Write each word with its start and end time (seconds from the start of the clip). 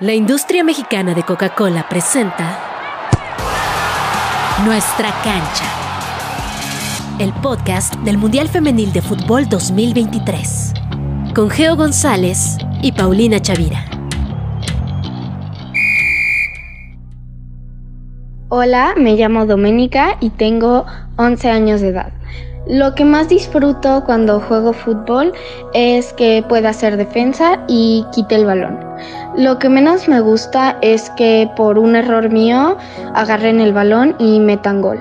La 0.00 0.14
industria 0.14 0.62
mexicana 0.62 1.12
de 1.12 1.24
Coca-Cola 1.24 1.88
presenta 1.88 2.56
Nuestra 4.64 5.08
cancha. 5.24 5.64
El 7.18 7.32
podcast 7.42 7.96
del 8.04 8.16
Mundial 8.16 8.46
Femenil 8.46 8.92
de 8.92 9.02
Fútbol 9.02 9.48
2023. 9.48 10.72
Con 11.34 11.50
Geo 11.50 11.74
González 11.74 12.58
y 12.80 12.92
Paulina 12.92 13.40
Chavira. 13.40 13.84
Hola, 18.50 18.94
me 18.96 19.16
llamo 19.16 19.46
Doménica 19.46 20.16
y 20.20 20.30
tengo 20.30 20.86
11 21.16 21.50
años 21.50 21.80
de 21.80 21.88
edad. 21.88 22.12
Lo 22.68 22.94
que 22.94 23.04
más 23.04 23.28
disfruto 23.28 24.04
cuando 24.06 24.38
juego 24.38 24.72
fútbol 24.72 25.32
es 25.74 26.12
que 26.12 26.44
pueda 26.48 26.68
hacer 26.68 26.96
defensa 26.96 27.64
y 27.66 28.04
quite 28.12 28.36
el 28.36 28.44
balón. 28.46 28.87
Lo 29.38 29.60
que 29.60 29.68
menos 29.68 30.08
me 30.08 30.18
gusta 30.18 30.78
es 30.82 31.10
que 31.10 31.48
por 31.54 31.78
un 31.78 31.94
error 31.94 32.28
mío 32.28 32.76
agarren 33.14 33.60
el 33.60 33.72
balón 33.72 34.16
y 34.18 34.40
metan 34.40 34.82
gol. 34.82 34.98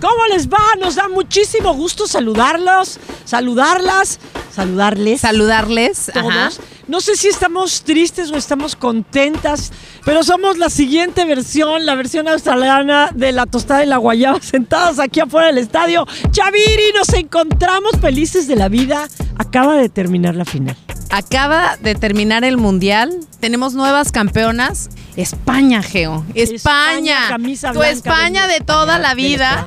¿Cómo 0.00 0.26
les 0.32 0.48
va? 0.48 0.58
Nos 0.80 0.96
da 0.96 1.08
muchísimo 1.08 1.74
gusto 1.74 2.08
saludarlos, 2.08 2.98
saludarlas, 3.24 4.18
saludarles. 4.50 5.20
Saludarles. 5.20 6.10
todos. 6.12 6.26
Ajá. 6.26 6.50
No 6.88 7.00
sé 7.00 7.16
si 7.16 7.26
estamos 7.26 7.82
tristes 7.82 8.30
o 8.30 8.36
estamos 8.36 8.76
contentas, 8.76 9.72
pero 10.04 10.22
somos 10.22 10.56
la 10.56 10.70
siguiente 10.70 11.24
versión, 11.24 11.84
la 11.84 11.96
versión 11.96 12.28
australiana 12.28 13.10
de 13.12 13.32
la 13.32 13.46
tostada 13.46 13.82
y 13.82 13.86
la 13.86 13.96
guayaba, 13.96 14.40
sentados 14.40 15.00
aquí 15.00 15.18
afuera 15.18 15.48
del 15.48 15.58
estadio. 15.58 16.06
Chaviri, 16.30 16.92
nos 16.94 17.12
encontramos 17.12 17.92
felices 18.00 18.46
de 18.46 18.54
la 18.54 18.68
vida. 18.68 19.08
Acaba 19.36 19.76
de 19.76 19.88
terminar 19.88 20.36
la 20.36 20.44
final. 20.44 20.76
Acaba 21.10 21.76
de 21.76 21.96
terminar 21.96 22.44
el 22.44 22.56
mundial. 22.56 23.18
Tenemos 23.40 23.74
nuevas 23.74 24.12
campeonas. 24.12 24.88
España, 25.16 25.82
Geo. 25.82 26.24
España. 26.34 27.28
camisa 27.28 27.72
tu 27.72 27.82
España 27.82 28.46
de 28.46 28.60
toda 28.60 28.98
la 28.98 29.14
vida. 29.14 29.66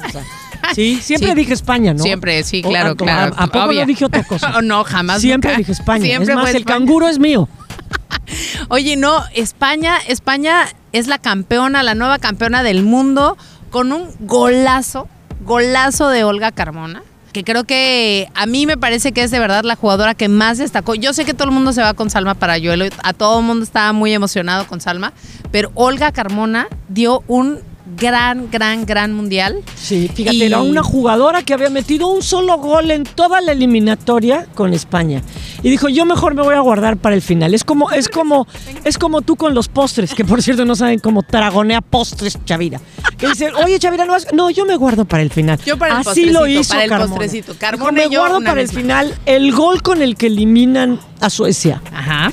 Sí, 0.75 0.99
siempre 1.01 1.29
Sí. 1.29 1.35
dije 1.35 1.53
España, 1.53 1.93
¿no? 1.93 2.03
Siempre, 2.03 2.43
sí, 2.43 2.61
claro, 2.61 2.91
a- 2.91 2.95
claro. 2.95 3.35
¿A, 3.37 3.43
a 3.43 3.47
poco 3.47 3.73
no 3.73 3.85
dije 3.85 4.05
otra 4.05 4.23
cosa? 4.23 4.61
No, 4.63 4.83
jamás. 4.83 5.21
Siempre 5.21 5.51
nunca. 5.51 5.57
dije 5.59 5.71
España. 5.71 6.05
Siempre 6.05 6.33
es 6.33 6.35
más, 6.35 6.49
el 6.51 6.55
España. 6.57 6.77
canguro 6.77 7.07
es 7.07 7.19
mío. 7.19 7.47
Oye, 8.69 8.95
no, 8.95 9.23
España, 9.35 9.97
España 10.07 10.65
es 10.91 11.07
la 11.07 11.17
campeona, 11.17 11.83
la 11.83 11.95
nueva 11.95 12.19
campeona 12.19 12.63
del 12.63 12.83
mundo, 12.83 13.37
con 13.69 13.91
un 13.91 14.09
golazo, 14.21 15.07
golazo 15.45 16.09
de 16.09 16.23
Olga 16.23 16.51
Carmona. 16.51 17.03
Que 17.33 17.43
creo 17.43 17.63
que 17.63 18.27
a 18.33 18.47
mí 18.47 18.65
me 18.65 18.75
parece 18.75 19.11
que 19.11 19.21
es 19.21 19.29
de 19.29 19.37
verdad 19.37 19.63
la 19.63 19.75
jugadora 19.75 20.15
que 20.15 20.27
más 20.29 20.57
destacó. 20.57 20.95
Yo 20.95 21.13
sé 21.13 21.25
que 21.25 21.35
todo 21.35 21.45
el 21.47 21.53
mundo 21.53 21.73
se 21.73 21.81
va 21.83 21.93
con 21.93 22.09
Salma 22.09 22.33
Parayuelo, 22.33 22.85
a 23.03 23.13
todo 23.13 23.39
el 23.39 23.45
mundo 23.45 23.63
estaba 23.63 23.93
muy 23.93 24.11
emocionado 24.13 24.65
con 24.65 24.81
Salma, 24.81 25.13
pero 25.51 25.71
Olga 25.75 26.11
Carmona 26.11 26.67
dio 26.87 27.23
un 27.27 27.59
gran, 27.97 28.49
gran, 28.51 28.85
gran 28.85 29.13
mundial. 29.13 29.57
Sí, 29.75 30.09
fíjate, 30.13 30.35
Y- 30.37 30.43
era 30.43 30.61
una 30.61 30.83
jugadora 30.83 31.43
que 31.43 31.53
había 31.53 31.69
metido 31.69 32.07
un 32.07 32.21
solo 32.23 32.57
gol 32.57 32.91
en 32.91 33.03
toda 33.03 33.41
la 33.41 33.51
eliminatoria 33.51 34.45
con 34.55 34.73
España. 34.73 35.21
Y 35.63 35.69
dijo, 35.69 35.89
yo 35.89 36.05
mejor 36.05 36.35
me 36.35 36.41
voy 36.41 36.55
a 36.55 36.59
guardar 36.59 36.97
para 36.97 37.15
el 37.15 37.21
final. 37.21 37.53
Es 37.53 37.63
como, 37.63 37.91
es 37.91 38.07
como, 38.09 38.47
es 38.83 38.97
como 38.97 39.21
tú 39.21 39.35
con 39.35 39.53
los 39.53 39.67
postres, 39.67 40.13
que 40.13 40.23
por 40.25 40.41
cierto 40.41 40.65
no 40.65 40.75
saben 40.75 40.99
cómo 40.99 41.23
tragonea 41.23 41.81
postres 41.81 42.37
Chavira. 42.45 42.79
Que 43.17 43.27
dice, 43.27 43.51
oye 43.65 43.77
Chavira, 43.79 44.05
no, 44.05 44.13
vas-". 44.13 44.27
no, 44.33 44.49
yo 44.49 44.65
me 44.65 44.75
guardo 44.77 45.05
para 45.05 45.23
el 45.23 45.29
final. 45.31 45.59
Yo 45.65 45.77
para 45.77 45.95
el 46.01 46.07
Así 46.07 46.25
lo 46.27 46.47
hizo 46.47 46.69
para 46.69 46.83
el 46.83 46.89
Carmona. 46.89 47.09
postrecito. 47.09 47.53
Dijo, 47.53 47.59
Carmona 47.59 47.91
me 47.91 48.09
yo, 48.09 48.19
guardo 48.21 48.39
para 48.41 48.61
el 48.61 48.67
misma". 48.67 48.81
final 48.81 49.13
el 49.25 49.51
gol 49.51 49.81
con 49.81 50.01
el 50.01 50.15
que 50.15 50.27
eliminan 50.27 50.99
a 51.19 51.29
Suecia. 51.29 51.81
Ajá. 51.93 52.31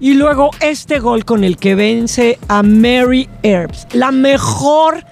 Y 0.00 0.14
luego 0.14 0.50
este 0.60 1.00
gol 1.00 1.24
con 1.24 1.42
el 1.44 1.56
que 1.56 1.74
vence 1.74 2.38
a 2.48 2.62
Mary 2.62 3.28
Earps, 3.42 3.88
la 3.92 4.12
mejor 4.12 5.04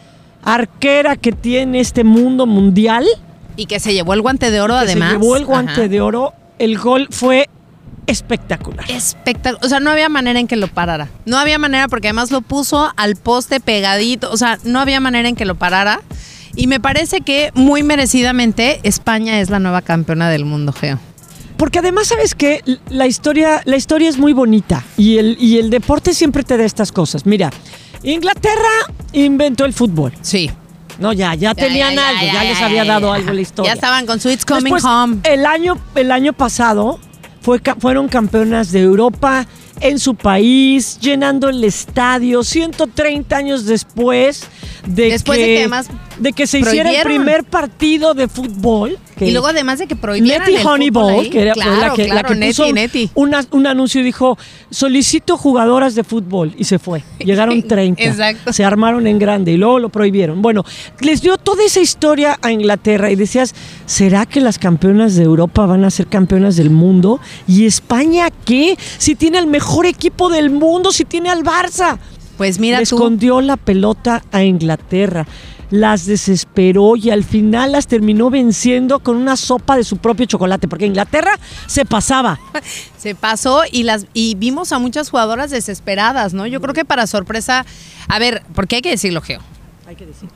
arquera 0.45 1.17
que 1.17 1.33
tiene 1.33 1.81
este 1.81 2.05
mundo 2.05 2.47
mundial. 2.47 3.05
Y 3.57 3.67
que 3.67 3.81
se 3.81 3.93
llevó 3.95 4.15
el 4.15 4.23
guante 4.23 4.51
de 4.51 4.61
oro 4.61 4.75
que 4.75 4.81
además. 4.81 5.13
Se 5.13 5.19
llevó 5.19 5.37
el 5.37 5.45
guante 5.45 5.73
Ajá. 5.73 5.89
de 5.89 6.01
oro. 6.01 6.35
El 6.59 6.79
gol 6.79 7.09
fue 7.11 7.49
espectacular. 8.07 8.89
espectacular. 8.91 9.65
O 9.65 9.69
sea, 9.69 9.81
no 9.81 9.91
había 9.91 10.09
manera 10.09 10.39
en 10.39 10.47
que 10.47 10.57
lo 10.57 10.69
parara. 10.69 11.09
No 11.25 11.39
había 11.39 11.59
manera 11.59 11.89
porque 11.89 12.09
además 12.09 12.31
lo 12.31 12.41
puso 12.41 12.93
al 12.97 13.17
poste 13.17 13.59
pegadito. 13.61 14.31
O 14.31 14.37
sea, 14.37 14.59
no 14.65 14.79
había 14.79 15.01
manera 15.01 15.29
en 15.29 15.35
que 15.37 15.45
lo 15.45 15.57
parara. 15.57 16.01
Y 16.55 16.69
me 16.69 16.81
parece 16.81 17.21
que 17.21 17.51
muy 17.55 17.83
merecidamente 17.83 18.81
España 18.85 19.41
es 19.41 19.51
la 19.51 19.59
nueva 19.59 19.83
campeona 19.83 20.31
del 20.31 20.45
mundo, 20.45 20.73
Geo. 20.73 20.99
Porque 21.57 21.79
además, 21.79 22.09
¿sabes 22.09 22.35
qué? 22.35 22.63
La 22.91 23.07
historia, 23.07 23.63
la 23.65 23.77
historia 23.77 24.09
es 24.09 24.19
muy 24.19 24.33
bonita 24.33 24.85
y 24.97 25.19
el, 25.19 25.37
y 25.41 25.59
el 25.59 25.71
deporte 25.71 26.13
siempre 26.15 26.43
te 26.43 26.57
da 26.57 26.65
estas 26.65 26.93
cosas. 26.93 27.25
Mira, 27.25 27.51
Inglaterra 28.03 28.93
inventó 29.13 29.65
el 29.65 29.73
fútbol. 29.73 30.13
Sí. 30.21 30.51
No, 30.99 31.13
ya, 31.13 31.35
ya, 31.35 31.55
tenían 31.55 31.95
ya, 31.95 32.09
algo, 32.09 32.27
ya, 32.27 32.33
ya, 32.33 32.45
les 32.45 32.61
había 32.61 32.85
dado 32.85 33.13
algo 33.13 33.33
la 33.33 33.41
historia. 33.41 33.71
Ya 33.71 33.75
estaban 33.75 34.07
con 34.07 34.19
su 34.19 34.31
It's 34.31 34.47
Coming 34.47 34.65
Después, 34.65 34.85
Home. 34.85 35.19
El 35.25 35.45
año, 35.45 35.79
el 35.95 36.11
año 36.11 36.33
pasado 36.33 36.99
fue, 37.43 37.61
fueron 37.79 38.09
campeonas 38.09 38.73
de 38.73 38.81
Europa 38.81 39.47
en 39.81 39.99
su 39.99 40.15
país, 40.15 40.99
llenando 41.01 41.49
el 41.49 41.63
estadio, 41.65 42.43
130 42.43 43.37
años 43.37 43.67
después 43.67 44.49
de 44.87 45.11
Después 45.11 45.39
que, 45.39 45.43
de 45.47 45.49
que 45.55 45.59
además 45.61 45.89
de 46.19 46.33
que 46.33 46.47
se 46.47 46.61
hiciera 46.61 46.91
el 46.91 47.03
prohibieron. 47.03 47.25
primer 47.25 47.45
partido 47.45 48.15
de 48.15 48.27
fútbol. 48.29 48.99
que 49.19 49.27
Y 49.27 49.33
luego 49.33 49.49
además 49.49 49.79
de 49.81 49.87
que 49.87 49.97
prohibieran 49.97 50.49
Nettie 50.51 50.65
Honeyball, 50.67 51.29
que 51.29 51.43
era 51.43 51.53
claro, 51.53 51.71
la 51.89 51.93
que, 51.95 52.05
la 52.05 52.11
claro, 52.15 52.29
que 52.31 52.35
Nettie, 52.37 52.49
puso 52.65 52.73
Nettie. 52.73 53.11
una- 53.15 53.45
un 53.51 53.67
anuncio 53.67 54.01
y 54.01 54.05
dijo, 54.05 54.39
solicito 54.71 55.37
jugadoras 55.37 55.95
de 55.95 56.05
fútbol 56.05 56.55
y 56.57 56.65
se 56.65 56.79
fue. 56.79 57.03
Llegaron 57.19 57.63
30. 57.63 58.03
Exacto. 58.03 58.53
Se 58.53 58.65
armaron 58.65 59.07
en 59.07 59.19
grande 59.19 59.53
y 59.53 59.57
luego 59.59 59.79
lo 59.79 59.89
prohibieron. 59.91 60.41
Bueno, 60.41 60.65
les 61.01 61.21
dio 61.21 61.37
toda 61.37 61.65
esa 61.65 61.81
historia 61.81 62.39
a 62.41 62.51
Inglaterra 62.53 63.11
y 63.11 63.17
decías, 63.17 63.55
¿será 63.87 64.25
que 64.25 64.41
las 64.41 64.59
campeonas 64.59 65.17
de 65.17 65.25
Europa 65.25 65.67
van 65.67 65.85
a 65.85 65.91
ser 65.91 66.07
campeonas 66.07 66.57
del 66.57 66.71
mundo? 66.71 67.21
¿Y 67.47 67.67
España 67.67 68.29
qué? 68.47 68.79
Si 68.99 69.17
tiene 69.17 69.39
el 69.39 69.47
mejor 69.49 69.66
equipo 69.87 70.29
del 70.31 70.51
mundo, 70.51 70.93
si 70.93 71.05
tiene 71.05 71.31
al 71.31 71.43
Barça. 71.43 71.99
Pues 72.37 72.59
mira 72.59 72.79
Le 72.81 72.87
tú. 72.87 72.97
escondió 72.97 73.41
la 73.41 73.57
pelota 73.57 74.23
a 74.33 74.43
Inglaterra. 74.43 75.27
Las 75.71 76.07
desesperó 76.07 76.95
y 76.95 77.11
al 77.11 77.25
final 77.25 77.73
las 77.73 77.89
terminó 77.89 78.31
venciendo 78.31 79.01
con 79.01 79.17
una 79.17 79.37
sopa 79.37 79.77
de 79.77 79.83
su 79.83 79.97
propio 79.97 80.25
chocolate, 80.27 80.69
porque 80.69 80.87
Inglaterra 80.87 81.33
se 81.67 81.85
pasaba. 81.85 82.39
Se 82.99 83.15
pasó 83.15 83.63
y 83.71 83.83
las 83.85 84.07
y 84.15 84.35
vimos 84.37 84.73
a 84.73 84.79
muchas 84.79 85.11
jugadoras 85.11 85.51
desesperadas, 85.51 86.35
¿no? 86.35 86.47
Yo 86.47 86.61
creo 86.61 86.75
que 86.75 86.85
para 86.85 87.07
sorpresa, 87.07 87.65
a 88.09 88.19
ver, 88.19 88.43
porque 88.55 88.77
hay 88.77 88.83
que 88.83 88.91
decirlo, 88.91 89.21
Geo. 89.23 89.41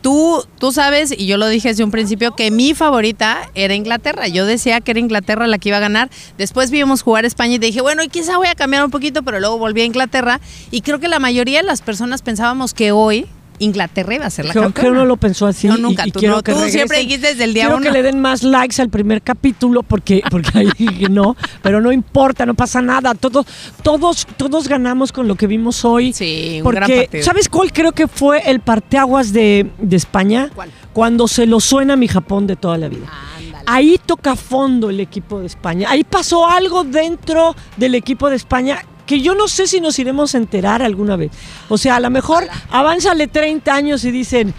Tú, 0.01 0.45
tú 0.59 0.73
sabes, 0.73 1.13
y 1.17 1.27
yo 1.27 1.37
lo 1.37 1.49
dije 1.49 1.69
desde 1.69 1.83
un 1.83 1.91
principio, 1.91 2.37
que 2.37 2.51
mi 2.51 2.75
favorita 2.75 3.51
era 3.55 3.75
Inglaterra. 3.75 4.29
Yo 4.29 4.47
decía 4.47 4.81
que 4.81 4.93
era 4.93 5.01
Inglaterra 5.01 5.47
la 5.47 5.59
que 5.59 5.71
iba 5.71 5.79
a 5.79 5.81
ganar. 5.81 6.11
Después 6.39 6.71
vimos 6.71 7.03
jugar 7.03 7.25
España 7.25 7.55
y 7.55 7.59
dije, 7.59 7.81
bueno, 7.81 8.03
y 8.03 8.09
quizá 8.09 8.37
voy 8.37 8.49
a 8.49 8.55
cambiar 8.55 8.85
un 8.85 8.91
poquito, 8.91 9.23
pero 9.23 9.41
luego 9.41 9.59
volví 9.59 9.81
a 9.81 9.85
Inglaterra. 9.85 10.41
Y 10.71 10.83
creo 10.83 11.01
que 11.01 11.09
la 11.09 11.19
mayoría 11.19 11.61
de 11.61 11.67
las 11.67 11.83
personas 11.83 12.23
pensábamos 12.23 12.75
que 12.75 12.93
hoy 12.93 13.27
Inglaterra 13.61 14.15
iba 14.17 14.27
a 14.27 14.31
ser 14.31 14.47
la 14.47 14.53
Creo 14.53 14.65
que 14.69 14.73
campeona. 14.73 14.99
uno 14.99 15.07
lo 15.07 15.17
pensó 15.17 15.47
así. 15.47 15.69
No, 15.69 15.77
nunca. 15.77 16.07
y, 16.07 16.11
Tú 16.11 16.27
no, 16.27 16.43
que 16.43 16.53
tú 16.53 16.59
siempre 16.69 16.99
dijiste 16.99 17.29
desde 17.29 17.45
el 17.45 17.55
día 17.55 17.65
Quiero 17.65 17.77
uno. 17.77 17.85
que 17.87 17.93
le 17.93 18.03
den 18.03 18.21
más 18.21 18.43
likes 18.43 18.81
al 18.83 18.89
primer 18.89 19.23
capítulo 19.23 19.83
porque, 19.85 20.23
porque 20.31 20.51
ahí 20.59 21.07
no, 21.09 21.37
pero 21.63 21.81
no 21.81 21.93
importa, 21.93 22.45
no 22.47 22.55
pasa 22.55 22.83
nada. 22.83 23.15
Todos, 23.15 23.47
todos, 23.83 24.27
todos 24.37 24.67
ganamos 24.67 25.13
con 25.13 25.29
lo 25.29 25.35
que 25.37 25.47
vimos 25.47 25.85
hoy. 25.85 26.13
Sí, 26.13 26.57
un 26.59 26.65
porque, 26.65 26.77
gran 26.81 26.91
partido. 26.91 27.23
¿sabes 27.25 27.49
cuál 27.49 27.73
creo 27.73 27.93
que 27.93 28.09
fue 28.09 28.43
el 28.51 28.61
parteaguas 28.61 29.33
de, 29.33 29.71
de 29.79 29.97
España? 29.97 30.51
¿Cuál? 30.55 30.71
Cuando 30.93 31.29
se 31.29 31.47
lo 31.47 31.61
suena 31.61 31.95
mi 31.97 32.09
Japón 32.09 32.47
de 32.47 32.57
toda 32.57 32.79
la 32.79 32.89
vida. 32.89 33.07
Ándale. 33.37 33.65
Ahí 33.67 34.01
toca 34.05 34.35
fondo 34.37 34.91
el 34.91 34.99
equipo 35.01 35.39
de 35.41 35.47
España. 35.47 35.89
Ahí 35.91 36.03
pasó 36.03 36.47
algo 36.49 36.83
dentro 36.83 37.55
del 37.77 37.95
equipo 37.95 38.29
de 38.31 38.37
España 38.37 38.83
que 39.11 39.21
yo 39.21 39.35
no 39.35 39.49
sé 39.49 39.67
si 39.67 39.81
nos 39.81 39.99
iremos 39.99 40.37
a 40.37 40.39
enterar 40.39 40.83
alguna 40.83 41.17
vez. 41.17 41.33
O 41.69 41.77
sea, 41.77 41.97
a 41.97 42.01
lo 42.01 42.11
mejor 42.11 42.47
avánzale 42.71 43.27
30 43.27 43.75
años 43.75 44.05
y 44.05 44.13
dicen, 44.13 44.55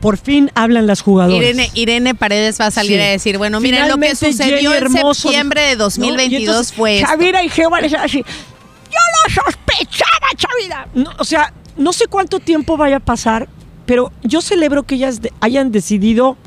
por 0.00 0.16
fin 0.16 0.50
hablan 0.54 0.86
las 0.86 1.02
jugadoras. 1.02 1.36
Irene, 1.42 1.70
Irene 1.74 2.14
Paredes 2.14 2.58
va 2.58 2.66
a 2.66 2.70
salir 2.70 2.92
Sí. 2.98 3.00
a 3.00 3.10
decir, 3.10 3.36
bueno, 3.36 3.60
miren 3.60 3.88
lo 3.88 3.98
que 3.98 4.16
sucedió 4.16 4.72
en 4.74 5.14
septiembre 5.14 5.60
de 5.60 5.76
¿no? 5.76 5.84
2022 5.84 6.32
Y 6.32 6.36
entonces, 6.46 6.72
fue 6.72 6.96
esto. 7.00 7.08
Chavira 7.10 7.44
y 7.44 7.48
decir 7.50 7.98
así, 7.98 8.18
yo 8.24 8.98
lo 9.28 9.34
sospechaba, 9.44 10.28
Chavira. 10.34 10.88
No, 10.94 11.10
o 11.18 11.24
sea, 11.24 11.52
no 11.76 11.92
sé 11.92 12.06
cuánto 12.06 12.40
tiempo 12.40 12.78
vaya 12.78 12.96
a 12.96 13.00
pasar, 13.00 13.48
pero 13.84 14.10
yo 14.22 14.40
celebro 14.40 14.84
que 14.84 14.94
ellas 14.94 15.20
de- 15.20 15.30
hayan 15.40 15.70
decidido 15.72 16.38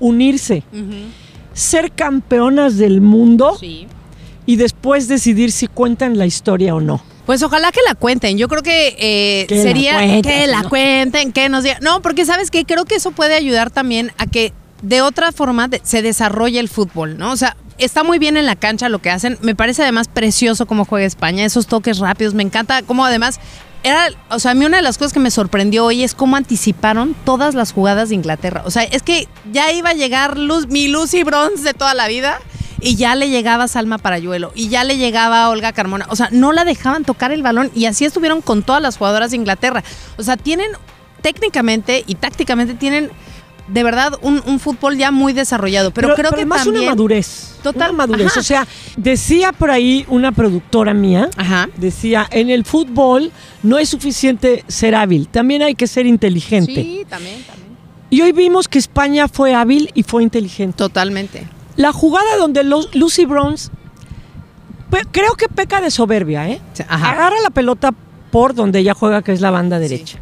unirse, 0.00 0.64
ser 1.52 1.92
campeonas 1.92 2.76
del 2.76 3.00
mundo 3.00 3.56
Sí. 3.60 3.86
Y 4.48 4.56
después 4.56 5.08
decidir 5.08 5.52
si 5.52 5.66
cuentan 5.66 6.16
la 6.16 6.24
historia 6.24 6.74
o 6.74 6.80
no. 6.80 7.02
Pues 7.26 7.42
ojalá 7.42 7.70
que 7.70 7.80
la 7.86 7.94
cuenten. 7.94 8.38
Yo 8.38 8.48
creo 8.48 8.62
que, 8.62 8.96
eh, 8.98 9.46
Que 9.46 9.56
la 9.56 9.62
sería 9.62 9.94
cuenten, 9.98 10.22
que 10.22 10.46
la 10.46 10.62
¿no? 10.62 10.68
cuenten, 10.70 11.32
que 11.32 11.48
nos 11.50 11.64
digan. 11.64 11.78
No, 11.82 12.00
porque 12.00 12.24
sabes 12.24 12.50
que 12.50 12.64
creo 12.64 12.86
que 12.86 12.94
eso 12.94 13.10
puede 13.10 13.34
ayudar 13.34 13.70
también 13.70 14.10
a 14.16 14.24
que 14.26 14.54
de 14.80 15.02
otra 15.02 15.32
forma 15.32 15.68
de- 15.68 15.82
se 15.84 16.00
desarrolle 16.00 16.60
el 16.60 16.70
fútbol, 16.70 17.18
¿no? 17.18 17.30
O 17.32 17.36
sea, 17.36 17.58
está 17.76 18.02
muy 18.04 18.18
bien 18.18 18.38
en 18.38 18.46
la 18.46 18.56
cancha 18.56 18.88
lo 18.88 19.00
que 19.00 19.10
hacen. 19.10 19.36
Me 19.42 19.54
parece 19.54 19.82
además 19.82 20.08
precioso 20.08 20.64
cómo 20.64 20.86
juega 20.86 21.04
España, 21.04 21.44
esos 21.44 21.66
toques 21.66 21.98
rápidos. 21.98 22.32
Me 22.32 22.42
encanta 22.42 22.80
cómo 22.80 23.04
además 23.04 23.40
era, 23.82 24.08
o 24.30 24.38
sea, 24.38 24.52
a 24.52 24.54
mí 24.54 24.64
una 24.64 24.78
de 24.78 24.82
las 24.82 24.98
cosas 24.98 25.12
que 25.12 25.20
me 25.20 25.30
sorprendió 25.30 25.84
hoy 25.84 26.02
es 26.02 26.14
cómo 26.14 26.36
anticiparon 26.36 27.14
todas 27.24 27.54
las 27.54 27.72
jugadas 27.72 28.08
de 28.08 28.16
Inglaterra. 28.16 28.62
O 28.64 28.70
sea, 28.70 28.82
es 28.82 29.02
que 29.02 29.28
ya 29.52 29.72
iba 29.72 29.90
a 29.90 29.94
llegar 29.94 30.38
Luz, 30.38 30.68
mi 30.68 30.88
Lucy 30.88 31.22
Bronze 31.22 31.62
de 31.62 31.74
toda 31.74 31.94
la 31.94 32.08
vida 32.08 32.40
y 32.80 32.96
ya 32.96 33.14
le 33.14 33.28
llegaba 33.28 33.68
Salma 33.68 33.98
Parayuelo 33.98 34.52
y 34.54 34.68
ya 34.68 34.84
le 34.84 34.96
llegaba 34.98 35.48
Olga 35.48 35.72
Carmona. 35.72 36.06
O 36.10 36.16
sea, 36.16 36.28
no 36.32 36.52
la 36.52 36.64
dejaban 36.64 37.04
tocar 37.04 37.32
el 37.32 37.42
balón 37.42 37.70
y 37.74 37.86
así 37.86 38.04
estuvieron 38.04 38.40
con 38.40 38.62
todas 38.62 38.82
las 38.82 38.96
jugadoras 38.96 39.30
de 39.30 39.36
Inglaterra. 39.36 39.82
O 40.16 40.22
sea, 40.22 40.36
tienen 40.36 40.70
técnicamente 41.22 42.04
y 42.06 42.14
tácticamente 42.14 42.74
tienen 42.74 43.10
de 43.68 43.82
verdad 43.82 44.14
un, 44.22 44.42
un 44.46 44.58
fútbol 44.60 44.96
ya 44.96 45.10
muy 45.10 45.32
desarrollado. 45.32 45.90
Pero, 45.92 46.14
creo 46.14 46.32
que 46.32 46.46
más 46.46 46.64
también 46.64 46.84
una 46.84 46.92
madurez. 46.92 47.54
Total, 47.62 47.90
Una 47.90 47.98
madurez. 47.98 48.26
ajá. 48.28 48.40
O 48.40 48.42
sea, 48.42 48.66
decía 48.96 49.52
por 49.52 49.70
ahí 49.70 50.04
una 50.08 50.32
productora 50.32 50.94
mía, 50.94 51.28
Ajá. 51.36 51.68
decía, 51.76 52.26
en 52.30 52.50
el 52.50 52.64
fútbol 52.64 53.30
no 53.62 53.78
es 53.78 53.88
suficiente 53.88 54.64
ser 54.68 54.94
hábil, 54.94 55.28
también 55.28 55.62
hay 55.62 55.74
que 55.74 55.86
ser 55.86 56.06
inteligente. 56.06 56.74
Sí, 56.74 57.04
también, 57.08 57.42
también. 57.44 57.68
Y 58.10 58.22
hoy 58.22 58.32
vimos 58.32 58.68
que 58.68 58.78
España 58.78 59.28
fue 59.28 59.54
hábil 59.54 59.90
y 59.94 60.02
fue 60.02 60.22
inteligente. 60.22 60.76
Totalmente. 60.78 61.46
La 61.76 61.92
jugada 61.92 62.36
donde 62.38 62.64
los- 62.64 62.94
Lucy 62.94 63.26
Bronze 63.26 63.70
creo 65.12 65.34
que 65.34 65.48
peca 65.48 65.80
de 65.80 65.90
soberbia, 65.90 66.48
¿eh? 66.48 66.60
Ajá. 66.88 67.10
Agarra 67.12 67.36
la 67.42 67.50
pelota 67.50 67.92
por 68.30 68.54
donde 68.54 68.78
ella 68.80 68.94
juega, 68.94 69.22
que 69.22 69.32
es 69.32 69.40
la 69.40 69.50
banda 69.50 69.78
derecha. 69.78 70.18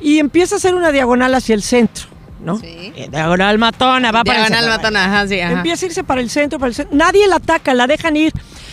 Y 0.00 0.18
empieza 0.18 0.54
a 0.56 0.58
hacer 0.58 0.74
una 0.74 0.92
diagonal 0.92 1.34
hacia 1.34 1.54
el 1.54 1.62
centro, 1.62 2.06
¿no? 2.44 2.58
Sí. 2.58 2.92
Eh, 2.94 3.08
Diagonal 3.10 3.58
matona, 3.58 4.12
va 4.12 4.22
para 4.24 4.44
el 4.44 4.50
Diagonal 4.50 4.70
centro. 4.70 4.76
matona, 4.76 5.04
ajá, 5.06 5.26
sí, 5.28 5.40
ajá. 5.40 5.52
Empieza 5.52 5.86
a 5.86 5.88
irse 5.88 6.04
para 6.04 6.20
el 6.20 6.30
centro, 6.30 6.58
para 6.58 6.68
el 6.68 6.74
centro. 6.74 6.96
Nadie 6.96 7.26
la 7.26 7.36
ataca, 7.36 7.74
la 7.74 7.86
dejan 7.86 8.16
ir. 8.16 8.32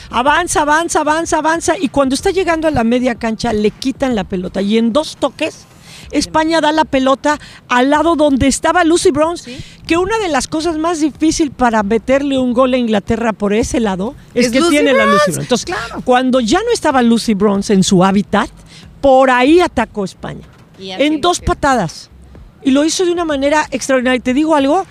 Avanza, 0.09 0.61
avanza, 0.61 0.99
avanza, 1.01 1.37
avanza. 1.37 1.73
Y 1.79 1.87
cuando 1.89 2.15
está 2.15 2.31
llegando 2.31 2.67
a 2.67 2.71
la 2.71 2.83
media 2.83 3.15
cancha, 3.15 3.53
le 3.53 3.71
quitan 3.71 4.13
la 4.13 4.25
pelota. 4.25 4.61
Y 4.61 4.77
en 4.77 4.91
dos 4.91 5.15
toques, 5.17 5.65
España 6.11 6.59
da 6.59 6.73
la 6.73 6.83
pelota 6.83 7.39
al 7.69 7.89
lado 7.89 8.15
donde 8.17 8.47
estaba 8.47 8.83
Lucy 8.83 9.11
Bronze. 9.11 9.57
Que 9.87 9.97
una 9.97 10.17
de 10.19 10.27
las 10.27 10.47
cosas 10.47 10.77
más 10.77 10.99
difíciles 10.99 11.53
para 11.55 11.81
meterle 11.83 12.37
un 12.37 12.53
gol 12.53 12.73
a 12.73 12.77
Inglaterra 12.77 13.33
por 13.33 13.53
ese 13.53 13.79
lado 13.79 14.15
es, 14.33 14.47
Es 14.47 14.51
que 14.51 14.59
Lucy 14.59 14.71
tiene 14.71 14.93
la 14.93 15.05
Lucy 15.05 15.31
Bronze. 15.31 15.41
Entonces, 15.41 15.75
cuando 16.03 16.39
ya 16.41 16.59
no 16.59 16.71
estaba 16.73 17.01
Lucy 17.01 17.33
Bronze 17.33 17.73
en 17.73 17.83
su 17.83 18.03
hábitat, 18.03 18.49
por 18.99 19.31
ahí 19.31 19.61
atacó 19.61 20.03
España. 20.05 20.45
En 20.77 21.21
dos 21.21 21.39
patadas. 21.39 22.10
Y 22.63 22.71
lo 22.71 22.83
hizo 22.85 23.05
de 23.05 23.11
una 23.11 23.25
manera 23.25 23.67
extraordinaria. 23.71 24.21
Te 24.21 24.33
digo 24.33 24.55
algo, 24.55 24.85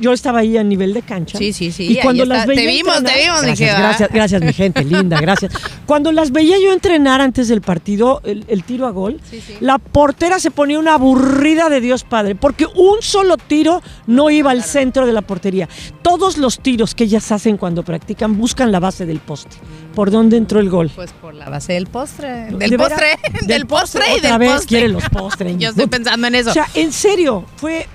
yo 0.00 0.12
estaba 0.12 0.40
ahí 0.40 0.56
a 0.56 0.64
nivel 0.64 0.94
de 0.94 1.02
cancha. 1.02 1.38
Sí, 1.38 1.52
sí, 1.52 1.72
sí, 1.72 1.92
Y 1.92 1.96
cuando 2.00 2.24
las 2.24 2.46
veía 2.46 2.60
Te 2.62 2.66
vimos, 2.68 2.96
entrenar- 2.96 3.14
te 3.14 3.20
vimos, 3.22 3.40
gracias, 3.42 3.58
dije, 3.58 3.70
ah. 3.70 3.78
gracias, 3.80 4.08
gracias, 4.12 4.42
mi 4.42 4.52
gente 4.52 4.84
linda, 4.84 5.20
gracias. 5.20 5.52
Cuando 5.86 6.12
las 6.12 6.30
veía 6.32 6.56
yo 6.62 6.72
entrenar 6.72 7.20
antes 7.20 7.48
del 7.48 7.60
partido, 7.60 8.20
el, 8.24 8.44
el 8.48 8.64
tiro 8.64 8.86
a 8.86 8.90
gol, 8.90 9.20
Sí, 9.30 9.40
sí. 9.46 9.54
la 9.60 9.78
portera 9.78 10.38
se 10.38 10.50
ponía 10.50 10.78
una 10.78 10.94
aburrida 10.94 11.68
de 11.68 11.80
Dios 11.80 12.04
Padre, 12.04 12.34
porque 12.34 12.66
un 12.74 13.02
solo 13.02 13.36
tiro 13.36 13.82
no 14.06 14.30
iba 14.30 14.50
al 14.50 14.62
centro 14.62 15.06
de 15.06 15.12
la 15.12 15.22
portería. 15.22 15.68
Todos 16.02 16.38
los 16.38 16.58
tiros 16.60 16.94
que 16.94 17.04
ellas 17.04 17.30
hacen 17.32 17.56
cuando 17.56 17.82
practican 17.82 18.38
buscan 18.38 18.70
la 18.72 18.80
base 18.80 19.06
del 19.06 19.18
poste, 19.20 19.56
por 19.94 20.10
donde 20.10 20.36
entró 20.36 20.60
el 20.60 20.70
gol. 20.70 20.90
Pues 20.94 21.12
por 21.12 21.34
la 21.34 21.48
base 21.48 21.72
del 21.74 21.86
postre. 21.86 22.46
¿De 22.50 22.56
Del 22.56 22.76
postre. 22.76 23.18
Del 23.40 23.46
Del 23.46 23.66
postre 23.66 24.02
y 24.14 24.18
Otra 24.18 24.30
del 24.30 24.38
vez 24.38 24.50
postre. 24.52 24.68
quieren 24.68 24.92
los 24.92 25.08
postres. 25.08 25.56
Yo 25.58 25.70
estoy 25.70 25.86
pensando 25.86 26.26
en 26.26 26.34
eso. 26.34 26.50
O 26.50 26.52
sea, 26.52 26.68
en 26.74 26.92
serio, 26.92 27.44
fue, 27.56 27.86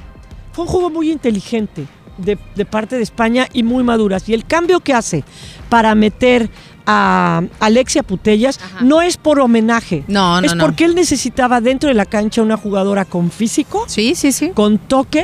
fue 0.60 0.66
un 0.66 0.72
juego 0.72 0.90
muy 0.90 1.10
inteligente 1.12 1.86
de, 2.18 2.38
de 2.56 2.66
parte 2.66 2.98
de 2.98 3.04
España 3.04 3.48
y 3.54 3.64
muy 3.64 3.82
maduras. 3.82 4.28
Y 4.28 4.34
el 4.34 4.46
cambio 4.46 4.82
que 4.82 4.94
hace 4.94 5.24
para 5.70 5.96
meter 5.96 6.50
a 6.86 7.44
Alexia 7.62 8.04
Putellas 8.04 8.60
Ajá. 8.62 8.82
no 8.84 9.02
es 9.02 9.16
por 9.16 9.40
homenaje. 9.40 10.04
No, 10.08 10.42
no, 10.42 10.48
Es 10.48 10.56
no. 10.56 10.66
porque 10.66 10.84
él 10.84 10.96
necesitaba 10.96 11.62
dentro 11.62 11.88
de 11.88 11.94
la 11.94 12.06
cancha 12.06 12.42
una 12.42 12.58
jugadora 12.58 13.06
con 13.06 13.32
físico, 13.32 13.86
sí, 13.88 14.16
sí, 14.16 14.34
sí. 14.34 14.50
con 14.54 14.80
toque 14.80 15.24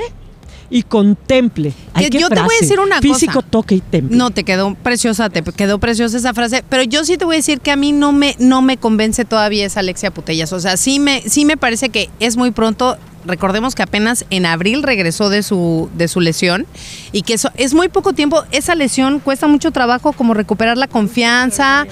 y 0.70 0.84
con 0.84 1.16
temple. 1.16 1.74
Ay, 1.94 2.10
yo 2.10 2.30
te 2.30 2.42
voy 2.42 2.56
a 2.56 2.62
decir 2.62 2.80
una 2.80 3.02
Físico, 3.02 3.34
cosa. 3.34 3.48
toque 3.50 3.76
y 3.76 3.82
temple. 3.82 4.18
No, 4.18 4.32
te 4.32 4.44
quedó 4.44 4.76
preciosa, 4.76 5.30
te 5.30 5.44
quedó 5.44 5.80
preciosa 5.80 6.18
esa 6.18 6.34
frase, 6.34 6.64
pero 6.68 6.84
yo 6.84 7.04
sí 7.04 7.18
te 7.18 7.26
voy 7.26 7.36
a 7.36 7.38
decir 7.38 7.60
que 7.60 7.72
a 7.72 7.76
mí 7.76 7.92
no 7.92 8.12
me, 8.12 8.36
no 8.40 8.62
me 8.62 8.78
convence 8.78 9.26
todavía 9.26 9.66
esa 9.66 9.82
Alexia 9.82 10.12
Putellas. 10.12 10.54
O 10.54 10.60
sea, 10.60 10.78
sí 10.78 11.00
me, 11.00 11.22
sí 11.22 11.46
me 11.46 11.58
parece 11.58 11.90
que 11.90 12.10
es 12.20 12.38
muy 12.38 12.52
pronto. 12.52 12.98
Recordemos 13.26 13.74
que 13.74 13.82
apenas 13.82 14.26
en 14.30 14.46
abril 14.46 14.84
regresó 14.84 15.30
de 15.30 15.42
su, 15.42 15.90
de 15.98 16.08
su 16.08 16.22
lesión 16.22 16.68
y 17.12 17.24
que 17.24 17.34
eso 17.34 17.50
es 17.56 17.74
muy 17.74 17.90
poco 17.90 18.14
tiempo. 18.14 18.44
Esa 18.52 18.76
lesión 18.76 19.20
cuesta 19.20 19.48
mucho 19.48 19.72
trabajo 19.72 20.14
como 20.14 20.36
recuperar 20.36 20.78
la 20.78 20.88
confianza. 20.88 21.88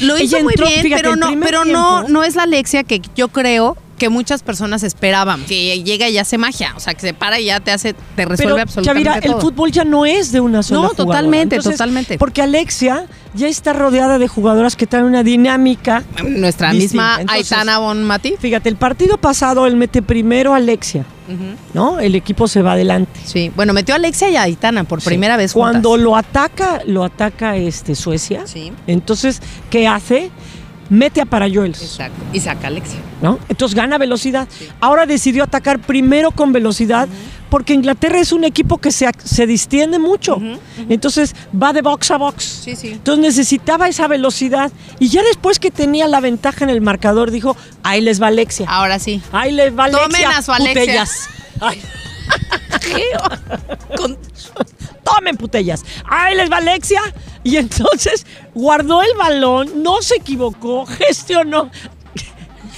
Lo 0.00 0.16
hizo 0.16 0.36
Ella 0.36 0.44
muy 0.44 0.54
entró, 0.54 0.66
bien, 0.66 0.82
fíjate, 0.82 1.02
pero 1.02 1.16
no, 1.16 1.28
pero 1.40 1.66
no, 1.66 2.08
no 2.08 2.24
es 2.24 2.36
la 2.36 2.44
Alexia 2.44 2.84
que 2.84 3.02
yo 3.14 3.28
creo 3.28 3.76
que 3.98 4.08
muchas 4.08 4.42
personas 4.42 4.82
esperaban, 4.82 5.44
que 5.46 5.82
llega 5.82 6.08
y 6.08 6.18
hace 6.18 6.38
magia, 6.38 6.74
o 6.76 6.80
sea, 6.80 6.94
que 6.94 7.00
se 7.00 7.14
para 7.14 7.40
y 7.40 7.46
ya 7.46 7.60
te 7.60 7.70
hace, 7.72 7.94
te 7.94 8.24
resuelve 8.24 8.52
Pero, 8.54 8.62
absolutamente 8.62 9.08
Chavira, 9.10 9.20
todo. 9.26 9.36
el 9.36 9.40
fútbol 9.42 9.72
ya 9.72 9.84
no 9.84 10.04
es 10.06 10.32
de 10.32 10.40
una 10.40 10.62
sola 10.62 10.82
No, 10.82 10.88
jugadora. 10.88 11.06
totalmente, 11.18 11.58
totalmente. 11.58 12.18
Porque 12.18 12.42
Alexia 12.42 13.06
ya 13.34 13.48
está 13.48 13.72
rodeada 13.72 14.18
de 14.18 14.28
jugadoras 14.28 14.76
que 14.76 14.86
traen 14.86 15.06
una 15.06 15.22
dinámica. 15.22 16.02
Nuestra 16.26 16.72
distinta. 16.72 17.18
misma 17.18 17.20
Entonces, 17.20 17.52
Aitana 17.52 17.78
Bonmati. 17.78 18.34
Fíjate, 18.38 18.68
el 18.68 18.76
partido 18.76 19.18
pasado 19.18 19.66
él 19.66 19.76
mete 19.76 20.02
primero 20.02 20.54
a 20.54 20.56
Alexia, 20.56 21.04
¿no? 21.74 21.98
El 21.98 22.14
equipo 22.14 22.48
se 22.48 22.62
va 22.62 22.72
adelante. 22.72 23.20
Sí, 23.24 23.50
bueno, 23.56 23.72
metió 23.72 23.94
a 23.94 23.96
Alexia 23.96 24.30
y 24.30 24.36
a 24.36 24.42
Aitana 24.42 24.84
por 24.84 25.02
primera 25.02 25.36
vez 25.36 25.52
juntas. 25.52 25.70
Cuando 25.72 25.96
lo 25.96 26.16
ataca, 26.16 26.80
lo 26.86 27.04
ataca 27.04 27.56
este 27.56 27.94
Suecia. 27.94 28.46
Sí. 28.46 28.72
Entonces, 28.86 29.40
¿qué 29.70 29.86
hace? 29.88 30.30
Mete 30.88 31.20
a 31.20 31.26
Parayoels, 31.26 31.82
Exacto. 31.82 32.22
Y 32.32 32.40
saca 32.40 32.64
a 32.64 32.66
Alexia. 32.68 32.98
¿no? 33.22 33.38
Entonces 33.48 33.74
gana 33.74 33.98
velocidad. 33.98 34.48
Ahora 34.80 35.06
decidió 35.06 35.44
atacar 35.44 35.78
primero 35.80 36.30
con 36.30 36.52
velocidad 36.52 37.08
porque 37.50 37.74
Inglaterra 37.74 38.18
es 38.20 38.32
un 38.32 38.44
equipo 38.44 38.78
que 38.78 38.90
se, 38.90 39.08
se 39.24 39.46
distiende 39.46 39.98
mucho. 39.98 40.40
Entonces 40.88 41.34
va 41.60 41.72
de 41.72 41.82
box 41.82 42.10
a 42.10 42.16
box. 42.18 42.44
Sí, 42.64 42.76
sí. 42.76 42.88
Entonces 42.88 43.22
necesitaba 43.24 43.88
esa 43.88 44.08
velocidad. 44.08 44.70
Y 44.98 45.08
ya 45.08 45.22
después 45.22 45.58
que 45.58 45.70
tenía 45.70 46.08
la 46.08 46.20
ventaja 46.20 46.64
en 46.64 46.70
el 46.70 46.80
marcador, 46.80 47.30
dijo, 47.30 47.56
ahí 47.82 48.00
les 48.00 48.20
va 48.20 48.28
Alexia. 48.28 48.66
Ahora 48.68 48.98
sí. 48.98 49.22
Ahí 49.32 49.52
les 49.52 49.76
va 49.76 49.84
Alexia. 49.84 50.06
Tomen 50.06 50.26
a 50.26 50.42
su 50.42 50.52
Alexia. 50.52 51.06
Con- 53.96 54.18
tomen 55.04 55.36
putellas. 55.36 55.84
Ahí 56.04 56.36
les 56.36 56.50
va 56.50 56.58
Alexia. 56.58 57.00
Y 57.44 57.56
entonces 57.56 58.26
guardó 58.54 59.02
el 59.02 59.16
balón, 59.16 59.82
no 59.82 60.02
se 60.02 60.16
equivocó, 60.16 60.84
gestionó. 60.86 61.70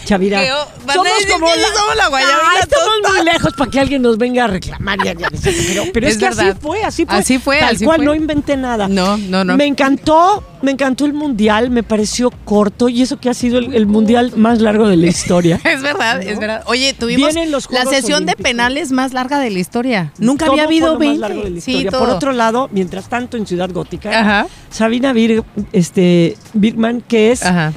Chavira, 0.08 0.40
Que, 0.42 0.52
oh, 0.52 0.64
somos 0.94 1.08
como 1.30 1.46
que 1.46 1.52
somos 1.76 1.96
la 1.96 2.08
guayabita 2.08 2.38
Ah, 2.42 2.60
estamos 2.62 3.14
muy 3.14 3.24
lejos 3.26 3.52
para 3.52 3.70
que 3.70 3.78
alguien 3.80 4.00
nos 4.00 4.16
venga 4.16 4.44
a 4.44 4.46
reclamar. 4.46 4.98
ya, 5.04 5.12
ya, 5.12 5.28
pero 5.30 5.82
pero 5.92 6.06
es, 6.06 6.12
Es 6.14 6.18
que 6.18 6.26
así 6.28 6.44
verdad. 6.44 6.56
fue, 6.62 6.82
así 6.82 7.04
fue. 7.04 7.14
Así 7.16 7.38
fue, 7.38 7.58
Tal 7.60 7.74
así 7.76 7.84
cual, 7.84 7.96
fue. 7.98 8.06
no 8.06 8.14
inventé 8.14 8.56
nada. 8.56 8.88
No, 8.88 9.18
no, 9.18 9.44
no. 9.44 9.54
Me 9.58 9.66
encantó, 9.66 10.42
me 10.62 10.70
encantó 10.70 11.04
el 11.04 11.12
mundial, 11.12 11.68
me 11.70 11.82
pareció 11.82 12.30
corto 12.46 12.88
y 12.88 13.02
eso 13.02 13.18
que 13.20 13.28
ha 13.28 13.34
sido 13.34 13.58
el, 13.58 13.74
el 13.74 13.86
mundial 13.86 14.32
más 14.36 14.62
largo 14.62 14.88
de 14.88 14.96
la 14.96 15.06
historia. 15.14 15.60
Es 15.62 15.82
verdad, 15.82 16.22
es 16.22 16.38
verdad. 16.38 16.62
Oye, 16.64 16.94
tuvimos 16.94 17.34
los 17.48 17.70
la 17.70 17.84
sesión 17.84 18.24
de 18.24 18.34
penales 18.34 18.90
más 18.92 19.12
larga 19.12 19.38
de 19.40 19.50
la 19.50 19.58
historia. 19.58 20.12
Nunca 20.18 20.46
Todo 20.46 20.54
había 20.54 20.64
habido 20.64 20.86
lo 20.86 20.92
más 20.94 21.00
20. 21.00 21.18
largo 21.20 21.42
de 21.42 21.50
la 21.50 21.60
Sí, 21.60 21.72
historia. 21.72 21.90
todo. 21.90 22.00
Por 22.00 22.10
otro 22.10 22.32
lado, 22.32 22.70
mientras 22.72 23.10
tanto 23.10 23.36
en 23.36 23.46
Ciudad 23.46 23.68
Gótica, 23.70 24.18
Ajá. 24.18 24.46
Sabina 24.70 25.12
Bir, 25.12 25.42
este, 25.72 26.36
Birman, 26.54 27.02
que 27.02 27.30
es 27.32 27.44
Ajá. 27.44 27.72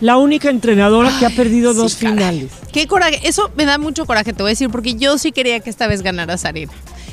La 0.00 0.16
única 0.16 0.50
entrenadora 0.50 1.10
que 1.18 1.26
ha 1.26 1.30
perdido 1.30 1.72
sí, 1.72 1.78
dos 1.78 1.94
caray. 1.96 2.12
finales. 2.14 2.50
Qué 2.72 2.86
coraje. 2.86 3.20
Eso 3.24 3.50
me 3.56 3.64
da 3.66 3.78
mucho 3.78 4.06
coraje, 4.06 4.32
te 4.32 4.42
voy 4.42 4.50
a 4.50 4.52
decir, 4.52 4.70
porque 4.70 4.94
yo 4.94 5.18
sí 5.18 5.32
quería 5.32 5.60
que 5.60 5.70
esta 5.70 5.86
vez 5.86 6.02
ganara 6.02 6.36
Sarina. 6.38 6.72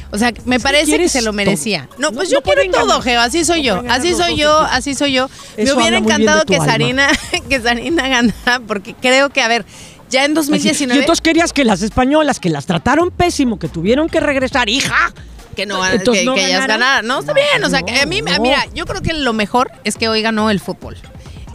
O 0.10 0.18
sea, 0.18 0.32
me 0.46 0.58
parece 0.60 0.98
que 0.98 1.10
se 1.10 1.22
lo 1.22 1.34
merecía. 1.34 1.90
No, 1.98 2.10
No- 2.12 2.16
pues 2.16 2.30
no 2.30 2.36
yo 2.36 2.42
quiero 2.42 2.62
todo, 2.72 2.88
ganar. 2.88 3.02
Geo. 3.04 3.20
Así 3.20 3.44
soy 3.44 3.58
No 3.64 3.84
yo. 3.84 3.92
Así 3.92 4.14
soy 4.16 4.38
yo, 4.38 4.58
así 4.60 4.96
soy 4.96 5.12
yo. 5.12 5.30
Me 5.58 5.64
Eso 5.64 5.76
hubiera 5.76 6.00
bien 6.00 6.06
de 6.06 6.14
encantado 6.14 6.46
que 6.46 6.56
alma. 6.56 6.66
Sarina, 6.66 7.08
que 7.50 7.60
Sarina 7.60 8.08
ganara, 8.08 8.62
porque 8.66 8.94
creo 8.94 9.30
que, 9.32 9.42
a 9.42 9.50
ver, 9.50 9.66
ya 10.10 10.24
en 10.24 10.32
Así. 10.32 10.36
2019. 10.52 10.96
Y 10.98 11.00
entonces 11.02 11.22
querías 11.22 11.52
que 11.52 11.66
las 11.66 11.82
españolas, 11.82 12.40
que 12.40 12.50
las 12.50 12.66
trataron 12.66 13.12
pésimo, 13.12 13.60
que 13.60 13.68
tuvieron 13.68 14.08
que 14.08 14.22
regresar, 14.22 14.70
hija. 14.70 15.14
que 15.58 15.66
no 15.66 15.86
Entonces, 15.86 16.22
que, 16.22 16.26
¿no 16.26 16.36
que 16.36 16.46
ellas 16.46 16.68
ganaran. 16.68 17.06
No, 17.06 17.20
está 17.20 17.34
bien. 17.34 17.62
O 17.66 17.70
sea, 17.70 17.82
que 17.82 18.00
a 18.00 18.06
mí, 18.06 18.22
mira, 18.22 18.66
yo 18.74 18.86
creo 18.86 19.02
que 19.02 19.14
lo 19.14 19.34
mejor 19.34 19.72
es 19.84 19.98
que 19.98 20.08
hoy 20.08 20.22
ganó 20.22 20.50
el 20.50 20.62
fútbol. 20.62 20.96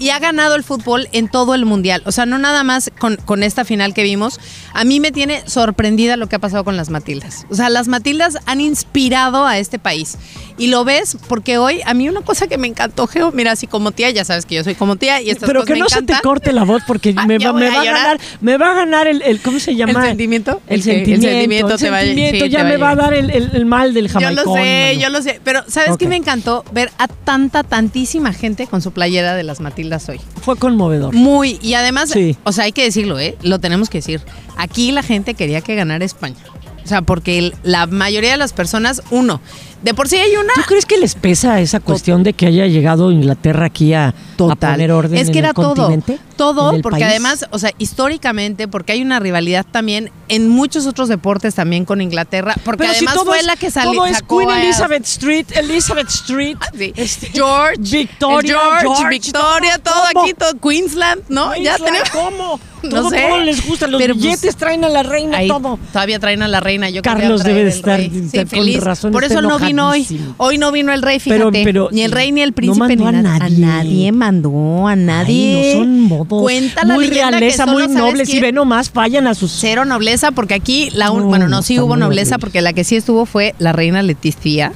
Y 0.02 0.10
ha 0.10 0.18
ganado 0.18 0.56
el 0.56 0.64
fútbol 0.64 1.08
en 1.12 1.28
todo 1.28 1.54
el 1.54 1.64
mundial. 1.64 2.02
O 2.06 2.10
sea, 2.10 2.26
no 2.26 2.36
nada 2.36 2.64
más 2.64 2.90
con, 2.98 3.14
con 3.16 3.44
esta 3.44 3.64
final 3.64 3.94
que 3.94 4.02
vimos. 4.02 4.40
A 4.74 4.82
mí 4.82 4.98
me 4.98 5.12
tiene 5.12 5.48
sorprendida 5.48 6.16
lo 6.16 6.26
que 6.26 6.34
ha 6.34 6.40
pasado 6.40 6.64
con 6.64 6.76
las 6.76 6.90
Matildas. 6.90 7.46
O 7.50 7.54
sea, 7.54 7.70
las 7.70 7.86
Matildas 7.86 8.36
han 8.46 8.60
inspirado 8.60 9.46
a 9.46 9.58
este 9.58 9.78
país. 9.78 10.18
Y 10.58 10.66
lo 10.68 10.84
ves 10.84 11.16
porque 11.28 11.58
hoy, 11.58 11.80
a 11.84 11.94
mí 11.94 12.08
una 12.08 12.20
cosa 12.20 12.46
que 12.46 12.58
me 12.58 12.66
encantó, 12.68 13.06
Geo, 13.06 13.32
mira, 13.32 13.52
así 13.52 13.66
como 13.66 13.92
tía, 13.92 14.10
ya 14.10 14.24
sabes 14.24 14.46
que 14.46 14.54
yo 14.54 14.64
soy 14.64 14.74
como 14.74 14.96
tía 14.96 15.20
y 15.20 15.30
estas 15.30 15.46
Pero 15.48 15.60
cosas 15.60 15.66
que 15.68 15.72
me 15.74 15.78
no 15.80 15.88
se 15.88 16.02
te 16.02 16.14
corte 16.22 16.52
la 16.52 16.64
voz 16.64 16.82
porque 16.86 17.14
Ah, 17.16 17.26
me, 17.26 17.38
va, 17.38 17.52
me 17.52 17.66
a 17.68 17.70
va 17.70 17.80
a 17.80 17.84
llorar. 17.84 18.02
ganar, 18.02 18.20
me 18.40 18.56
va 18.58 18.70
a 18.70 18.74
ganar 18.74 19.06
el, 19.06 19.22
el- 19.22 19.40
¿cómo 19.40 19.58
se 19.58 19.74
llama? 19.74 20.00
¿El 20.02 20.06
sentimiento? 20.08 20.60
El 20.66 20.78
El 20.80 20.84
que- 20.84 20.90
el 20.90 20.96
sentimiento. 20.96 21.28
sentimiento 21.28 21.76
te 21.78 21.90
va 21.90 21.98
a- 21.98 22.00
sentimiento 22.02 22.44
sí, 22.44 22.50
ya 22.50 22.58
te 22.58 22.64
me 22.64 22.76
va 22.76 22.90
a 22.90 22.96
dar 22.96 23.14
el, 23.14 23.64
mal 23.66 23.94
del 23.94 24.08
Yo 24.08 24.12
jamaicón. 24.14 24.44
lo 24.46 24.54
sé, 24.54 24.88
mano. 24.90 25.00
yo 25.00 25.08
lo 25.10 25.22
sé. 25.22 25.40
Pero 25.44 25.62
¿sabes 25.68 25.90
Ok. 25.92 25.98
qué 26.00 26.08
me 26.08 26.16
encantó? 26.16 26.64
Ver 26.72 26.90
a 26.98 27.08
tanta, 27.08 27.62
tantísima 27.62 28.32
gente 28.32 28.66
con 28.66 28.82
su 28.82 28.92
playera 28.92 29.34
de 29.34 29.42
las 29.42 29.60
Matildas 29.60 30.08
hoy. 30.08 30.20
Fue 30.42 30.56
conmovedor. 30.56 31.14
Muy, 31.14 31.58
y 31.62 31.74
además, 31.74 32.10
Sí. 32.10 32.36
o 32.44 32.52
sea, 32.52 32.64
hay 32.64 32.72
que 32.72 32.82
decirlo, 32.84 33.18
¿eh? 33.18 33.36
Lo 33.42 33.58
tenemos 33.58 33.88
que 33.88 33.98
decir. 33.98 34.20
Aquí 34.56 34.92
la 34.92 35.02
gente 35.02 35.34
quería 35.34 35.60
que 35.60 35.74
ganara 35.74 36.04
España. 36.04 36.36
O 36.84 36.88
sea, 36.88 37.02
porque 37.02 37.52
la 37.62 37.86
mayoría 37.86 38.32
de 38.32 38.36
las 38.36 38.52
personas, 38.52 39.02
uno, 39.10 39.40
de 39.82 39.94
por 39.94 40.08
sí 40.08 40.16
hay 40.16 40.36
una... 40.36 40.52
¿Tú 40.54 40.62
crees 40.66 40.86
que 40.86 40.96
les 40.96 41.14
pesa 41.16 41.60
esa 41.60 41.80
cuestión 41.80 42.22
de 42.22 42.34
que 42.34 42.46
haya 42.46 42.66
llegado 42.66 43.10
Inglaterra 43.10 43.66
aquí 43.66 43.94
a, 43.94 44.08
a 44.08 44.14
Total. 44.36 44.72
poner 44.74 44.92
orden 44.92 45.18
es 45.18 45.26
que 45.26 45.32
en 45.32 45.38
era 45.38 45.48
el 45.48 45.54
todo, 45.54 45.74
continente? 45.74 46.18
todo, 46.36 46.70
porque 46.82 47.00
país? 47.00 47.10
además, 47.10 47.46
o 47.50 47.58
sea, 47.58 47.70
históricamente, 47.78 48.68
porque 48.68 48.92
hay 48.92 49.02
una 49.02 49.18
rivalidad 49.18 49.66
también 49.68 50.10
en 50.28 50.48
muchos 50.48 50.86
otros 50.86 51.08
deportes 51.08 51.54
también 51.56 51.84
con 51.84 52.00
Inglaterra, 52.00 52.54
porque 52.64 52.78
Pero 52.84 52.92
si 52.92 52.98
además 52.98 53.14
todo 53.14 53.24
fue 53.26 53.38
es- 53.40 53.46
la 53.46 53.56
que 53.56 53.70
salió. 53.72 53.92
Todo 53.94 54.06
es 54.06 54.22
Queen 54.22 54.50
Elizabeth 54.50 55.04
Street, 55.04 55.46
Elizabeth 55.56 56.08
Street, 56.08 56.56
Sí. 56.76 56.92
este, 56.96 57.28
George, 57.32 57.76
Victoria, 57.78 58.54
George, 58.54 58.86
George, 58.86 59.08
Victoria, 59.08 59.78
todo, 59.78 60.02
aquí, 60.22 60.34
todo 60.34 60.52
Queensland, 60.60 61.22
¿no? 61.28 61.56
ya 61.56 61.76
tenemos. 61.78 62.10
¿Cómo? 62.10 62.60
No 62.82 62.88
Todo, 62.90 63.10
sé. 63.10 63.20
todo 63.28 63.40
les 63.40 63.66
gusta. 63.66 63.86
Los 63.86 64.00
Pero, 64.00 64.14
pues, 64.14 64.24
billetes 64.24 64.56
traen 64.56 64.84
a 64.84 64.88
la 64.88 65.02
reina, 65.02 65.38
Ahí 65.38 65.48
todo. 65.48 65.78
Todavía 65.92 66.18
traen 66.18 66.42
a 66.42 66.48
la 66.48 66.60
reina. 66.60 66.90
Yo 66.90 67.02
Carlos 67.02 67.44
debe 67.44 67.64
de 67.64 67.70
estar- 67.70 68.00
Sí, 68.00 68.10
con 68.38 68.46
feliz. 68.48 68.80
razón, 68.80 69.12
Por 69.12 69.24
eso 69.24 69.40
no 69.42 69.58
vino 69.58 69.88
hoy. 69.88 70.06
Hoy 70.38 70.58
no 70.58 70.72
vino 70.72 70.92
el 70.92 71.02
rey, 71.02 71.20
Pero- 71.24 71.50
fíjate. 71.50 71.64
pero- 71.64 71.88
ni 71.92 72.02
el 72.02 72.12
rey 72.12 72.32
ni 72.32 72.42
el 72.42 72.50
no 72.50 72.54
príncipe 72.54 72.78
mandó 72.96 73.12
ni 73.12 73.18
a 73.18 73.22
nadie. 73.22 73.58
nadie 73.58 74.12
mandó, 74.12 74.88
a 74.88 74.96
nadie. 74.96 75.60
Ay, 75.62 75.74
no 75.74 75.80
son 75.80 76.00
modos. 76.02 76.42
Cuenta 76.42 76.84
la 76.84 76.94
muy 76.94 77.08
que 77.08 77.14
realeza, 77.14 77.64
solo 77.66 77.88
muy 77.88 78.14
quién- 78.24 78.36
Y 78.36 78.40
ve 78.40 78.52
nomás, 78.52 78.92
vayan 78.92 79.26
a 79.26 79.34
sus. 79.34 79.52
Cero 79.52 79.84
nobleza, 79.84 80.30
porque 80.32 80.54
aquí 80.54 80.90
la 80.92 81.10
un- 81.10 81.20
No, 81.22 81.26
bueno, 81.28 81.48
no 81.48 81.62
sí 81.62 81.78
hubo 81.78 81.96
nobleza, 81.96 82.38
porque 82.38 82.60
la 82.62 82.72
que 82.72 82.84
sí 82.84 82.96
estuvo 82.96 83.26
fue 83.26 83.54
la 83.58 83.72
reina 83.72 84.02
Leticia. 84.02 84.72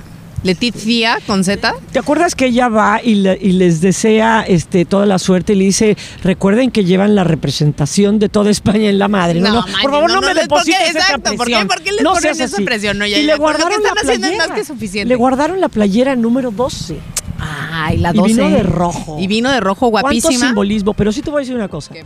Leticia 0.46 1.18
con 1.26 1.44
Z. 1.44 1.74
¿Te 1.92 1.98
acuerdas 1.98 2.34
que 2.34 2.46
ella 2.46 2.68
va 2.68 3.00
y, 3.02 3.16
le- 3.16 3.38
y 3.40 3.52
les 3.52 3.80
desea 3.80 4.44
este, 4.46 4.84
toda 4.84 5.04
la 5.06 5.18
suerte 5.18 5.52
y 5.52 5.56
le 5.56 5.64
dice, 5.64 5.96
recuerden 6.22 6.70
que 6.70 6.84
llevan 6.84 7.14
la 7.14 7.24
representación 7.24 8.18
de 8.18 8.28
toda 8.28 8.50
España 8.50 8.88
en 8.88 8.98
la 8.98 9.08
madre? 9.08 9.40
No, 9.40 9.48
No, 9.48 9.54
no, 9.66 9.72
por 9.82 9.90
favor 9.90 10.10
no, 10.12 10.20
me 10.20 10.34
deposites 10.34 10.80
esa 10.90 10.98
Exacto, 11.00 11.34
¿por 11.36 11.46
qué? 11.46 11.66
¿por 11.66 11.82
qué 11.82 11.92
les 11.92 12.02
ponen 12.04 12.30
esa 12.30 12.44
así. 12.44 12.64
presión? 12.64 12.98
No, 12.98 13.06
ya, 13.06 13.18
y 13.18 13.24
le 13.24 13.36
guardaron 13.36 13.82
la 13.82 13.92
playera. 14.00 14.38
más 14.46 14.50
que 14.56 14.64
suficiente. 14.64 15.08
Le 15.08 15.16
guardaron 15.16 15.60
la 15.60 15.68
playera 15.68 16.16
número 16.16 16.50
12. 16.50 16.96
Ay, 17.38 17.98
la 17.98 18.10
Y 18.12 18.16
12. 18.16 18.28
vino 18.32 18.48
de 18.50 18.62
rojo. 18.62 19.16
Y 19.20 19.26
vino 19.26 19.50
de 19.50 19.60
rojo 19.60 19.90
¿Cuánto 19.90 20.06
guapísima. 20.06 20.46
simbolismo? 20.46 20.94
Pero 20.94 21.12
sí 21.12 21.20
te 21.22 21.30
voy 21.30 21.40
a 21.40 21.42
decir 21.42 21.54
una 21.56 21.68
cosa. 21.68 21.92
¿Qué? 21.92 22.04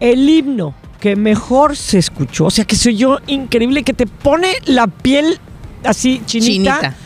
El 0.00 0.28
himno 0.28 0.74
que 1.00 1.14
mejor 1.16 1.76
se 1.76 1.98
escuchó, 1.98 2.46
o 2.46 2.50
sea, 2.50 2.64
que 2.64 2.74
se 2.76 2.88
oyó 2.88 3.18
increíble, 3.28 3.82
que 3.84 3.92
te 3.92 4.06
pone 4.06 4.48
la 4.64 4.86
piel 4.88 5.38
así 5.84 6.20
chinita, 6.26 6.46
Chinita. 6.80 6.96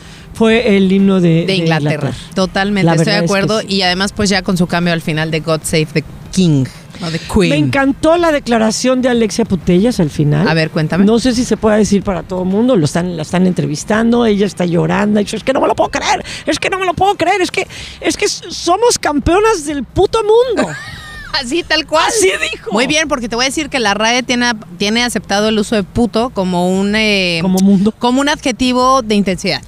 Fue 0.42 0.76
el 0.76 0.90
himno 0.90 1.20
de, 1.20 1.46
de 1.46 1.54
Inglaterra. 1.54 2.12
Totalmente, 2.34 2.90
estoy 2.90 3.04
de 3.04 3.10
verdad 3.10 3.24
es 3.24 3.30
que 3.30 3.38
acuerdo. 3.38 3.60
sí. 3.60 3.66
Y 3.68 3.82
además, 3.82 4.12
pues 4.12 4.28
ya 4.28 4.42
con 4.42 4.56
su 4.56 4.66
cambio 4.66 4.92
al 4.92 5.00
final 5.00 5.30
de 5.30 5.38
God 5.38 5.60
Save 5.62 5.86
the 5.92 6.04
King, 6.32 6.64
no 7.00 7.10
de 7.12 7.20
Queen. 7.20 7.50
Me 7.50 7.56
encantó 7.56 8.16
la 8.16 8.32
declaración 8.32 9.02
de 9.02 9.08
Alexia 9.08 9.44
Putellas 9.44 10.00
al 10.00 10.10
final. 10.10 10.48
A 10.48 10.54
ver, 10.54 10.70
cuéntame. 10.70 11.04
No 11.04 11.20
sé 11.20 11.32
si 11.32 11.44
se 11.44 11.56
puede 11.56 11.78
decir 11.78 12.02
para 12.02 12.24
todo 12.24 12.42
el 12.42 12.48
mundo, 12.48 12.74
lo 12.76 12.86
están, 12.86 13.16
la 13.16 13.22
están 13.22 13.46
entrevistando, 13.46 14.26
ella 14.26 14.46
está 14.46 14.64
llorando, 14.64 15.20
y 15.20 15.24
dice, 15.24 15.36
es 15.36 15.44
que 15.44 15.52
no 15.52 15.60
me 15.60 15.68
lo 15.68 15.76
puedo 15.76 15.90
creer, 15.90 16.24
es 16.46 16.58
que 16.58 16.70
no 16.70 16.78
me 16.80 16.86
lo 16.86 16.94
puedo 16.94 17.14
creer, 17.14 17.40
es 17.40 17.52
que, 17.52 17.68
es 18.00 18.16
que 18.16 18.26
somos 18.28 18.98
campeonas 18.98 19.64
del 19.64 19.84
puto 19.84 20.18
mundo. 20.22 20.68
Así, 21.40 21.62
tal 21.62 21.86
cual. 21.86 22.04
Así 22.06 22.30
dijo. 22.52 22.72
Muy 22.72 22.86
bien, 22.86 23.08
porque 23.08 23.28
te 23.28 23.36
voy 23.36 23.44
a 23.44 23.48
decir 23.48 23.70
que 23.70 23.78
la 23.78 23.94
RAE 23.94 24.22
tiene, 24.22 24.52
tiene 24.76 25.02
aceptado 25.02 25.48
el 25.48 25.58
uso 25.58 25.76
de 25.76 25.82
puto 25.82 26.28
como 26.30 26.68
un, 26.68 26.94
eh, 26.94 27.38
Como 27.42 27.58
mundo. 27.60 27.94
como 27.98 28.20
un 28.20 28.28
adjetivo 28.28 29.00
de 29.02 29.14
intensidad. 29.14 29.62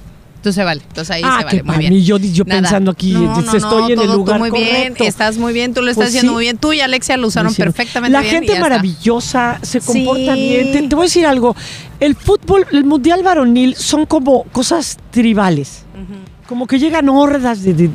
Entonces 0.45 0.63
vale. 0.63 0.81
Entonces 0.87 1.09
ahí 1.15 1.21
Ah, 1.25 1.37
se 1.39 1.45
vale. 1.45 1.63
Muy 1.63 1.77
bien. 1.77 1.93
Y 1.93 2.03
yo- 2.03 2.17
yo 2.19 2.43
Nada. 2.45 2.61
pensando 2.61 2.91
aquí, 2.91 3.13
No, 3.13 3.41
no, 3.41 3.53
estoy 3.57 3.59
no, 3.81 3.85
en 3.89 3.99
el 3.99 4.05
todo 4.05 4.15
lugar 4.15 4.37
muy 4.39 4.51
correcto. 4.51 4.71
bien. 4.71 4.95
Estás 4.99 5.37
muy 5.39 5.53
bien. 5.53 5.73
Tú 5.73 5.81
lo 5.81 5.85
Pues 5.87 5.97
estás 5.97 6.09
haciendo 6.09 6.31
sí. 6.31 6.33
muy 6.35 6.43
bien. 6.43 6.57
Tú 6.59 6.71
y 6.71 6.81
Alexia 6.81 7.17
lo 7.17 7.27
usaron 7.27 7.51
hicieron. 7.51 7.73
perfectamente 7.73 8.11
La 8.13 8.21
bien. 8.21 8.31
gente 8.35 8.51
está. 8.53 8.61
maravillosa 8.61 9.59
se 9.63 9.81
comporta 9.81 10.35
Sí. 10.35 10.39
bien. 10.39 10.71
Te, 10.71 10.81
te 10.87 10.95
voy 10.95 11.03
a 11.05 11.07
decir 11.07 11.25
algo. 11.25 11.55
El 11.99 12.15
fútbol, 12.15 12.67
el 12.71 12.83
mundial 12.83 13.23
varonil 13.23 13.75
son 13.75 14.05
como 14.05 14.43
cosas 14.51 14.97
tribales. 15.09 15.81
Como 16.47 16.67
que 16.67 16.77
llegan 16.77 17.09
hordas 17.09 17.63
de, 17.63 17.73
de- 17.73 17.87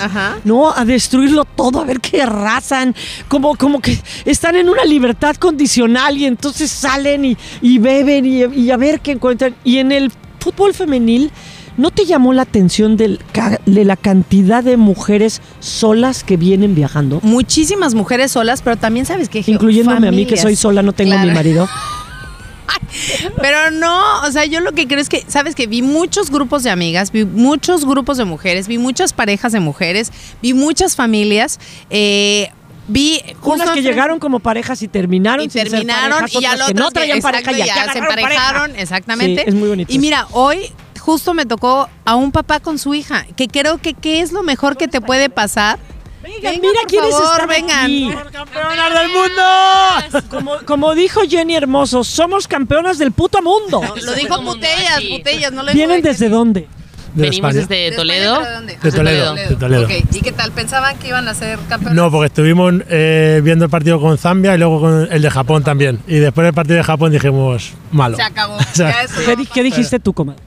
Ajá. 0.00 0.36
¿no? 0.44 0.70
A 0.74 0.84
destruirlo 0.84 1.44
todo, 1.44 1.80
a 1.80 1.84
ver 1.84 2.00
qué 2.00 2.22
arrasan. 2.22 2.92
Como, 3.28 3.54
como 3.54 3.80
que 3.80 3.96
están 4.24 4.56
en 4.56 4.68
una 4.68 4.84
libertad 4.84 5.36
condicional 5.36 6.16
y 6.16 6.24
entonces 6.24 6.72
salen 6.72 7.24
y, 7.24 7.36
y 7.62 7.78
beben 7.78 8.26
y, 8.26 8.44
y 8.60 8.70
a 8.72 8.76
ver 8.76 8.98
qué 9.00 9.12
encuentran. 9.12 9.54
Y 9.62 9.78
en 9.78 9.92
el 9.92 10.10
fútbol 10.48 10.72
femenil, 10.72 11.30
¿no 11.76 11.90
te 11.90 12.06
llamó 12.06 12.32
la 12.32 12.42
atención 12.42 12.96
del 12.96 13.20
de 13.66 13.84
la 13.84 13.96
cantidad 13.96 14.64
de 14.64 14.76
mujeres 14.76 15.42
solas 15.60 16.24
que 16.24 16.36
vienen 16.36 16.74
viajando? 16.74 17.20
Muchísimas 17.22 17.94
mujeres 17.94 18.32
solas, 18.32 18.62
pero 18.62 18.76
también 18.76 19.04
sabes 19.04 19.28
que 19.28 19.44
Incluyéndome 19.46 20.08
a 20.08 20.10
mí 20.10 20.24
que 20.26 20.36
soy 20.36 20.56
sola, 20.56 20.82
no 20.82 20.92
tengo 20.92 21.12
Claro. 21.12 21.28
mi 21.28 21.34
marido. 21.34 21.68
Pero 23.40 23.70
no, 23.70 24.20
o 24.22 24.30
sea, 24.30 24.44
yo 24.44 24.60
lo 24.60 24.72
que 24.72 24.86
creo 24.86 25.00
es 25.00 25.08
que, 25.08 25.24
sabes 25.26 25.54
que 25.54 25.66
vi 25.66 25.82
muchos 25.82 26.30
grupos 26.30 26.62
de 26.62 26.70
amigas, 26.70 27.12
vi 27.12 27.24
muchos 27.24 27.84
grupos 27.86 28.18
de 28.18 28.24
mujeres, 28.24 28.68
vi 28.68 28.78
muchas 28.78 29.12
parejas 29.12 29.52
de 29.52 29.60
mujeres, 29.60 30.12
vi 30.42 30.52
muchas 30.54 30.94
familias, 30.96 31.58
eh, 31.90 32.50
vi 32.88 33.22
justo 33.40 33.62
Unas 33.62 33.70
que 33.74 33.82
llegaron 33.82 34.18
como 34.18 34.40
parejas 34.40 34.82
y 34.82 34.88
terminaron 34.88 35.40
y 35.46 35.50
sin 35.50 35.62
ser 35.62 35.70
terminaron 35.70 36.20
parejas, 36.20 36.34
y 36.34 36.40
ya 36.42 36.66
que 36.66 36.74
no 36.74 36.90
traían 36.90 37.18
exacto, 37.18 37.42
pareja 37.44 37.66
ya, 37.66 37.74
ya 37.86 37.92
se 37.92 37.98
emparejaron, 37.98 38.60
pareja. 38.62 38.82
exactamente. 38.82 39.42
Sí, 39.42 39.48
es 39.48 39.54
muy 39.54 39.68
bonito 39.68 39.92
Y 39.92 39.94
eso. 39.96 40.00
mira, 40.00 40.26
hoy 40.32 40.72
justo 40.98 41.32
me 41.34 41.46
tocó 41.46 41.88
a 42.04 42.14
un 42.16 42.32
papá 42.32 42.60
con 42.60 42.78
su 42.78 42.94
hija, 42.94 43.24
que 43.36 43.46
creo 43.48 43.78
que 43.78 43.94
qué 43.94 44.20
es 44.20 44.32
lo 44.32 44.42
mejor 44.42 44.76
que 44.76 44.88
te 44.88 45.00
puede 45.00 45.30
pasar. 45.30 45.78
Venga, 46.22 46.50
Venga, 46.50 46.60
mira 46.60 46.80
por 46.82 46.90
quiénes 46.90 47.10
favor, 47.12 47.32
están 47.32 47.48
vengan. 47.48 47.84
aquí. 47.84 48.10
¡Campeonas 48.32 48.94
del 48.94 49.08
mundo! 49.08 50.28
Como, 50.28 50.52
como 50.66 50.94
dijo 50.94 51.20
Jenny 51.26 51.54
Hermoso, 51.54 52.04
somos 52.04 52.46
campeonas 52.46 52.98
del 52.98 53.12
puto 53.12 53.40
mundo. 53.40 53.80
Lo 54.04 54.12
dijo 54.14 54.42
Putellas. 54.42 55.00
Putellas, 55.10 55.52
no 55.52 55.62
lo 55.62 55.68
dijo 55.72 55.76
¿Vienen 55.76 56.02
desde 56.02 56.28
dónde? 56.28 56.68
De 57.14 57.22
Venimos 57.22 57.54
España. 57.54 57.54
desde 57.54 57.74
¿De 57.74 57.88
España, 57.88 57.96
Toledo. 57.96 58.42
de 58.42 58.50
dónde? 58.50 58.78
De 58.82 58.92
Toledo, 58.92 59.34
de 59.34 59.56
Toledo. 59.56 59.84
Ok, 59.84 59.90
¿y 60.12 60.20
qué 60.20 60.32
tal? 60.32 60.52
¿Pensaban 60.52 60.96
que 60.98 61.08
iban 61.08 61.26
a 61.28 61.34
ser 61.34 61.58
campeones? 61.68 61.94
No, 61.96 62.10
porque 62.10 62.26
estuvimos 62.26 62.74
eh, 62.88 63.40
viendo 63.42 63.64
el 63.64 63.70
partido 63.70 64.00
con 64.00 64.18
Zambia 64.18 64.54
y 64.54 64.58
luego 64.58 64.80
con 64.80 65.08
el 65.10 65.22
de 65.22 65.30
Japón 65.30 65.62
también. 65.64 66.00
Y 66.06 66.16
después 66.16 66.44
del 66.44 66.54
partido 66.54 66.76
de 66.76 66.84
Japón 66.84 67.12
dijimos, 67.12 67.72
malo. 67.92 68.16
Se 68.16 68.22
acabó. 68.22 68.56
O 68.58 68.74
sea, 68.78 68.94
¿Qué, 69.24 69.36
qué 69.52 69.62
dijiste 69.62 69.98
tú, 69.98 70.12
comadre? 70.12 70.40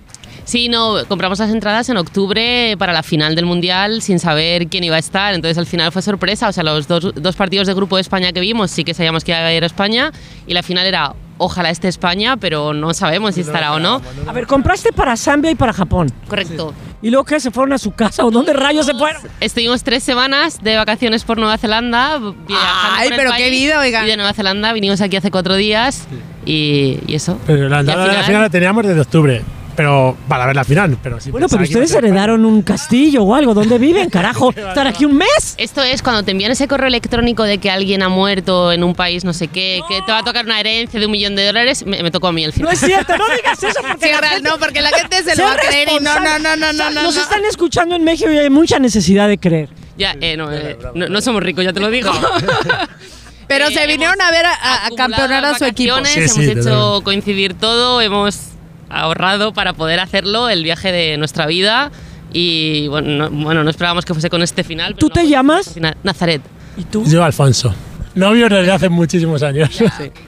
Sí, 0.51 0.67
no, 0.67 0.95
compramos 1.07 1.39
las 1.39 1.49
entradas 1.49 1.87
en 1.87 1.95
octubre 1.95 2.75
para 2.77 2.91
la 2.91 3.03
final 3.03 3.35
del 3.35 3.45
Mundial 3.45 4.01
sin 4.01 4.19
saber 4.19 4.67
quién 4.67 4.83
iba 4.83 4.97
a 4.97 4.99
estar. 4.99 5.33
Entonces 5.33 5.57
al 5.57 5.65
final 5.65 5.93
fue 5.93 6.01
sorpresa. 6.01 6.49
O 6.49 6.51
sea, 6.51 6.61
los 6.65 6.89
dos, 6.89 7.13
dos 7.15 7.37
partidos 7.37 7.67
de 7.67 7.73
grupo 7.73 7.95
de 7.95 8.01
España 8.01 8.33
que 8.33 8.41
vimos 8.41 8.69
sí 8.69 8.83
que 8.83 8.93
sabíamos 8.93 9.23
que 9.23 9.31
iba 9.31 9.39
a 9.39 9.53
ir 9.53 9.63
a 9.63 9.65
España. 9.65 10.11
Y 10.47 10.53
la 10.53 10.61
final 10.61 10.85
era, 10.85 11.13
ojalá 11.37 11.69
esté 11.69 11.87
España, 11.87 12.35
pero 12.35 12.73
no 12.73 12.93
sabemos 12.93 13.35
si 13.35 13.39
estará 13.39 13.71
o 13.71 13.79
no. 13.79 14.01
A 14.27 14.33
ver, 14.33 14.45
compraste 14.45 14.91
para 14.91 15.15
Zambia 15.15 15.51
y 15.51 15.55
para 15.55 15.71
Japón. 15.71 16.11
Correcto. 16.27 16.73
¿Y 17.01 17.11
luego 17.11 17.23
qué? 17.23 17.39
¿Se 17.39 17.49
fueron 17.49 17.71
a 17.71 17.77
su 17.77 17.91
casa? 17.91 18.25
¿O 18.25 18.29
dónde 18.29 18.51
rayos 18.51 18.85
se 18.85 18.93
fueron? 18.93 19.21
Estuvimos 19.39 19.85
tres 19.85 20.03
semanas 20.03 20.61
de 20.61 20.75
vacaciones 20.75 21.23
por 21.23 21.37
Nueva 21.37 21.57
Zelanda. 21.59 22.15
Ay, 22.15 23.07
por 23.07 23.13
el 23.13 23.17
pero 23.17 23.31
qué 23.37 23.43
país, 23.43 23.51
vida, 23.51 23.79
oigan. 23.79 24.05
Y 24.05 24.09
de 24.09 24.17
Nueva 24.17 24.33
Zelanda 24.33 24.73
vinimos 24.73 24.99
aquí 24.99 25.15
hace 25.15 25.31
cuatro 25.31 25.55
días 25.55 26.09
y, 26.45 26.99
y 27.07 27.15
eso. 27.15 27.39
Pero 27.47 27.69
la 27.69 27.77
Y 27.77 27.79
al 27.79 27.87
entrada 27.87 28.07
de 28.09 28.17
la 28.17 28.23
final 28.23 28.41
la 28.41 28.49
teníamos 28.49 28.85
desde 28.85 28.99
octubre. 28.99 29.41
Pero 29.75 30.17
para 30.27 30.45
ver 30.45 30.55
la 30.55 30.63
final. 30.63 30.97
Pero 31.01 31.19
sí 31.19 31.31
Bueno, 31.31 31.47
pero 31.49 31.63
ustedes 31.63 31.93
heredaron 31.93 32.43
un 32.45 32.61
castillo 32.61 33.23
o 33.23 33.33
algo. 33.33 33.53
¿Dónde 33.53 33.77
viven, 33.77 34.09
carajo? 34.11 34.49
¿Estar 34.51 34.85
aquí 34.85 35.05
un 35.05 35.15
mes? 35.17 35.55
Esto 35.57 35.81
es 35.81 36.01
cuando 36.01 36.23
te 36.23 36.31
envían 36.31 36.51
ese 36.51 36.67
correo 36.67 36.87
electrónico 36.87 37.43
de 37.43 37.57
que 37.57 37.71
alguien 37.71 38.03
ha 38.03 38.09
muerto 38.09 38.71
en 38.71 38.83
un 38.83 38.93
país 38.95 39.23
no 39.23 39.33
sé 39.33 39.47
qué, 39.47 39.81
que 39.87 40.01
te 40.05 40.11
va 40.11 40.19
a 40.19 40.23
tocar 40.23 40.45
una 40.45 40.59
herencia 40.59 40.99
de 40.99 41.05
un 41.05 41.11
millón 41.13 41.35
de 41.35 41.45
dólares, 41.45 41.85
me, 41.85 42.03
me 42.03 42.11
tocó 42.11 42.27
a 42.27 42.31
mí 42.33 42.43
el 42.43 42.49
No 42.51 42.55
final. 42.55 42.73
es 42.73 42.79
cierto, 42.79 43.17
no 43.17 43.23
digas 43.35 43.63
eso 43.63 43.79
porque 43.87 44.05
Sí, 44.07 44.11
la 44.21 44.27
gente- 44.29 44.49
no, 44.49 44.57
porque 44.59 44.81
la 44.81 44.89
gente 44.89 45.23
se 45.23 45.35
lo 45.35 45.43
va 45.45 45.53
a 45.53 45.57
creer 45.57 45.89
y 45.89 46.03
no, 46.03 46.19
no, 46.19 46.39
no, 46.39 46.55
no, 46.57 46.67
O 46.69 46.73
sea, 46.73 46.89
no, 46.89 46.95
no. 46.95 47.03
Nos 47.03 47.15
no. 47.15 47.21
están 47.21 47.45
escuchando 47.45 47.95
en 47.95 48.03
México 48.03 48.29
y 48.31 48.37
hay 48.39 48.49
mucha 48.49 48.77
necesidad 48.79 49.27
de 49.29 49.37
creer. 49.37 49.69
Ya, 49.97 50.15
eh, 50.19 50.35
no, 50.35 50.51
eh, 50.51 50.77
no, 50.95 51.07
no 51.07 51.21
somos 51.21 51.41
ricos, 51.43 51.63
ya 51.63 51.73
te 51.73 51.79
lo 51.79 51.89
digo. 51.89 52.11
Pero 53.47 53.67
Eh, 53.67 53.73
se 53.73 53.85
vinieron 53.87 54.19
a 54.21 54.31
ver 54.31 54.45
a, 54.45 54.85
a- 54.85 54.89
campeonar 54.95 55.43
a 55.45 55.57
su 55.57 55.65
equipo. 55.65 55.95
Sí, 56.05 56.27
sí, 56.27 56.41
hemos 56.43 56.57
hecho 56.65 57.01
coincidir 57.03 57.53
todo, 57.53 57.99
hemos 58.01 58.50
ahorrado 58.91 59.53
para 59.53 59.73
poder 59.73 59.99
hacerlo, 59.99 60.49
el 60.49 60.63
viaje 60.63 60.91
de 60.91 61.17
nuestra 61.17 61.45
vida. 61.45 61.91
Y 62.33 62.87
bueno, 62.87 63.29
no, 63.29 63.43
bueno, 63.43 63.63
no 63.63 63.69
esperábamos 63.69 64.05
que 64.05 64.13
fuese 64.13 64.29
con 64.29 64.41
este 64.41 64.63
final. 64.63 64.95
¿Tú 64.95 65.07
no 65.07 65.13
te 65.13 65.27
llamas? 65.27 65.67
este. 65.67 65.81
Nazaret. 66.03 66.41
¿Y 66.77 66.83
tú? 66.85 67.03
Yo, 67.05 67.23
Alfonso. 67.23 67.73
Novios 68.13 68.49
desde 68.49 68.71
hace 68.71 68.89
muchísimos 68.89 69.41
años. 69.41 69.69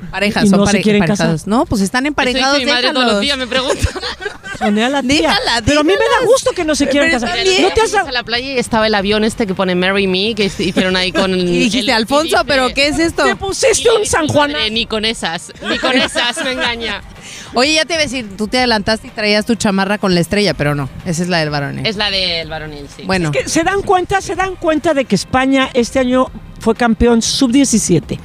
Parejas, 0.09 0.45
Y 0.45 0.47
son 0.47 0.59
no 0.59 0.65
se 0.65 0.71
pare- 0.71 0.83
casar. 1.07 1.35
No, 1.47 1.65
pues 1.65 1.81
están 1.81 2.05
Eso 2.05 2.09
emparejados. 2.09 2.53
dice 2.59 2.65
mi 2.65 2.71
madre 2.71 2.91
todos 2.93 3.05
los 3.11 3.19
días, 3.21 3.37
me 3.37 3.47
pregunta. 3.47 3.89
Sonea 4.59 4.87
la 4.89 5.01
tía. 5.01 5.29
Déjala, 5.31 5.61
Pero 5.65 5.81
a 5.81 5.83
mí 5.83 5.91
me 5.91 5.97
da 5.97 6.25
gusto 6.25 6.51
que 6.51 6.63
no 6.63 6.75
se 6.75 6.87
quieran 6.87 7.09
Pero 7.09 7.19
casar. 7.21 7.37
¿No 7.61 7.69
te 7.71 7.81
has 7.81 7.93
a 7.93 8.11
la 8.11 8.23
playa 8.23 8.53
y 8.53 8.57
estaba 8.57 8.87
el 8.87 8.95
avión 8.95 9.23
este 9.25 9.47
que 9.47 9.53
pone 9.53 9.75
Marry 9.75 10.07
Me, 10.07 10.33
que 10.35 10.45
hicieron 10.45 10.95
ahí 10.95 11.11
con 11.11 11.33
el... 11.33 11.41
Y 11.49 11.57
dijiste, 11.59 11.91
el- 11.91 11.97
Alfonso, 11.97 12.25
y 12.27 12.29
dice- 12.29 12.45
¿pero 12.47 12.69
qué 12.73 12.87
es 12.87 12.99
esto? 12.99 13.23
Te 13.25 13.35
pusiste 13.35 13.89
un 13.91 14.05
San 14.05 14.27
Juan. 14.29 14.53
Ni 14.71 14.85
con 14.85 15.03
esas, 15.03 15.51
ni 15.69 15.77
con 15.77 15.93
esas 15.93 16.41
me 16.43 16.51
engaña. 16.53 17.01
Oye, 17.55 17.73
ya 17.75 17.85
te 17.85 17.93
iba 17.93 18.01
a 18.01 18.05
decir, 18.05 18.27
tú 18.35 18.47
te 18.47 18.57
adelantaste 18.57 19.07
y 19.07 19.09
traías 19.11 19.45
tu 19.45 19.55
chamarra 19.55 19.97
con 19.97 20.15
la 20.15 20.21
estrella, 20.21 20.53
pero 20.53 20.73
no, 20.73 20.89
esa 21.05 21.21
es 21.23 21.29
la 21.29 21.39
del 21.39 21.49
varón. 21.51 21.79
¿eh? 21.79 21.83
Es 21.85 21.95
la 21.97 22.09
del 22.09 22.49
varonil, 22.49 22.87
sí. 22.95 23.03
Bueno, 23.05 23.31
Que 23.31 23.47
se 23.47 23.63
dan 23.63 23.81
cuenta, 23.83 24.21
se 24.21 24.35
dan 24.35 24.55
cuenta 24.55 24.93
de 24.93 25.05
que 25.05 25.15
España 25.15 25.69
este 25.73 25.99
año 25.99 26.27
fue 26.59 26.73
campeón 26.75 27.21
sub-17, 27.21 28.17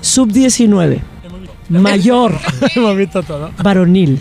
sub-19, 0.00 1.00
mayor, 1.68 2.38
varonil. 3.62 4.20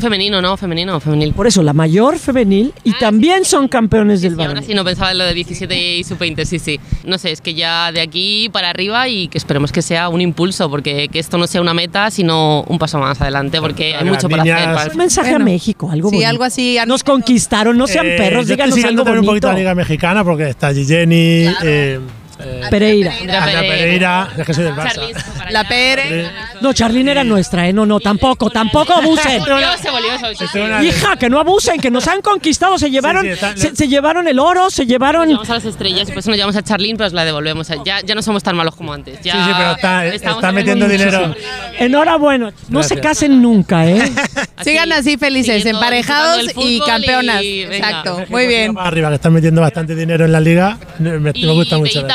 Femenino, 0.00 0.40
¿no? 0.40 0.56
Femenino, 0.56 0.98
femenil. 1.00 1.32
Por 1.34 1.46
eso, 1.46 1.62
la 1.62 1.72
mayor 1.72 2.18
femenil 2.18 2.72
y 2.84 2.92
también 2.94 3.44
son 3.44 3.68
campeones 3.68 4.22
del 4.22 4.32
Y 4.32 4.34
ahora 4.34 4.46
varonil. 4.48 4.66
sí 4.68 4.74
no 4.74 4.84
pensaba 4.84 5.12
en 5.12 5.18
lo 5.18 5.24
de 5.24 5.34
17 5.34 5.96
y 5.98 6.04
sub-20, 6.04 6.44
sí, 6.44 6.58
sí. 6.58 6.80
No 7.04 7.18
sé, 7.18 7.32
es 7.32 7.40
que 7.40 7.54
ya 7.54 7.92
de 7.92 8.00
aquí 8.00 8.48
para 8.52 8.70
arriba 8.70 9.08
y 9.08 9.28
que 9.28 9.38
esperemos 9.38 9.72
que 9.72 9.82
sea 9.82 10.08
un 10.08 10.20
impulso, 10.20 10.70
porque 10.70 11.08
que 11.08 11.18
esto 11.18 11.38
no 11.38 11.46
sea 11.46 11.60
una 11.60 11.74
meta, 11.74 12.10
sino 12.10 12.62
un 12.62 12.78
paso 12.78 12.98
más 12.98 13.20
adelante, 13.20 13.60
porque 13.60 13.94
hay 13.94 14.04
mucho 14.04 14.28
para 14.28 14.42
hacer. 14.42 14.74
para- 14.74 14.90
Un 14.92 14.96
mensaje 14.98 15.30
Bueno. 15.30 15.44
a 15.44 15.46
México, 15.46 15.90
algo 15.90 16.08
sí, 16.10 16.16
bonito. 16.16 16.30
algo 16.30 16.44
así. 16.44 16.78
Nos 16.86 17.04
conquistaron, 17.04 17.76
no 17.76 17.86
sean 17.86 18.06
Eh, 18.06 18.14
perros, 18.16 18.46
díganos 18.46 18.76
algo 18.84 19.04
también 19.04 19.20
un 19.20 19.26
poquito 19.26 19.48
bonito. 19.48 19.48
la 19.48 19.54
liga 19.58 19.74
mexicana 19.74 20.24
porque 20.24 20.48
está 20.48 20.68
allí 20.68 20.84
Jenny, 20.84 21.46
eh, 21.62 22.00
eh, 22.42 22.60
Pereira. 22.70 23.12
Andrea 23.20 23.42
Ana 23.42 23.60
Pereira, 23.60 24.28
es 24.38 24.46
que 24.46 24.54
soy 24.54 24.64
del 24.64 24.74
Barça. 24.74 25.50
La. 25.50 25.64
Pere. 25.64 26.30
No, 26.60 26.72
Charlene 26.72 27.10
era 27.12 27.22
nuestra, 27.24 27.68
¿eh? 27.68 27.72
No, 27.72 27.86
no, 27.86 28.00
tampoco, 28.00 28.50
tampoco 28.50 28.92
abusen. 28.94 29.42
Hija, 30.82 31.16
que 31.16 31.28
no 31.30 31.38
abusen, 31.38 31.80
que 31.80 31.90
nos 31.90 32.06
han 32.08 32.20
conquistado, 32.22 32.78
se 32.78 32.90
llevaron, 32.90 33.22
sí, 33.22 33.28
está- 33.28 33.56
se, 33.56 33.74
se 33.76 33.88
llevaron 33.88 34.26
el 34.28 34.38
oro, 34.38 34.70
se 34.70 34.82
Nos 34.82 34.88
llevaron... 34.88 35.28
llevamos 35.28 35.50
a 35.50 35.54
las 35.54 35.64
estrellas 35.64 36.08
y 36.08 36.12
por 36.12 36.18
eso 36.18 36.30
nos 36.30 36.36
llevamos 36.36 36.56
a 36.56 36.62
Charlene, 36.62 36.96
pero 36.96 37.06
os 37.08 37.12
la 37.12 37.24
devolvemos. 37.24 37.68
Ya, 37.84 38.00
ya 38.00 38.14
no 38.14 38.22
somos 38.22 38.42
tan 38.42 38.56
malos 38.56 38.74
como 38.74 38.92
antes. 38.92 39.20
Ya 39.22 39.32
Sí, 39.32 39.38
sí, 39.44 39.50
pero 39.56 40.10
está- 40.12 40.52
metiendo 40.52 40.88
dinero. 40.88 41.34
Enhorabuena, 41.78 42.52
no 42.68 42.82
se 42.82 43.00
casen 43.00 43.40
nunca, 43.40 43.86
¿eh? 43.86 44.10
Sigan 44.62 44.92
así 44.92 45.16
felices, 45.16 45.64
emparejados 45.66 46.46
y 46.56 46.80
campeonas. 46.80 47.42
y. 47.42 47.62
Exacto, 47.62 48.24
muy 48.28 48.46
bien. 48.46 48.76
Arriba, 48.78 49.08
que 49.08 49.14
están 49.16 49.32
metiendo 49.32 49.60
bastante 49.60 49.94
dinero 49.94 50.24
en 50.24 50.32
la 50.32 50.40
liga, 50.40 50.78
me, 50.98 51.18
gusta 51.52 51.78
mucho. 51.78 52.06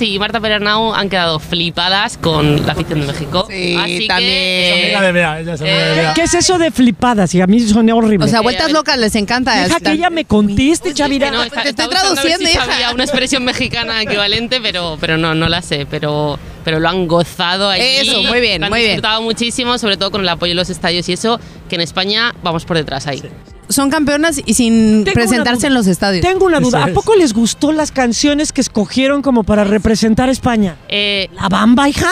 Y 0.00 0.18
Marta 0.18 0.40
Perernau 0.40 0.92
han 0.94 1.08
quedado 1.08 1.38
flipadas 1.38 2.18
con 2.18 2.66
la 2.66 2.72
afición 2.72 3.00
de 3.02 3.06
México. 3.06 3.46
Sí, 3.48 3.76
Así 3.78 4.08
también. 4.08 4.30
que, 4.32 4.82
Amiga 4.84 5.00
de 5.02 5.12
Bea, 5.12 5.40
ella 5.40 5.54
es 5.54 5.60
amiga 5.60 5.76
de 5.76 5.92
Eh, 5.92 5.96
Bea. 5.96 6.14
¿Qué 6.14 6.22
es 6.22 6.34
eso 6.34 6.58
de 6.58 6.70
flipadas? 6.70 7.34
Y 7.34 7.40
a 7.40 7.46
mí 7.46 7.60
suena 7.60 7.94
horrible. 7.94 8.26
O 8.26 8.28
sea, 8.28 8.40
vueltas 8.40 8.72
locas 8.72 8.98
les 8.98 9.14
encanta. 9.14 9.54
Deja 9.62 9.78
que 9.80 9.92
ella 9.92 10.10
me 10.10 10.24
conteste, 10.24 10.92
Chavira. 10.94 11.30
que 11.30 11.36
no, 11.36 11.42
está- 11.44 11.62
Te 11.62 11.68
estoy 11.70 11.84
estaba 11.84 12.02
buscando 12.10 12.20
a 12.20 12.24
ver 12.24 12.32
traduciendo, 12.32 12.46
si 12.46 12.52
hija. 12.66 12.72
sabía 12.72 12.90
una 12.94 13.04
expresión 13.04 13.44
mexicana 13.44 14.02
equivalente, 14.02 14.60
pero, 14.60 14.98
pero 15.00 15.16
no, 15.16 15.34
no 15.34 15.48
la 15.48 15.62
sé. 15.62 15.86
Pero, 15.88 16.38
pero 16.64 16.80
lo 16.80 16.88
han 16.88 17.06
gozado 17.06 17.70
allí. 17.70 17.84
Eso, 17.84 18.22
muy 18.24 18.40
bien, 18.40 18.60
lo 18.60 18.66
han 18.66 18.70
muy 18.72 18.80
bien. 18.80 18.92
disfrutado 18.92 19.22
muchísimo, 19.22 19.78
sobre 19.78 19.96
todo 19.96 20.10
con 20.10 20.22
el 20.22 20.28
apoyo 20.28 20.50
de 20.50 20.56
los 20.56 20.70
estadios 20.70 21.08
y 21.08 21.12
eso, 21.12 21.38
que 21.68 21.76
en 21.76 21.80
España 21.82 22.34
vamos 22.42 22.64
por 22.64 22.76
detrás 22.76 23.06
ahí. 23.06 23.22
Son 23.68 23.90
campeonas 23.90 24.40
y 24.44 24.54
sin 24.54 25.04
Tengo 25.04 25.14
presentarse 25.14 25.66
en 25.66 25.74
los 25.74 25.86
estadios. 25.86 26.24
Tengo 26.24 26.46
una 26.46 26.60
duda. 26.60 26.84
¿A 26.84 26.88
poco 26.88 27.14
les 27.16 27.32
gustó 27.32 27.72
las 27.72 27.90
canciones 27.90 28.52
que 28.52 28.60
escogieron 28.60 29.22
como 29.22 29.42
para 29.44 29.64
representar 29.64 30.28
a 30.28 30.32
España? 30.32 30.76
Eh, 30.88 31.28
¿La 31.34 31.48
bamba, 31.48 31.88
hija? 31.88 32.10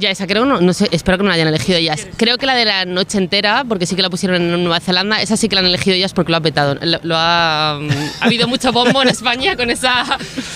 Ya, 0.00 0.10
esa 0.10 0.26
creo, 0.26 0.44
no, 0.44 0.60
no 0.60 0.72
sé, 0.72 0.88
espero 0.92 1.18
que 1.18 1.24
no 1.24 1.28
la 1.28 1.34
hayan 1.36 1.48
elegido 1.48 1.78
ellas. 1.78 2.06
Creo 2.16 2.38
que 2.38 2.46
la 2.46 2.54
de 2.54 2.64
la 2.64 2.84
noche 2.86 3.18
entera, 3.18 3.64
porque 3.68 3.86
sí 3.86 3.94
que 3.96 4.02
la 4.02 4.10
pusieron 4.10 4.40
en 4.40 4.64
Nueva 4.64 4.80
Zelanda, 4.80 5.20
esa 5.20 5.36
sí 5.36 5.48
que 5.48 5.54
la 5.54 5.60
han 5.60 5.66
elegido 5.66 5.94
ellas 5.94 6.12
porque 6.14 6.32
lo 6.32 6.38
ha 6.38 6.40
petado. 6.40 6.76
Lo, 6.80 6.98
lo 7.02 7.16
ha, 7.16 7.72
ha 7.76 7.80
habido 8.20 8.48
mucho 8.48 8.72
bombo 8.72 9.02
en 9.02 9.08
España 9.08 9.56
con 9.56 9.70
esa, 9.70 10.04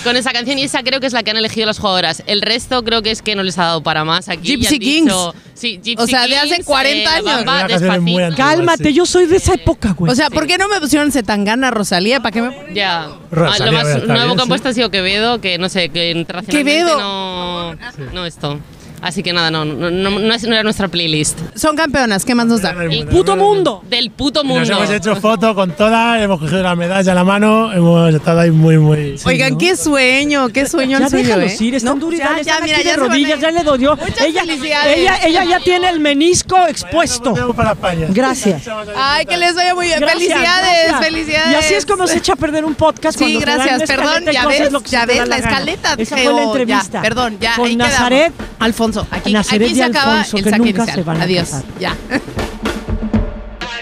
con 0.02 0.16
esa 0.16 0.32
canción 0.32 0.58
y 0.58 0.62
esa 0.64 0.82
creo 0.82 0.98
que 1.00 1.06
es 1.06 1.12
la 1.12 1.22
que 1.22 1.30
han 1.30 1.36
elegido 1.36 1.66
las 1.66 1.78
jugadoras. 1.78 2.22
El 2.26 2.42
resto 2.42 2.82
creo 2.82 3.02
que 3.02 3.10
es 3.10 3.22
que 3.22 3.34
no 3.36 3.42
les 3.42 3.58
ha 3.58 3.64
dado 3.64 3.82
para 3.82 4.04
más 4.04 4.28
aquí. 4.28 4.56
Gypsy 4.56 4.78
dicho- 4.78 5.32
Kings. 5.34 5.44
Sí, 5.54 5.80
Gypsy 5.82 6.02
O 6.02 6.06
sea, 6.08 6.26
de 6.26 6.36
hace 6.36 6.54
Kings, 6.56 6.66
40 6.66 6.98
eh, 7.02 7.06
años. 7.14 7.24
Bamba, 7.44 7.60
antigua. 7.94 8.30
Cálmate, 8.36 8.84
sí. 8.88 8.94
yo 8.94 9.06
soy 9.06 9.26
de 9.26 9.36
esa 9.36 9.54
época, 9.54 9.92
güey. 9.92 10.10
O 10.10 10.14
sea, 10.14 10.30
¿por 10.30 10.46
qué 10.46 10.58
no 10.58 10.68
me 10.68 10.80
pusieron 10.80 11.12
Zetangana, 11.12 11.70
Rosalía? 11.70 12.20
¿Para 12.20 12.32
qué 12.32 12.42
me 12.42 12.74
Ya. 12.74 13.08
Rosalía, 13.30 13.66
Ah, 13.66 13.66
lo 13.66 13.72
más 13.72 13.84
nuevo 13.84 14.04
bien, 14.04 14.06
que 14.16 14.32
han 14.32 14.38
sí. 14.40 14.48
puesto 14.48 14.68
ha 14.68 14.72
sido 14.72 14.90
Quevedo, 14.90 15.40
que 15.40 15.58
no 15.58 15.68
sé, 15.68 15.90
que 15.90 16.10
internacionalmente 16.10 16.72
Quevedo. 16.80 16.98
no. 17.00 17.74
No 18.12 18.26
esto. 18.26 18.58
Así 19.04 19.22
que 19.22 19.34
nada, 19.34 19.50
no, 19.50 19.66
no, 19.66 19.90
no, 19.90 20.10
no 20.18 20.34
es- 20.34 20.44
no 20.44 20.54
era 20.54 20.62
nuestra 20.62 20.88
playlist. 20.88 21.38
Son 21.54 21.76
campeonas, 21.76 22.24
¿qué 22.24 22.34
más 22.34 22.46
nos 22.46 22.62
da? 22.62 22.70
El 22.70 23.06
¡Puto 23.06 23.36
mundo! 23.36 23.82
Del 23.86 24.10
puto 24.10 24.40
Y 24.42 24.46
mundo. 24.46 24.60
Nos 24.60 24.70
hemos 24.70 24.90
hecho 24.90 25.14
fotos 25.16 25.54
con 25.54 25.72
todas, 25.72 26.22
hemos 26.22 26.40
cogido 26.40 26.62
la 26.62 26.74
medalla 26.74 27.12
a 27.12 27.14
la 27.14 27.22
mano, 27.22 27.70
hemos 27.70 28.14
estado 28.14 28.40
ahí 28.40 28.50
muy, 28.50 28.78
muy... 28.78 29.16
Oigan, 29.26 29.52
¿no? 29.52 29.58
qué 29.58 29.76
sueño, 29.76 30.48
qué 30.48 30.64
sueño 30.66 30.98
Ya 31.00 31.04
el 31.04 31.10
suyo, 31.10 31.22
déjalos 31.22 31.60
¿eh? 31.60 31.64
ir, 31.64 31.74
están 31.74 31.98
No, 31.98 32.10
ya, 32.12 32.30
mira, 32.62 32.78
aquí 32.78 32.82
ya 32.82 32.90
de 32.92 32.96
rodillas, 32.96 33.40
ya 33.40 33.50
le 33.50 33.62
dolió. 33.62 33.94
Muchas 33.94 34.20
Ella, 34.22 34.40
felicidades. 34.40 34.96
ella, 34.96 35.18
ella 35.26 35.44
ya 35.44 35.60
tiene 35.60 35.90
el 35.90 36.00
menisco 36.00 36.56
expuesto. 36.66 37.34
Vamos 37.34 37.54
para 37.56 37.72
España. 37.72 38.06
Gracias. 38.08 38.62
Ay, 38.96 39.26
que 39.26 39.36
les 39.36 39.54
vaya 39.54 39.74
muy 39.74 39.84
bien. 39.84 40.00
Gracias, 40.00 40.18
felicidades, 40.32 40.88
gracias. 40.88 41.04
felicidades. 41.04 41.52
Y 41.52 41.54
así 41.56 41.74
es 41.74 41.84
como 41.84 42.06
se 42.06 42.16
echa 42.16 42.32
a 42.32 42.36
perder 42.36 42.64
un 42.64 42.74
podcast. 42.74 43.18
Sí, 43.18 43.38
gracias. 43.38 43.82
Perdón, 43.82 44.24
ya 44.32 44.46
ves, 44.46 44.70
ya 44.86 45.04
ves 45.04 45.28
la 45.28 45.36
escaleta. 45.36 45.94
Esa 45.98 46.16
fue 46.16 46.32
la 46.32 46.42
entrevista. 46.44 47.02
perdón, 47.02 47.36
ya. 47.38 47.56
Con 47.56 47.76
Nazaret. 47.76 48.32
quedamos. 48.32 48.93
Alfonso, 49.00 49.06
aquí, 49.10 49.32
Nazaret 49.32 49.68
aquí 49.68 49.74
se 49.74 49.82
acaba 49.82 50.20
Alfonso, 50.20 50.36
el 50.36 50.44
que 50.44 50.50
saque 50.50 50.62
nunca 50.64 50.78
inicial. 50.78 50.96
se 50.96 51.02
van 51.02 51.20
a 51.20 51.24
Adiós, 51.24 51.50
ya. 51.80 51.96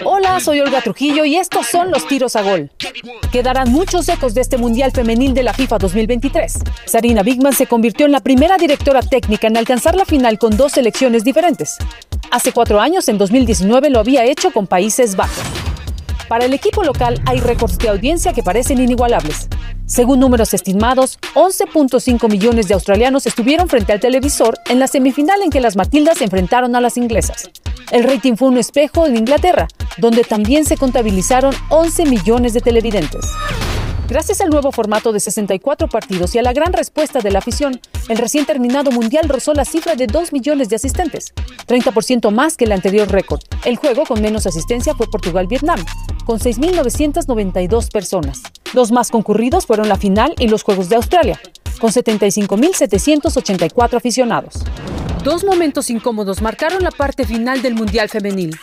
Hola, 0.05 0.39
soy 0.39 0.59
Olga 0.59 0.81
Trujillo 0.81 1.25
y 1.25 1.35
estos 1.35 1.67
son 1.67 1.91
los 1.91 2.07
tiros 2.07 2.35
a 2.35 2.41
gol. 2.41 2.71
Quedarán 3.31 3.71
muchos 3.71 4.07
ecos 4.09 4.33
de 4.33 4.41
este 4.41 4.57
Mundial 4.57 4.91
Femenil 4.91 5.33
de 5.33 5.43
la 5.43 5.53
FIFA 5.53 5.77
2023. 5.77 6.59
Sarina 6.85 7.23
Bigman 7.23 7.53
se 7.53 7.67
convirtió 7.67 8.05
en 8.05 8.11
la 8.11 8.19
primera 8.19 8.57
directora 8.57 9.01
técnica 9.01 9.47
en 9.47 9.57
alcanzar 9.57 9.95
la 9.95 10.05
final 10.05 10.37
con 10.37 10.57
dos 10.57 10.73
selecciones 10.73 11.23
diferentes. 11.23 11.77
Hace 12.31 12.51
cuatro 12.51 12.79
años, 12.79 13.07
en 13.07 13.17
2019, 13.17 13.89
lo 13.89 13.99
había 13.99 14.25
hecho 14.25 14.51
con 14.51 14.67
Países 14.67 15.15
Bajos. 15.15 15.43
Para 16.27 16.45
el 16.45 16.53
equipo 16.53 16.83
local 16.83 17.21
hay 17.25 17.39
récords 17.39 17.77
de 17.77 17.89
audiencia 17.89 18.33
que 18.33 18.43
parecen 18.43 18.81
inigualables. 18.81 19.47
Según 19.93 20.21
números 20.21 20.55
estimados, 20.55 21.19
11.5 21.35 22.27
millones 22.27 22.67
de 22.67 22.73
australianos 22.73 23.27
estuvieron 23.27 23.69
frente 23.69 23.93
al 23.93 23.99
televisor 23.99 24.57
en 24.67 24.79
la 24.79 24.87
semifinal 24.87 25.39
en 25.43 25.51
que 25.51 25.61
las 25.61 25.75
Matildas 25.75 26.17
se 26.17 26.23
enfrentaron 26.23 26.75
a 26.75 26.81
las 26.81 26.97
inglesas. 26.97 27.51
El 27.91 28.03
rating 28.03 28.33
fue 28.35 28.47
un 28.47 28.57
espejo 28.57 29.05
en 29.05 29.17
Inglaterra, 29.17 29.67
donde 29.97 30.23
también 30.23 30.65
se 30.65 30.77
contabilizaron 30.77 31.53
11 31.69 32.07
millones 32.07 32.55
de 32.55 32.61
televidentes. 32.61 33.23
Gracias 34.13 34.39
al 34.41 34.51
nuevo 34.51 34.71
formato 34.71 35.11
de 35.11 35.19
64 35.19 35.89
partidos 35.89 36.35
y 36.35 36.37
a 36.37 36.43
la 36.43 36.53
gran 36.53 36.71
respuesta 36.71 37.17
de 37.17 37.31
la 37.31 37.39
afición, 37.39 37.81
el 38.09 38.19
recién 38.19 38.45
terminado 38.45 38.91
Mundial 38.91 39.27
rozó 39.27 39.55
la 39.55 39.65
cifra 39.65 39.95
de 39.95 40.05
2 40.05 40.33
millones 40.33 40.69
de 40.69 40.75
asistentes, 40.75 41.33
30% 41.67 42.29
más 42.29 42.55
que 42.55 42.65
el 42.65 42.73
anterior 42.73 43.09
récord. 43.09 43.41
El 43.65 43.75
juego 43.75 44.03
con 44.03 44.21
menos 44.21 44.45
asistencia 44.45 44.93
fue 44.93 45.09
Portugal-Vietnam, 45.09 45.83
con 46.25 46.37
6.992 46.37 47.91
personas. 47.91 48.43
Los 48.75 48.91
más 48.91 49.09
concurridos 49.09 49.65
fueron 49.65 49.89
la 49.89 49.97
final 49.97 50.35
y 50.37 50.47
los 50.47 50.61
Juegos 50.61 50.89
de 50.89 50.97
Australia, 50.97 51.39
con 51.79 51.89
75.784 51.89 53.95
aficionados. 53.95 54.63
Dos 55.23 55.43
momentos 55.43 55.89
incómodos 55.89 56.39
marcaron 56.39 56.83
la 56.83 56.91
parte 56.91 57.25
final 57.25 57.63
del 57.63 57.73
Mundial 57.73 58.09
Femenil. 58.09 58.59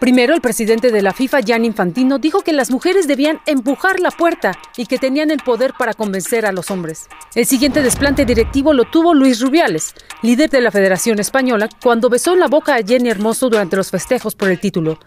Primero, 0.00 0.34
el 0.34 0.40
presidente 0.40 0.90
de 0.90 1.02
la 1.02 1.12
FIFA, 1.12 1.40
Gianni 1.40 1.66
Infantino, 1.66 2.18
dijo 2.18 2.40
que 2.40 2.54
las 2.54 2.70
mujeres 2.70 3.06
debían 3.06 3.38
empujar 3.44 4.00
la 4.00 4.10
puerta 4.10 4.52
y 4.78 4.86
que 4.86 4.96
tenían 4.96 5.30
el 5.30 5.40
poder 5.40 5.74
para 5.78 5.92
convencer 5.92 6.46
a 6.46 6.52
los 6.52 6.70
hombres. 6.70 7.06
El 7.34 7.44
siguiente 7.44 7.82
desplante 7.82 8.24
directivo 8.24 8.72
lo 8.72 8.86
tuvo 8.86 9.12
Luis 9.12 9.42
Rubiales, 9.42 9.94
líder 10.22 10.48
de 10.48 10.62
la 10.62 10.70
Federación 10.70 11.18
Española, 11.18 11.68
cuando 11.82 12.08
besó 12.08 12.34
la 12.34 12.48
boca 12.48 12.76
a 12.76 12.82
Jenny 12.82 13.10
Hermoso 13.10 13.50
durante 13.50 13.76
los 13.76 13.90
festejos 13.90 14.34
por 14.34 14.48
el 14.48 14.58
título. 14.58 14.98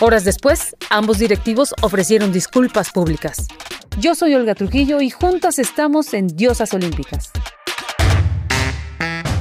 Horas 0.00 0.24
después, 0.24 0.76
ambos 0.90 1.18
directivos 1.18 1.74
ofrecieron 1.80 2.30
disculpas 2.30 2.90
públicas. 2.90 3.48
Yo 3.98 4.14
soy 4.14 4.34
Olga 4.34 4.54
Trujillo 4.54 5.00
y 5.00 5.08
juntas 5.08 5.58
estamos 5.58 6.12
en 6.12 6.26
Diosas 6.26 6.74
Olímpicas. 6.74 7.30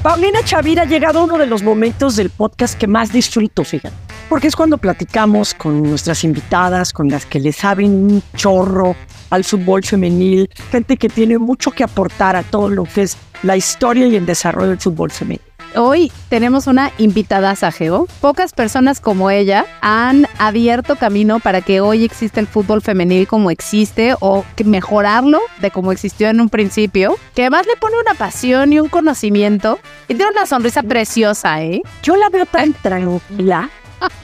Paulina 0.01 0.41
Chavira 0.45 0.83
ha 0.83 0.85
llegado 0.85 1.19
a 1.19 1.23
uno 1.25 1.37
de 1.37 1.47
los 1.47 1.63
momentos 1.63 2.15
del 2.15 2.29
podcast 2.29 2.79
que 2.79 2.87
más 2.87 3.11
disfruto, 3.11 3.65
fíjate. 3.65 4.04
Porque 4.29 4.47
es 4.47 4.55
cuando 4.55 4.77
platicamos 4.77 5.53
con 5.53 5.83
nuestras 5.83 6.23
invitadas, 6.23 6.91
con 6.91 7.09
las 7.09 7.25
que 7.25 7.39
le 7.39 7.51
saben 7.51 7.91
un 7.91 8.23
chorro 8.35 8.95
al 9.29 9.43
fútbol 9.43 9.83
femenil, 9.83 10.49
gente 10.71 10.97
que 10.97 11.09
tiene 11.09 11.37
mucho 11.37 11.71
que 11.71 11.83
aportar 11.83 12.35
a 12.35 12.43
todo 12.43 12.69
lo 12.69 12.85
que 12.85 13.03
es 13.03 13.17
la 13.43 13.55
historia 13.55 14.07
y 14.07 14.15
el 14.15 14.25
desarrollo 14.25 14.69
del 14.69 14.79
fútbol 14.79 15.11
femenil. 15.11 15.41
Hoy 15.77 16.11
tenemos 16.29 16.67
una 16.67 16.91
invitada 16.97 17.51
a 17.51 17.71
Geo. 17.71 18.07
Pocas 18.21 18.53
personas 18.53 19.01
como 19.01 19.29
ella 19.29 19.65
han 19.81 20.25
abierto 20.37 20.95
camino 20.95 21.39
para 21.39 21.61
que 21.61 21.81
hoy 21.81 22.05
exista 22.05 22.39
el 22.39 22.47
fútbol 22.47 22.81
femenil 22.81 23.27
como 23.27 23.51
existe 23.51 24.15
o 24.21 24.45
que 24.55 24.63
mejorarlo 24.63 25.41
de 25.59 25.71
como 25.71 25.91
existió 25.91 26.29
en 26.29 26.39
un 26.39 26.47
principio. 26.47 27.17
Que 27.35 27.43
además 27.43 27.67
le 27.67 27.75
pone 27.75 27.95
una 27.99 28.13
pasión 28.13 28.71
y 28.71 28.79
un 28.79 28.87
conocimiento 28.87 29.79
y 30.07 30.15
tiene 30.15 30.31
una 30.31 30.45
sonrisa 30.45 30.81
preciosa, 30.81 31.61
¿eh? 31.61 31.81
Yo 32.01 32.15
la 32.15 32.29
veo 32.29 32.45
tan 32.45 32.71
tranquila. 32.73 33.69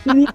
Y 0.05 0.25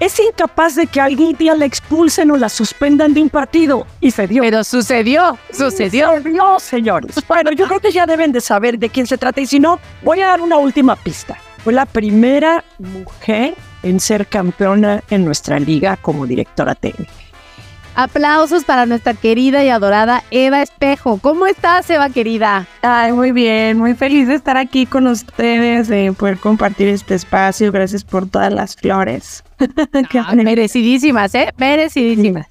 es 0.00 0.20
incapaz 0.20 0.74
de 0.74 0.86
que 0.86 1.00
algún 1.00 1.34
día 1.34 1.54
la 1.54 1.64
expulsen 1.64 2.30
o 2.30 2.36
la 2.36 2.48
suspendan 2.48 3.14
de 3.14 3.22
un 3.22 3.30
partido. 3.30 3.86
Y 4.00 4.10
se 4.10 4.26
dio. 4.26 4.42
Pero 4.42 4.64
sucedió, 4.64 5.38
sucedió. 5.52 6.10
Sucedió, 6.12 6.58
señores. 6.58 7.16
Bueno, 7.26 7.52
yo 7.52 7.66
creo 7.66 7.80
que 7.80 7.90
ya 7.90 8.06
deben 8.06 8.32
de 8.32 8.40
saber 8.40 8.78
de 8.78 8.88
quién 8.88 9.06
se 9.06 9.18
trata. 9.18 9.40
Y 9.40 9.46
si 9.46 9.60
no, 9.60 9.80
voy 10.02 10.20
a 10.20 10.26
dar 10.26 10.40
una 10.40 10.56
última 10.58 10.96
pista. 10.96 11.36
Fue 11.62 11.72
la 11.72 11.86
primera 11.86 12.62
mujer 12.78 13.54
en 13.82 14.00
ser 14.00 14.26
campeona 14.26 15.02
en 15.10 15.24
nuestra 15.24 15.58
liga 15.58 15.96
como 15.96 16.26
directora 16.26 16.74
técnica. 16.74 17.12
Aplausos 17.96 18.64
para 18.64 18.86
nuestra 18.86 19.14
querida 19.14 19.62
y 19.62 19.68
adorada 19.68 20.24
Eva 20.32 20.62
Espejo. 20.62 21.18
¿Cómo 21.22 21.46
estás, 21.46 21.88
Eva 21.90 22.10
querida? 22.10 22.66
Ay, 22.82 23.12
muy 23.12 23.30
bien, 23.30 23.78
muy 23.78 23.94
feliz 23.94 24.26
de 24.26 24.34
estar 24.34 24.56
aquí 24.56 24.84
con 24.84 25.06
ustedes, 25.06 25.86
de 25.86 26.12
poder 26.12 26.38
compartir 26.38 26.88
este 26.88 27.14
espacio. 27.14 27.70
Gracias 27.70 28.02
por 28.02 28.28
todas 28.28 28.52
las 28.52 28.74
flores. 28.76 29.44
Ah, 30.26 30.34
merecidísimas, 30.34 31.34
¿eh? 31.34 31.52
Merecidísimas. 31.56 32.46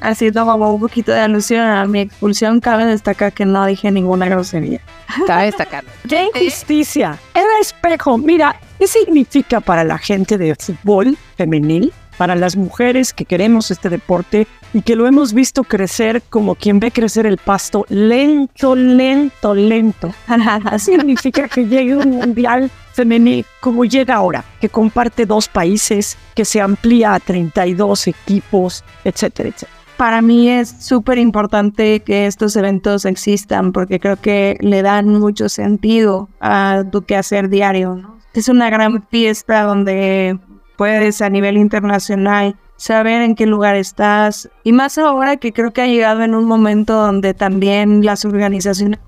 Haciendo 0.00 0.44
como 0.44 0.74
un 0.74 0.80
poquito 0.80 1.12
de 1.12 1.20
alusión 1.20 1.60
a 1.60 1.86
mi 1.86 2.00
expulsión, 2.00 2.60
cabe 2.60 2.84
destacar 2.84 3.32
que 3.32 3.44
no 3.44 3.64
dije 3.66 3.90
ninguna 3.90 4.26
grosería. 4.26 4.80
Cabe 5.26 5.46
destacar. 5.46 5.84
¡Qué 6.08 6.28
injusticia! 6.34 7.18
Eva 7.34 7.46
Espejo, 7.60 8.18
mira, 8.18 8.56
¿qué 8.78 8.86
significa 8.86 9.60
para 9.60 9.84
la 9.84 9.98
gente 9.98 10.38
de 10.38 10.54
fútbol 10.56 11.16
femenil 11.36 11.92
para 12.18 12.34
las 12.34 12.56
mujeres 12.56 13.14
que 13.14 13.24
queremos 13.24 13.70
este 13.70 13.88
deporte 13.88 14.46
y 14.72 14.82
que 14.82 14.96
lo 14.96 15.06
hemos 15.06 15.32
visto 15.32 15.64
crecer 15.64 16.22
como 16.28 16.54
quien 16.54 16.80
ve 16.80 16.90
crecer 16.90 17.26
el 17.26 17.38
pasto 17.38 17.86
lento, 17.88 18.74
lento, 18.74 19.54
lento. 19.54 20.12
Significa 20.78 21.48
que 21.48 21.66
llegue 21.66 21.96
un 21.96 22.10
mundial 22.10 22.70
femenil 22.92 23.44
como 23.60 23.84
llega 23.84 24.16
ahora, 24.16 24.44
que 24.60 24.68
comparte 24.68 25.24
dos 25.24 25.48
países, 25.48 26.16
que 26.34 26.44
se 26.44 26.60
amplía 26.60 27.14
a 27.14 27.20
32 27.20 28.08
equipos, 28.08 28.84
etcétera, 29.04 29.50
etcétera. 29.50 29.78
Para 29.96 30.22
mí 30.22 30.48
es 30.48 30.68
súper 30.68 31.18
importante 31.18 32.00
que 32.00 32.26
estos 32.26 32.54
eventos 32.54 33.04
existan 33.04 33.72
porque 33.72 33.98
creo 33.98 34.16
que 34.16 34.56
le 34.60 34.82
dan 34.82 35.08
mucho 35.08 35.48
sentido 35.48 36.28
a 36.40 36.84
tu 36.92 37.02
quehacer 37.02 37.48
diario. 37.48 37.96
¿no? 37.96 38.18
Es 38.32 38.48
una 38.48 38.70
gran 38.70 39.02
fiesta 39.08 39.62
donde 39.62 40.38
puedes 40.76 41.20
a 41.20 41.28
nivel 41.28 41.56
internacional 41.56 42.56
saber 42.78 43.20
en 43.20 43.34
qué 43.34 43.44
lugar 43.44 43.76
estás. 43.76 44.48
Y 44.64 44.72
más 44.72 44.96
ahora 44.96 45.36
que 45.36 45.52
creo 45.52 45.72
que 45.72 45.82
ha 45.82 45.86
llegado 45.86 46.22
en 46.22 46.34
un 46.34 46.46
momento 46.46 46.94
donde 46.94 47.34
también 47.34 48.02
las 48.04 48.24
organizaciones 48.24 48.98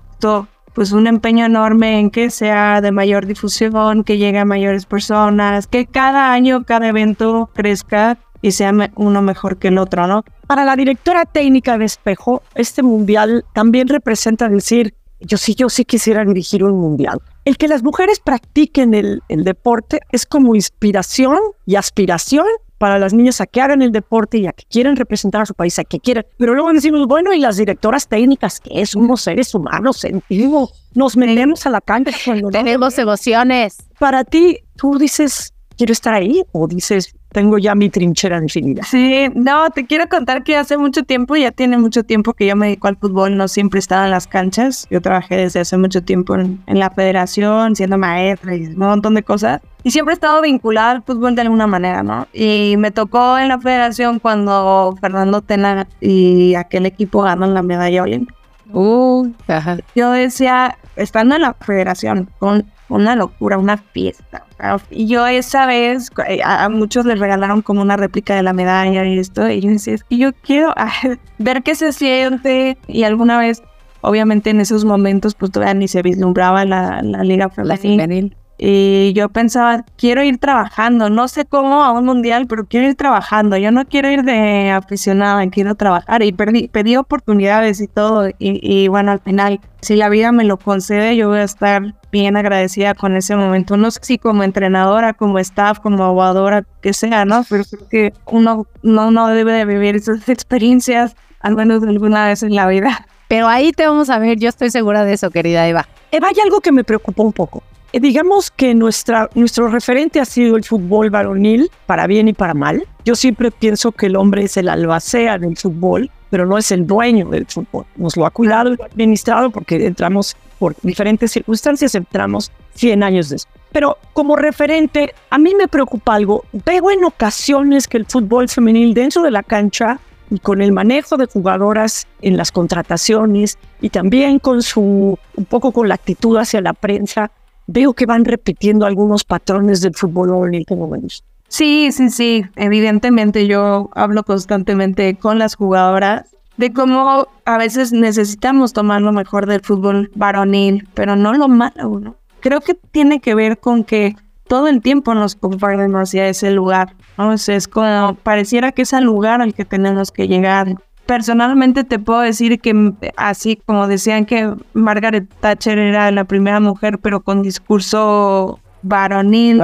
pues 0.73 0.91
un 0.91 1.07
empeño 1.07 1.45
enorme 1.45 1.99
en 1.99 2.11
que 2.11 2.29
sea 2.29 2.79
de 2.79 2.91
mayor 2.91 3.25
difusión, 3.25 4.03
que 4.03 4.17
llegue 4.17 4.37
a 4.37 4.45
mayores 4.45 4.85
personas, 4.85 5.67
que 5.67 5.85
cada 5.87 6.31
año, 6.31 6.63
cada 6.63 6.87
evento 6.87 7.49
crezca 7.53 8.19
y 8.41 8.51
sea 8.51 8.71
uno 8.95 9.21
mejor 9.21 9.57
que 9.57 9.69
el 9.69 9.77
otro, 9.77 10.07
¿no? 10.07 10.23
Para 10.47 10.63
la 10.63 10.75
directora 10.75 11.25
técnica 11.25 11.77
de 11.77 11.85
Espejo, 11.85 12.43
este 12.55 12.83
mundial 12.83 13.45
también 13.53 13.87
representa 13.87 14.47
decir, 14.47 14.93
yo 15.19 15.37
sí, 15.37 15.55
yo 15.55 15.69
sí 15.69 15.85
quisiera 15.85 16.23
dirigir 16.23 16.63
un 16.63 16.79
mundial. 16.79 17.19
El 17.45 17.57
que 17.57 17.67
las 17.67 17.83
mujeres 17.83 18.19
practiquen 18.19 18.93
el, 18.93 19.23
el 19.27 19.43
deporte 19.43 20.01
es 20.11 20.25
como 20.25 20.55
inspiración 20.55 21.39
y 21.65 21.75
aspiración 21.75 22.45
para 22.81 22.97
las 22.97 23.13
niñas 23.13 23.39
a 23.41 23.45
que 23.45 23.61
hagan 23.61 23.83
el 23.83 23.91
deporte 23.91 24.39
y 24.39 24.47
a 24.47 24.53
que 24.53 24.63
quieren 24.67 24.95
representar 24.95 25.43
a 25.43 25.45
su 25.45 25.53
país, 25.53 25.77
a 25.77 25.83
que 25.83 25.99
quieran. 25.99 26.25
Pero 26.37 26.55
luego 26.55 26.73
decimos, 26.73 27.05
bueno, 27.05 27.31
y 27.31 27.37
las 27.37 27.57
directoras 27.57 28.07
técnicas, 28.07 28.59
que 28.59 28.83
somos 28.87 29.21
seres 29.21 29.53
humanos, 29.53 29.97
sentimos, 29.97 30.73
nos 30.95 31.15
metemos 31.15 31.63
a 31.67 31.69
la 31.69 31.79
cancha 31.79 32.11
cuando 32.25 32.49
tenemos 32.49 32.97
emociones. 32.97 33.77
Para 33.99 34.23
ti, 34.23 34.57
tú 34.77 34.97
dices, 34.97 35.53
quiero 35.77 35.93
estar 35.93 36.15
ahí, 36.15 36.41
o 36.53 36.67
dices, 36.67 37.13
tengo 37.31 37.57
ya 37.57 37.75
mi 37.75 37.89
trinchera 37.89 38.39
definida. 38.39 38.83
Sí, 38.83 39.29
no, 39.35 39.69
te 39.69 39.85
quiero 39.85 40.07
contar 40.09 40.43
que 40.43 40.57
hace 40.57 40.77
mucho 40.77 41.03
tiempo, 41.03 41.35
ya 41.35 41.51
tiene 41.51 41.77
mucho 41.77 42.03
tiempo 42.03 42.33
que 42.33 42.45
yo 42.45 42.55
me 42.55 42.67
dedico 42.67 42.87
al 42.87 42.97
fútbol, 42.97 43.37
no 43.37 43.47
siempre 43.47 43.79
estaba 43.79 44.05
en 44.05 44.11
las 44.11 44.27
canchas. 44.27 44.87
Yo 44.89 45.01
trabajé 45.01 45.37
desde 45.37 45.61
hace 45.61 45.77
mucho 45.77 46.03
tiempo 46.03 46.35
en, 46.35 46.61
la 46.67 46.89
federación, 46.89 47.75
siendo 47.75 47.97
maestra 47.97 48.55
y 48.55 48.67
un 48.67 48.77
montón 48.77 49.15
de 49.15 49.23
cosas. 49.23 49.61
Y 49.83 49.91
siempre 49.91 50.13
he 50.13 50.15
estado 50.15 50.41
vinculada 50.41 50.91
al 50.91 51.03
fútbol 51.03 51.35
de 51.35 51.41
alguna 51.41 51.67
manera, 51.67 52.03
¿no? 52.03 52.27
Y 52.33 52.75
me 52.77 52.91
tocó 52.91 53.37
en 53.37 53.47
la 53.47 53.59
federación 53.59 54.19
cuando 54.19 54.95
Fernando 54.99 55.41
Tena 55.41 55.87
y 55.99 56.55
aquel 56.55 56.85
equipo 56.85 57.21
ganan 57.21 57.53
la 57.53 57.61
medalla 57.61 58.03
olímpica. 58.03 58.35
Uh, 58.73 59.29
ajá. 59.47 59.77
Yo 59.95 60.11
decía, 60.11 60.77
estando 60.95 61.35
en 61.35 61.41
la 61.41 61.53
federación, 61.53 62.29
con 62.39 62.65
una 62.95 63.15
locura, 63.15 63.57
una 63.57 63.77
fiesta. 63.77 64.45
Y 64.89 65.07
yo 65.07 65.25
esa 65.27 65.65
vez, 65.65 66.11
eh, 66.27 66.41
a, 66.43 66.69
muchos 66.69 67.05
les 67.05 67.19
regalaron 67.19 67.61
como 67.61 67.81
una 67.81 67.97
réplica 67.97 68.35
de 68.35 68.43
la 68.43 68.53
medalla 68.53 69.05
y 69.05 69.17
esto, 69.17 69.49
y 69.49 69.61
yo 69.61 69.69
decía, 69.69 69.95
es 69.95 70.03
que 70.03 70.17
yo 70.17 70.33
quiero 70.33 70.73
ver 71.39 71.63
qué 71.63 71.75
se 71.75 71.93
siente. 71.93 72.77
Y 72.87 73.03
alguna 73.03 73.39
vez, 73.39 73.63
obviamente 74.01 74.49
en 74.49 74.59
esos 74.61 74.85
momentos, 74.85 75.35
pues 75.35 75.51
todavía 75.51 75.73
ni 75.73 75.87
se 75.87 76.01
vislumbraba 76.01 76.65
la, 76.65 77.01
la 77.01 77.23
liga 77.23 77.49
femenil. 77.49 78.35
Y 78.63 79.13
yo 79.13 79.27
pensaba, 79.29 79.85
quiero 79.97 80.21
ir 80.21 80.37
trabajando, 80.37 81.09
no 81.09 81.27
sé 81.27 81.45
cómo 81.45 81.83
a 81.83 81.91
un 81.93 82.05
mundial, 82.05 82.45
pero 82.45 82.67
quiero 82.67 82.87
ir 82.89 82.93
trabajando. 82.93 83.57
Yo 83.57 83.71
no 83.71 83.85
quiero 83.85 84.11
ir 84.11 84.21
de 84.21 84.69
aficionada, 84.69 85.49
quiero 85.49 85.73
trabajar. 85.73 86.21
Y 86.21 86.31
perdí, 86.31 86.67
pedí 86.67 86.95
oportunidades 86.95 87.81
y 87.81 87.87
todo. 87.87 88.27
Y, 88.27 88.35
y, 88.37 88.87
bueno, 88.87 89.13
al 89.13 89.19
final, 89.19 89.59
si 89.81 89.95
la 89.95 90.09
vida 90.09 90.31
me 90.31 90.43
lo 90.43 90.57
concede, 90.57 91.15
yo 91.15 91.29
voy 91.29 91.39
a 91.39 91.43
estar 91.43 91.95
bien 92.11 92.37
agradecida 92.37 92.93
con 92.93 93.15
ese 93.15 93.35
momento. 93.35 93.77
No 93.77 93.89
sé 93.89 93.99
si 94.03 94.19
como 94.19 94.43
entrenadora, 94.43 95.15
como 95.15 95.39
staff, 95.39 95.79
como 95.79 96.03
aguadora, 96.03 96.63
que 96.81 96.93
sea, 96.93 97.25
¿no? 97.25 97.43
Pero 97.49 97.63
creo 97.63 97.87
que 97.89 98.13
uno 98.27 98.67
no, 98.83 99.09
no 99.09 99.27
debe 99.29 99.53
de 99.53 99.65
vivir 99.65 99.95
esas 99.95 100.29
experiencias, 100.29 101.15
al 101.39 101.55
menos 101.55 101.81
alguna 101.81 102.27
vez 102.27 102.43
en 102.43 102.53
la 102.53 102.67
vida. 102.67 103.07
Pero 103.27 103.47
ahí 103.47 103.71
te 103.71 103.87
vamos 103.87 104.11
a 104.11 104.19
ver, 104.19 104.37
yo 104.37 104.49
estoy 104.49 104.69
segura 104.69 105.03
de 105.03 105.13
eso, 105.13 105.31
querida 105.31 105.67
Eva. 105.67 105.87
Eva, 106.11 106.27
hay 106.27 106.35
algo 106.43 106.61
que 106.61 106.71
me 106.71 106.83
preocupó 106.83 107.23
un 107.23 107.33
poco. 107.33 107.63
Eh, 107.93 107.99
digamos 107.99 108.51
que 108.51 108.73
nuestra, 108.73 109.29
nuestro 109.35 109.67
referente 109.67 110.19
ha 110.19 110.25
sido 110.25 110.55
el 110.55 110.63
fútbol 110.63 111.09
varonil, 111.09 111.69
para 111.85 112.07
bien 112.07 112.27
y 112.27 112.33
para 112.33 112.53
mal. 112.53 112.83
Yo 113.03 113.15
siempre 113.15 113.51
pienso 113.51 113.91
que 113.91 114.05
el 114.05 114.15
hombre 114.15 114.43
es 114.43 114.55
el 114.57 114.69
albacea 114.69 115.37
del 115.37 115.57
fútbol, 115.57 116.09
pero 116.29 116.45
no 116.45 116.57
es 116.57 116.71
el 116.71 116.87
dueño 116.87 117.29
del 117.29 117.45
fútbol. 117.45 117.85
Nos 117.97 118.15
lo 118.15 118.25
ha 118.25 118.31
cuidado 118.31 118.73
y 118.73 118.81
administrado 118.81 119.49
porque 119.49 119.85
entramos 119.85 120.37
por 120.57 120.75
diferentes 120.83 121.31
circunstancias, 121.31 121.93
entramos 121.95 122.51
100 122.75 123.03
años 123.03 123.29
después. 123.29 123.61
Pero 123.71 123.97
como 124.13 124.35
referente, 124.35 125.13
a 125.29 125.37
mí 125.37 125.53
me 125.55 125.67
preocupa 125.67 126.15
algo. 126.15 126.45
Veo 126.51 126.91
en 126.91 127.03
ocasiones 127.03 127.87
que 127.87 127.97
el 127.97 128.05
fútbol 128.05 128.47
femenil 128.47 128.93
dentro 128.93 129.23
de 129.23 129.31
la 129.31 129.43
cancha 129.43 129.99
y 130.29 130.39
con 130.39 130.61
el 130.61 130.71
manejo 130.71 131.17
de 131.17 131.25
jugadoras 131.25 132.07
en 132.21 132.37
las 132.37 132.51
contrataciones 132.51 133.57
y 133.81 133.89
también 133.89 134.39
con 134.39 134.61
su, 134.61 135.17
un 135.35 135.45
poco 135.45 135.71
con 135.71 135.89
la 135.89 135.95
actitud 135.95 136.37
hacia 136.37 136.61
la 136.61 136.73
prensa, 136.73 137.31
veo 137.71 137.93
que 137.93 138.05
van 138.05 138.25
repitiendo 138.25 138.85
algunos 138.85 139.23
patrones 139.23 139.81
del 139.81 139.95
fútbol 139.95 140.53
en 140.53 140.63
como 140.63 140.89
vemos. 140.89 141.23
Sí, 141.47 141.89
sí, 141.91 142.09
sí. 142.09 142.45
Evidentemente 142.55 143.47
yo 143.47 143.89
hablo 143.93 144.23
constantemente 144.23 145.15
con 145.15 145.37
las 145.37 145.55
jugadoras 145.55 146.25
de 146.57 146.71
cómo 146.71 147.27
a 147.45 147.57
veces 147.57 147.91
necesitamos 147.91 148.73
tomar 148.73 149.01
lo 149.01 149.11
mejor 149.11 149.47
del 149.47 149.61
fútbol 149.61 150.11
varonil, 150.15 150.87
pero 150.93 151.15
no 151.15 151.33
lo 151.33 151.47
malo, 151.47 151.99
¿no? 151.99 152.15
Creo 152.39 152.61
que 152.61 152.73
tiene 152.73 153.19
que 153.19 153.35
ver 153.35 153.59
con 153.59 153.83
que 153.83 154.15
todo 154.47 154.67
el 154.67 154.81
tiempo 154.81 155.13
nos 155.13 155.35
compartimos 155.35 156.01
hacia 156.01 156.27
ese 156.27 156.51
lugar, 156.51 156.95
¿no? 157.17 157.33
como 157.71 158.15
pareciera 158.15 158.71
que 158.71 158.81
es 158.81 158.93
el 158.93 159.05
lugar 159.05 159.41
al 159.41 159.53
que 159.53 159.65
tenemos 159.65 160.11
que 160.11 160.27
llegar 160.27 160.75
personalmente 161.11 161.83
te 161.83 161.99
puedo 161.99 162.21
decir 162.21 162.61
que 162.61 162.93
así 163.17 163.57
como 163.65 163.85
decían 163.87 164.25
que 164.25 164.49
Margaret 164.71 165.27
Thatcher 165.41 165.77
era 165.77 166.09
la 166.09 166.23
primera 166.23 166.61
mujer, 166.61 166.99
pero 166.99 167.19
con 167.19 167.41
discurso 167.41 168.61
varonil, 168.81 169.59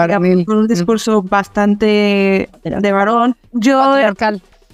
con 0.46 0.58
un 0.58 0.68
discurso 0.68 1.22
bastante 1.22 2.50
de 2.66 2.92
varón. 2.92 3.38
Yo 3.54 3.82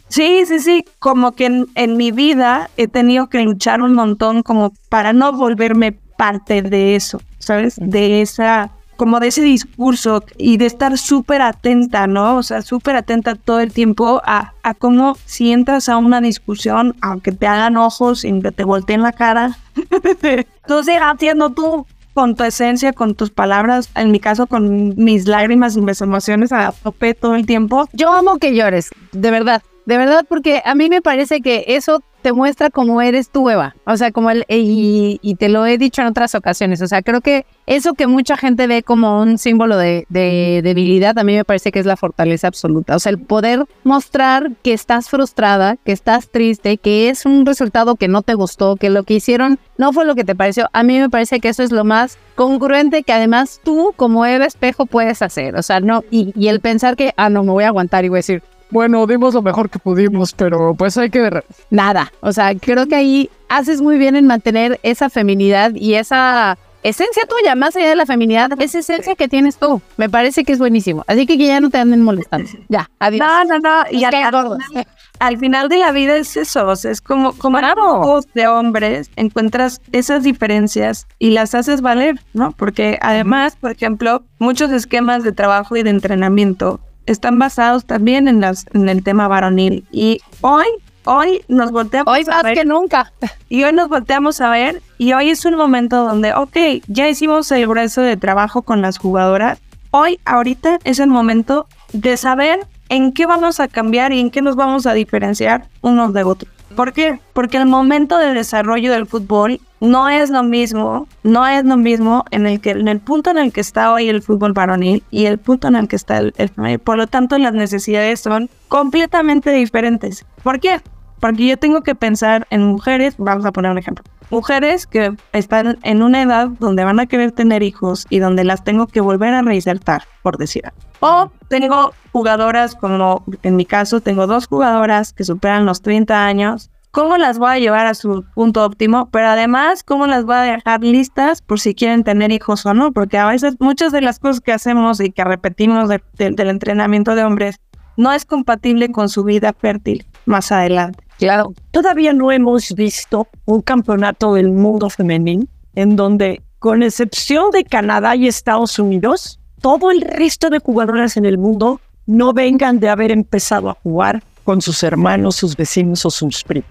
Sí, 0.08 0.46
sí, 0.48 0.58
sí, 0.58 0.84
como 0.98 1.34
que 1.34 1.46
en, 1.46 1.68
en, 1.76 1.96
mi 1.96 2.12
vida 2.12 2.72
he 2.76 2.88
tenido 2.88 3.28
que 3.28 3.44
luchar 3.44 3.84
un 3.84 3.94
montón 3.94 4.42
como 4.42 4.74
para 4.90 5.14
no 5.14 5.32
volverme 5.32 5.92
parte 5.92 6.64
de 6.64 6.96
eso, 6.96 7.22
¿sabes? 7.38 7.76
De 7.78 8.24
esa 8.24 8.72
como 9.04 9.20
de 9.20 9.28
ese 9.28 9.42
discurso 9.42 10.24
y 10.38 10.56
de 10.56 10.66
estar 10.66 10.98
súper 10.98 11.42
atenta, 11.42 12.08
¿no? 12.08 12.38
O 12.38 12.42
sea, 12.42 12.62
súper 12.62 12.96
atenta 12.96 13.36
todo 13.36 13.60
el 13.60 13.74
tiempo 13.74 14.22
a, 14.24 14.54
a 14.64 14.74
cómo 14.74 15.18
si 15.26 15.52
entras 15.52 15.90
a 15.90 15.98
una 15.98 16.22
discusión, 16.22 16.96
aunque 17.02 17.34
te 17.34 17.46
hagan 17.46 17.76
ojos 17.76 18.24
y 18.24 18.40
que 18.40 18.54
te 18.54 18.64
volteen 18.64 19.02
la 19.02 19.12
cara, 19.12 19.58
tú 20.68 20.84
sigas 20.86 21.18
siendo 21.20 21.50
tú, 21.50 21.86
con 22.14 22.38
tu 22.38 22.46
esencia, 22.46 22.94
con 22.94 23.14
tus 23.14 23.30
palabras, 23.30 23.90
en 23.94 24.10
mi 24.10 24.22
caso 24.22 24.48
con 24.48 24.96
mis 24.96 25.28
lágrimas 25.28 25.76
y 25.76 25.82
mis 25.82 26.00
emociones 26.00 26.54
a 26.54 26.72
tope 26.72 27.14
todo 27.14 27.36
el 27.36 27.46
tiempo. 27.46 27.90
Yo 27.92 28.10
amo 28.10 28.38
que 28.38 28.56
llores, 28.56 28.90
de 29.12 29.32
verdad. 29.32 29.62
De 29.86 29.98
verdad, 29.98 30.26
porque 30.30 30.62
a 30.64 30.76
mí 30.76 30.88
me 30.88 31.02
parece 31.02 31.42
que 31.42 31.66
eso 31.68 32.02
te 32.24 32.34
muestra 32.34 32.72
cómo 32.72 33.02
eres 33.02 33.30
tú, 33.30 33.50
Eva. 33.50 33.76
O 33.86 33.98
sea, 33.98 34.12
como 34.12 34.32
el, 34.32 34.46
y, 34.48 35.20
y 35.22 35.36
te 35.36 35.50
lo 35.50 35.66
he 35.66 35.78
dicho 35.78 36.02
en 36.02 36.08
otras 36.08 36.34
ocasiones. 36.34 36.82
O 36.82 36.88
sea, 36.88 37.04
creo 37.04 37.22
que 37.22 37.46
eso 37.68 37.94
que 37.94 38.08
mucha 38.08 38.38
gente 38.38 38.66
ve 38.66 38.82
como 38.82 39.22
un 39.22 39.38
símbolo 39.38 39.78
de, 39.78 40.06
de 40.10 40.62
debilidad, 40.64 41.18
a 41.20 41.24
mí 41.24 41.36
me 41.36 41.46
parece 41.46 41.72
que 41.72 41.80
es 41.80 41.86
la 41.86 41.98
fortaleza 41.98 42.48
absoluta. 42.48 42.96
O 42.96 43.00
sea, 43.00 43.12
el 43.12 43.20
poder 43.20 43.66
mostrar 43.84 44.52
que 44.64 44.74
estás 44.74 45.10
frustrada, 45.10 45.78
que 45.86 45.92
estás 45.92 46.30
triste, 46.30 46.78
que 46.78 47.10
es 47.10 47.26
un 47.26 47.46
resultado 47.46 47.96
que 47.96 48.08
no 48.08 48.22
te 48.22 48.34
gustó, 48.34 48.78
que 48.78 48.90
lo 48.90 49.04
que 49.04 49.16
hicieron 49.16 49.60
no 49.78 49.92
fue 49.92 50.06
lo 50.06 50.16
que 50.16 50.24
te 50.24 50.34
pareció. 50.34 50.70
A 50.74 50.84
mí 50.84 50.98
me 50.98 51.10
parece 51.10 51.40
que 51.40 51.50
eso 51.50 51.62
es 51.62 51.72
lo 51.72 51.84
más 51.84 52.18
congruente 52.36 53.04
que 53.04 53.14
además 53.14 53.60
tú, 53.64 53.94
como 53.96 54.26
Eva 54.26 54.46
Espejo, 54.46 54.86
puedes 54.86 55.22
hacer. 55.22 55.56
O 55.56 55.62
sea, 55.62 55.82
no, 55.82 56.04
y, 56.10 56.34
y 56.36 56.48
el 56.48 56.62
pensar 56.62 56.96
que, 56.96 57.14
ah, 57.18 57.30
no, 57.30 57.44
me 57.44 57.52
voy 57.52 57.66
a 57.66 57.68
aguantar 57.68 58.06
y 58.06 58.10
voy 58.10 58.18
a 58.18 58.20
decir, 58.20 58.44
bueno, 58.74 59.06
dimos 59.08 59.34
lo 59.36 59.42
mejor 59.42 59.70
que 59.70 59.80
pudimos, 59.80 60.34
pero 60.34 60.74
pues 60.74 60.98
hay 60.98 61.10
que 61.10 61.22
ver. 61.22 61.46
Nada. 61.70 62.12
O 62.22 62.34
sea, 62.34 62.54
creo 62.56 62.88
que 62.88 62.96
ahí 62.96 63.30
haces 63.48 63.82
muy 63.82 63.98
bien 63.98 64.16
en 64.16 64.26
mantener 64.26 64.80
esa 64.84 65.10
feminidad 65.10 65.74
y 65.76 65.94
esa 65.94 66.58
esencia 66.82 67.24
tuya, 67.28 67.56
más 67.56 67.76
allá 67.76 67.90
de 67.90 67.96
la 67.96 68.06
feminidad, 68.06 68.50
esa 68.60 68.80
esencia 68.80 69.16
que 69.16 69.28
tienes 69.28 69.58
tú. 69.58 69.82
Me 69.96 70.10
parece 70.10 70.44
que 70.44 70.54
es 70.54 70.60
buenísimo. 70.60 71.04
Así 71.08 71.26
que 71.26 71.38
que 71.38 71.48
ya 71.48 71.62
no 71.62 71.70
te 71.70 71.78
anden 71.78 72.02
molestando. 72.04 72.50
Ya, 72.70 72.90
adiós. 73.00 73.20
No, 73.20 73.44
no, 73.46 73.60
no. 73.60 73.84
Y 73.92 74.04
al, 74.04 74.16
al 74.16 74.32
final, 74.32 74.88
al 75.20 75.38
final 75.38 75.70
de 75.70 75.78
la 75.78 75.92
vida 75.92 76.18
es 76.18 76.36
eso. 76.36 76.68
o 76.68 76.76
sea, 76.76 76.92
es 76.92 77.02
como, 77.02 77.34
como 77.34 77.60
grupos 77.60 78.26
de 78.34 78.48
hombres 78.48 79.12
encuentras 79.16 79.82
esas 79.92 80.24
diferencias 80.24 81.08
y 81.20 81.30
las 81.30 81.54
haces 81.54 81.82
valer, 81.82 82.20
¿no? 82.34 82.52
Porque 82.52 82.98
además, 83.02 83.56
por 83.56 83.72
ejemplo, 83.72 84.24
muchos 84.40 84.72
esquemas 84.72 85.24
de 85.24 85.32
trabajo 85.32 85.78
y 85.78 85.84
de 85.84 85.92
entrenamiento 85.92 86.80
están 87.06 87.40
basados 87.40 87.86
también 87.86 88.28
en, 88.28 88.42
las, 88.42 88.66
en 88.74 88.90
el 88.90 89.04
tema 89.04 89.28
varonil. 89.28 89.86
Y 89.92 90.22
hoy, 90.42 90.66
hoy 91.06 91.42
nos 91.48 91.72
volteamos 91.72 92.14
Hoy 92.14 92.24
a 92.28 92.32
más 92.32 92.44
ver 92.44 92.56
que 92.56 92.66
nunca. 92.66 93.12
y 93.50 93.64
hoy 93.64 93.74
nos 93.74 93.90
volteamos 93.90 94.42
a 94.42 94.50
ver 94.50 94.82
y 94.98 95.14
hoy 95.14 95.30
es 95.30 95.46
un 95.46 95.56
momento 95.56 96.04
donde, 96.04 96.34
ok, 96.34 96.58
ya 96.88 97.10
hicimos 97.10 97.52
el 97.52 97.68
grueso 97.68 98.02
de 98.02 98.18
trabajo 98.18 98.62
con 98.62 98.82
las 98.82 98.98
jugadoras. 98.98 99.60
Hoy, 99.92 100.20
ahorita, 100.26 100.80
es 100.84 101.00
el 101.00 101.10
momento 101.10 101.68
de 101.92 102.18
saber 102.18 102.66
en 102.90 103.12
qué 103.12 103.26
vamos 103.26 103.60
a 103.60 103.68
cambiar 103.68 104.12
y 104.14 104.20
en 104.20 104.32
qué 104.32 104.42
nos 104.42 104.56
vamos 104.56 104.86
a 104.86 104.94
diferenciar 104.94 105.68
unos 105.82 106.14
de 106.14 106.24
otros. 106.24 106.53
¿Por 106.76 106.94
qué? 106.94 107.20
Porque 107.34 107.58
el 107.58 107.66
momento 107.66 108.18
de 108.18 108.34
desarrollo 108.34 108.92
del 108.92 109.06
fútbol 109.06 109.60
no 109.80 110.10
es 110.10 110.30
lo 110.30 110.44
mismo, 110.44 111.08
no 111.24 111.46
es 111.46 111.66
lo 111.66 111.78
mismo 111.78 112.24
en 112.32 112.48
el 112.48 112.62
que 112.62 112.72
en 112.72 112.88
el 112.88 113.00
punto 113.00 113.30
en 113.30 113.38
el 113.38 113.52
que 113.52 113.62
está 113.62 113.92
hoy 113.92 114.10
el 114.10 114.22
fútbol 114.22 114.54
varonil 114.54 115.04
y 115.12 115.26
el 115.26 115.38
punto 115.38 115.68
en 115.68 115.76
el 115.76 115.88
que 115.88 115.96
está 115.96 116.20
el, 116.20 116.34
femenil. 116.34 116.80
Por 116.80 116.98
lo 116.98 117.08
tanto, 117.08 117.38
las 117.38 117.54
necesidades 117.54 118.22
son 118.22 118.50
completamente 118.70 119.52
diferentes. 119.52 120.26
¿Por 120.42 120.60
qué? 120.60 120.82
Porque 121.20 121.48
yo 121.48 121.58
tengo 121.58 121.82
que 121.82 121.96
pensar 121.96 122.48
en 122.50 122.64
mujeres, 122.64 123.16
vamos 123.18 123.46
a 123.46 123.52
poner 123.52 123.72
un 123.72 123.78
ejemplo, 123.78 124.04
mujeres 124.34 124.88
que 124.88 125.16
están 125.32 125.78
en 125.84 126.02
una 126.04 126.22
edad 126.22 126.48
donde 126.60 126.84
van 126.84 127.00
a 127.00 127.06
querer 127.06 127.32
tener 127.32 127.64
hijos 127.64 128.06
y 128.10 128.20
donde 128.20 128.44
las 128.44 128.64
tengo 128.64 128.88
que 128.88 129.00
volver 129.00 129.34
a 129.34 129.42
reinsertar, 129.42 130.04
por 130.24 130.38
decir 130.38 130.64
algo. 130.66 130.78
O 131.00 131.32
tengo 131.50 131.94
jugadoras, 132.12 132.76
como 132.76 133.24
en 133.44 133.56
mi 133.56 133.66
caso, 133.66 134.02
tengo 134.02 134.26
dos 134.28 134.48
jugadoras 134.48 135.14
que 135.14 135.24
superan 135.24 135.66
los 135.66 135.82
30 135.82 136.26
años. 136.26 136.70
¿Cómo 136.92 137.18
las 137.18 137.40
voy 137.40 137.50
a 137.52 137.58
llevar 137.60 137.88
a 137.88 137.94
su 137.96 138.24
punto 138.36 138.64
óptimo? 138.64 139.10
Pero 139.12 139.28
además, 139.28 139.84
¿cómo 139.84 140.06
las 140.08 140.26
voy 140.26 140.36
a 140.36 140.42
dejar 140.42 140.82
listas 140.84 141.42
por 141.42 141.60
si 141.60 141.74
quieren 141.74 142.04
tener 142.04 142.32
hijos 142.32 142.66
o 142.68 142.74
no? 142.74 142.92
Porque 142.92 143.18
a 143.18 143.26
veces 143.28 143.56
muchas 143.60 143.92
de 143.92 144.02
las 144.02 144.20
cosas 144.20 144.42
que 144.42 144.54
hacemos 144.54 145.00
y 145.00 145.12
que 145.12 145.24
repetimos 145.24 145.90
de- 145.90 146.04
de- 146.18 146.32
del 146.32 146.50
entrenamiento 146.50 147.16
de 147.16 147.24
hombres 147.24 147.60
no 147.98 148.12
es 148.12 148.26
compatible 148.26 148.92
con 148.92 149.10
su 149.10 149.24
vida 149.24 149.54
fértil 149.54 150.06
más 150.26 150.52
adelante. 150.52 151.04
Claro, 151.18 151.54
todavía 151.72 152.14
no 152.14 152.32
hemos 152.32 152.74
visto 152.74 153.28
un 153.46 153.62
campeonato 153.62 154.34
del 154.34 154.52
mundo 154.52 154.90
femenil 154.90 155.48
en 155.76 155.96
donde, 155.96 156.42
con 156.60 156.84
excepción 156.84 157.52
de 157.52 157.64
Canadá 157.64 158.16
y 158.16 158.28
Estados 158.28 158.78
Unidos, 158.80 159.40
todo 159.62 159.92
el 159.92 160.02
resto 160.02 160.50
de 160.50 160.60
jugadoras 160.60 161.18
en 161.18 161.26
el 161.26 161.38
mundo 161.38 161.80
no 162.06 162.34
vengan 162.34 162.80
de 162.80 162.90
haber 162.90 163.12
empezado 163.12 163.70
a 163.70 163.78
jugar 163.82 164.22
con 164.44 164.62
sus 164.62 164.84
hermanos, 164.84 165.38
sus 165.38 165.56
vecinos 165.56 166.06
o 166.06 166.10
sus 166.10 166.44
primos. 166.44 166.70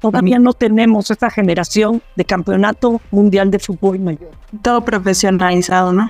Todavía 0.00 0.38
no 0.38 0.54
tenemos 0.54 1.10
esta 1.10 1.30
generación 1.30 2.00
de 2.16 2.24
campeonato 2.24 3.00
mundial 3.10 3.50
de 3.50 3.58
fútbol 3.58 3.98
mayor. 3.98 4.30
Todo 4.62 4.82
profesionalizado, 4.82 5.92
¿no? 5.92 6.08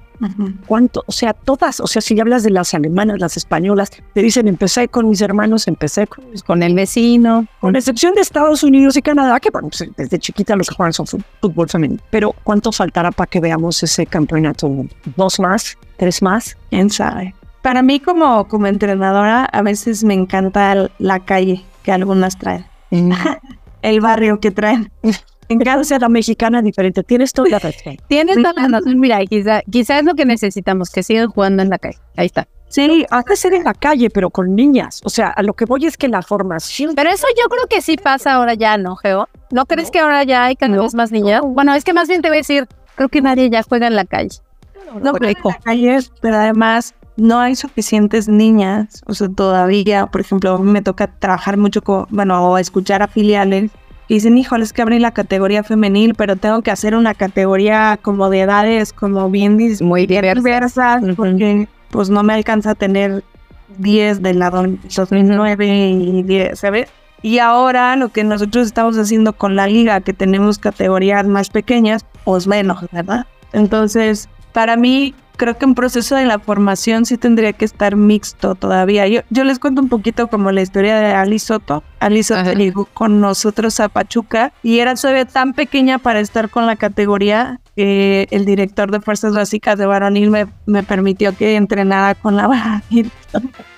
¿Cuánto? 0.67 1.03
O 1.07 1.13
sea, 1.13 1.33
todas, 1.33 1.81
o 1.81 1.87
sea, 1.87 2.01
si 2.03 2.19
hablas 2.21 2.43
de 2.43 2.51
las 2.51 2.75
alemanas, 2.75 3.19
las 3.19 3.37
españolas, 3.37 3.91
te 3.91 4.23
dicen, 4.23 4.49
empecé 4.49 4.89
con 4.89 5.09
mis 5.09 5.21
hermanos, 5.21 5.69
empecé 5.69 6.07
con 6.07 6.25
Con 6.47 6.63
el 6.63 6.75
vecino. 6.75 7.47
con 7.61 7.77
excepción 7.77 8.15
de 8.15 8.21
Estados 8.21 8.63
Unidos 8.63 8.97
y 8.97 9.03
Canadá, 9.03 9.41
que 9.41 9.51
bueno, 9.51 9.69
pues, 9.69 9.91
desde 9.97 10.19
chiquita 10.19 10.57
lo 10.57 10.65
que 10.65 10.75
juegan 10.75 10.93
son 10.93 11.07
fútbol 11.41 11.69
femenino. 11.69 12.01
Pero 12.11 12.35
¿cuánto 12.45 12.73
faltará 12.73 13.11
para 13.11 13.29
que 13.29 13.41
veamos 13.41 13.83
ese 13.83 14.07
campeonato? 14.07 14.71
¿Dos 15.17 15.41
más? 15.41 15.77
¿Tres 15.97 16.23
más? 16.23 16.57
¿Quién 16.71 16.91
sabe? 16.91 17.35
Para 17.63 17.83
mí 17.83 18.01
como, 18.01 18.49
como 18.49 18.67
entrenadora 18.67 19.45
a 19.45 19.63
veces 19.63 20.05
me 20.05 20.15
encanta 20.15 20.91
la 20.99 21.21
calle 21.21 21.65
que 21.83 21.93
algunas 21.93 22.37
traen. 22.39 22.67
el 23.83 24.01
barrio 24.01 24.41
que 24.41 24.51
traen. 24.51 24.91
En 25.49 25.59
cada 25.59 25.83
la 25.99 26.09
mexicana 26.09 26.63
diferente. 26.63 27.03
Tienes 27.03 27.33
toda 27.33 27.51
la 27.51 27.59
razón. 27.59 27.97
Tienes 28.09 28.37
toda 28.37 28.53
la 28.55 28.79
razón. 28.79 28.99
Mira, 28.99 29.25
quizá, 29.27 29.63
quizá 29.71 29.99
es 29.99 30.05
lo 30.05 30.15
que 30.15 30.25
necesitamos, 30.25 30.91
que 30.91 31.03
sigan 31.03 31.29
jugando 31.29 31.63
en 31.63 31.71
la 31.71 31.79
calle. 31.79 31.99
Ahí 32.17 32.27
está. 32.27 32.49
Sí, 32.69 33.05
hace 33.11 33.37
ser 33.37 33.53
en 33.53 33.65
la 33.65 33.75
calle, 33.75 34.09
pero 34.09 34.31
con 34.31 34.55
niñas. 34.55 35.03
O 35.05 35.11
sea, 35.11 35.29
a 35.29 35.43
lo 35.43 35.53
que 35.53 35.67
voy 35.67 35.85
es 35.85 35.99
que 35.99 36.09
la 36.09 36.23
formación. 36.23 36.95
Pero 36.95 37.11
eso 37.11 37.27
yo 37.37 37.49
creo 37.51 37.67
que 37.69 37.83
sí 37.83 37.99
pasa 37.99 38.33
ahora 38.33 38.55
ya, 38.55 38.79
¿no, 38.79 38.97
Geo? 38.97 39.29
¿No 39.51 39.67
crees 39.67 39.91
que 39.91 39.99
ahora 39.99 40.25
ya 40.25 40.45
hay 40.45 40.57
cada 40.57 40.81
vez 40.81 40.95
más 40.95 41.13
niñas? 41.13 41.43
Bueno, 41.45 41.75
es 41.75 41.85
que 41.85 41.93
más 41.93 42.09
bien 42.09 42.23
te 42.23 42.29
voy 42.29 42.39
a 42.39 42.41
decir, 42.41 42.67
creo 42.95 43.11
que 43.11 43.21
nadie 43.21 43.51
ya 43.51 43.63
juega 43.63 43.89
en 43.89 43.97
la 43.97 44.07
calle. 44.07 44.39
No, 45.03 45.13
pero 45.13 45.27
en 45.27 45.35
la 45.45 45.59
calle, 45.63 45.99
pero 46.23 46.37
además 46.37 46.95
no 47.17 47.39
hay 47.41 47.57
suficientes 47.57 48.29
niñas, 48.29 49.03
o 49.07 49.15
sea, 49.15 49.29
todavía, 49.29 50.07
por 50.07 50.21
ejemplo, 50.21 50.59
me 50.59 50.83
toca 50.83 51.09
trabajar 51.19 51.57
mucho 51.57 51.83
con, 51.83 52.07
bueno, 52.11 52.43
o 52.49 52.59
escuchar 52.59 53.03
a 53.03 53.09
filiales 53.09 53.71
dicen, 54.15 54.37
híjole, 54.39 54.65
es 54.65 54.73
que 54.73 54.83
abrí 54.83 54.99
la 54.99 55.11
categoría 55.13 55.63
femenil, 55.63 56.15
pero 56.15 56.37
tengo 56.37 56.63
que 56.63 56.71
hacer 56.71 56.95
una 56.95 57.15
categoría 57.15 57.99
como 58.01 58.29
de 58.31 58.41
edades, 58.41 58.93
como 58.93 59.31
bien 59.31 59.59
dis- 59.59 59.83
Muy 59.83 60.07
diversas. 60.07 60.45
diversas, 60.45 61.03
porque 61.17 61.69
pues 61.91 62.11
no 62.11 62.23
me 62.23 62.33
alcanza 62.35 62.71
a 62.71 62.75
tener 62.75 63.23
10 63.79 64.23
del 64.23 64.39
lado 64.39 64.65
2009 64.95 65.67
y 65.91 66.23
10, 66.23 66.59
¿sabes? 66.59 66.89
Y 67.23 67.39
ahora 67.39 67.95
lo 67.97 68.09
que 68.09 68.25
nosotros 68.25 68.67
estamos 68.67 68.97
haciendo 68.99 69.33
con 69.35 69.55
la 69.57 69.67
liga, 69.67 70.01
que 70.01 70.13
tenemos 70.13 70.59
categorías 70.59 71.27
más 71.27 71.51
pequeñas, 71.51 72.05
pues 72.25 72.47
menos, 72.47 72.85
¿verdad? 72.91 73.27
Entonces, 73.53 74.29
para 74.53 74.77
mí, 74.77 75.15
creo 75.37 75.57
que 75.57 75.65
en 75.65 75.75
proceso 75.75 76.15
de 76.17 76.25
la 76.25 76.39
formación 76.39 77.05
sí 77.05 77.17
tendría 77.17 77.53
que 77.53 77.65
estar 77.65 77.97
mixto 77.97 78.55
todavía. 78.55 79.07
Yo, 79.09 79.21
yo 79.31 79.45
les 79.45 79.59
cuento 79.59 79.83
un 79.83 79.89
poquito 79.89 80.29
como 80.29 80.51
la 80.53 80.63
historia 80.63 80.97
de 80.99 81.13
Ali 81.13 81.39
Soto. 81.39 81.83
Ali 82.01 82.23
Soto 82.23 82.41
Ajá. 82.41 82.55
llegó 82.55 82.87
con 82.87 83.21
nosotros 83.21 83.81
a 83.81 83.89
Pachuca 83.89 84.53
y 84.63 84.79
era 84.79 84.95
todavía 84.95 85.25
tan 85.25 85.53
pequeña 85.53 85.99
para 85.99 86.21
estar 86.21 86.51
con 86.51 86.67
la 86.67 86.77
categoría 86.77 87.61
que 87.77 88.29
el 88.31 88.45
director 88.45 88.91
de 88.91 89.01
Fuerzas 89.01 89.35
Básicas 89.35 89.79
de 89.79 89.87
Varonil 89.87 90.31
me, 90.31 90.47
me 90.67 90.83
permitió 90.83 91.35
que 91.37 91.57
entrenara 91.57 92.15
con 92.15 92.37
la 92.37 92.47
varonil. 92.49 93.11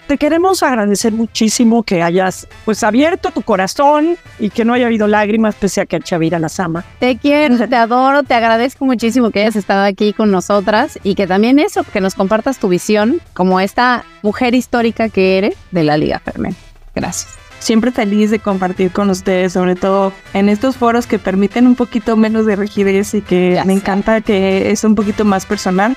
Te 0.07 0.19
queremos 0.19 0.63
agradecer 0.63 1.13
muchísimo 1.13 1.83
que 1.83 2.03
hayas 2.03 2.47
pues 2.67 2.83
abierto 2.85 3.31
tu 3.31 3.41
corazón 3.41 4.19
y 4.39 4.51
que 4.51 4.65
no 4.67 4.75
haya 4.75 4.85
habido 4.87 5.07
lágrimas 5.07 5.55
pese 5.55 5.81
a 5.81 5.87
que 5.87 5.99
Chavira 5.99 6.39
las 6.39 6.61
ama. 6.61 6.85
Te 7.01 7.17
quiero, 7.17 7.57
te 7.67 7.75
adoro, 7.75 8.23
te 8.23 8.35
agradezco 8.35 8.85
muchísimo 8.85 9.31
que 9.31 9.41
hayas 9.41 9.57
estado 9.57 9.83
aquí 9.85 10.13
con 10.13 10.31
nosotras 10.31 10.99
y 11.03 11.15
que 11.15 11.27
también 11.27 11.59
eso, 11.59 11.85
que 11.85 12.03
nos 12.03 12.15
compartas 12.15 12.59
tu 12.59 12.69
visión 12.69 13.21
como 13.33 13.61
esta 13.61 14.05
mujer 14.23 14.55
histórica 14.55 15.09
que 15.09 15.39
eres 15.39 15.55
de 15.71 15.85
la 15.85 15.97
Liga 15.97 16.19
Fermen. 16.19 16.55
Gracias. 16.95 17.33
Siempre 17.59 17.91
feliz 17.91 18.31
de 18.31 18.41
compartir 18.41 18.91
con 18.91 19.09
ustedes, 19.09 19.55
sobre 19.55 19.75
todo 19.75 20.13
en 20.35 20.51
estos 20.51 20.77
foros 20.77 21.07
que 21.07 21.19
permiten 21.19 21.67
un 21.67 21.77
poquito 21.77 22.15
menos 22.15 22.45
de 22.45 22.57
rigidez 22.57 23.15
y 23.15 23.23
que 23.23 23.55
Ya 23.55 23.65
me 23.65 23.73
sé. 23.73 23.81
encanta 23.81 24.21
que 24.21 24.71
es 24.71 24.85
un 24.85 24.95
poquito 24.95 25.25
más 25.25 25.47
personal. 25.47 25.97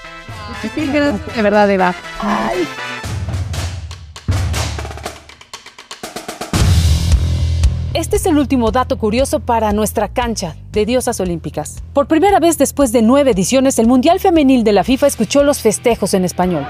De 1.35 1.41
verdad, 1.41 1.69
Eva. 1.69 1.93
Este 7.93 8.17
es 8.17 8.25
el 8.25 8.37
último 8.37 8.71
dato 8.71 8.97
curioso 8.97 9.39
para 9.39 9.71
nuestra 9.71 10.09
cancha 10.09 10.57
de 10.73 10.85
diosas 10.85 11.19
olímpicas. 11.21 11.81
Por 11.93 12.07
primera 12.07 12.39
vez 12.39 12.57
después 12.57 12.91
de 12.91 13.01
nueve 13.01 13.31
ediciones, 13.31 13.79
el 13.79 13.87
Mundial 13.87 14.19
Femenil 14.19 14.63
de 14.65 14.73
la 14.73 14.83
FIFA 14.83 15.07
escuchó 15.07 15.43
los 15.43 15.61
festejos 15.61 16.13
en 16.13 16.25
español. 16.25 16.67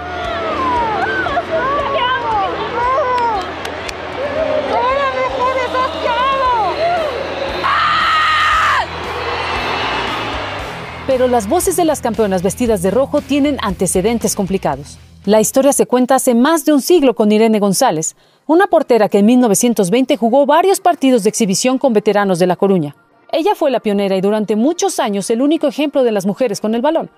Pero 11.07 11.27
las 11.27 11.49
voces 11.49 11.75
de 11.75 11.85
las 11.85 12.01
campeonas 12.01 12.43
vestidas 12.43 12.81
de 12.83 12.91
rojo 12.91 13.21
tienen 13.21 13.57
antecedentes 13.61 14.35
complicados. 14.35 14.99
La 15.25 15.41
historia 15.41 15.73
se 15.73 15.85
cuenta 15.85 16.15
hace 16.15 16.35
más 16.35 16.63
de 16.65 16.73
un 16.73 16.81
siglo 16.81 17.15
con 17.15 17.31
Irene 17.31 17.59
González, 17.59 18.15
una 18.45 18.67
portera 18.67 19.09
que 19.09 19.19
en 19.19 19.25
1920 19.25 20.15
jugó 20.17 20.45
varios 20.45 20.79
partidos 20.79 21.23
de 21.23 21.29
exhibición 21.29 21.77
con 21.77 21.93
veteranos 21.93 22.39
de 22.39 22.47
La 22.47 22.55
Coruña. 22.55 22.95
Ella 23.31 23.55
fue 23.55 23.71
la 23.71 23.81
pionera 23.81 24.15
y 24.15 24.21
durante 24.21 24.55
muchos 24.55 24.99
años 24.99 25.29
el 25.29 25.41
único 25.41 25.67
ejemplo 25.67 26.03
de 26.03 26.13
las 26.13 26.25
mujeres 26.25 26.61
con 26.61 26.75
el 26.75 26.81
balón. 26.81 27.09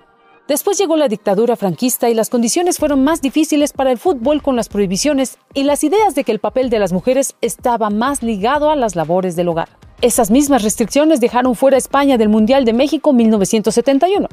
Después 0.48 0.80
llegó 0.80 0.98
la 0.98 1.08
dictadura 1.08 1.56
franquista 1.56 2.10
y 2.10 2.16
las 2.16 2.32
condiciones 2.32 2.80
fueron 2.80 3.04
más 3.04 3.22
difíciles 3.22 3.72
para 3.72 3.92
el 3.92 4.00
fútbol 4.00 4.42
con 4.42 4.56
las 4.56 4.68
prohibiciones 4.68 5.38
y 5.54 5.64
las 5.64 5.84
ideas 5.84 6.16
de 6.16 6.24
que 6.24 6.32
el 6.32 6.40
papel 6.40 6.72
de 6.72 6.80
las 6.80 6.92
mujeres 6.92 7.36
estaba 7.42 7.92
más 7.92 8.24
ligado 8.24 8.72
a 8.72 8.76
las 8.76 8.96
labores 8.96 9.36
del 9.36 9.50
hogar. 9.50 9.70
Esas 10.02 10.32
mismas 10.32 10.64
restricciones 10.64 11.20
dejaron 11.20 11.54
fuera 11.54 11.76
a 11.76 11.78
España 11.78 12.18
del 12.18 12.30
Mundial 12.30 12.66
de 12.66 12.74
México 12.74 13.14
1971 13.14 14.28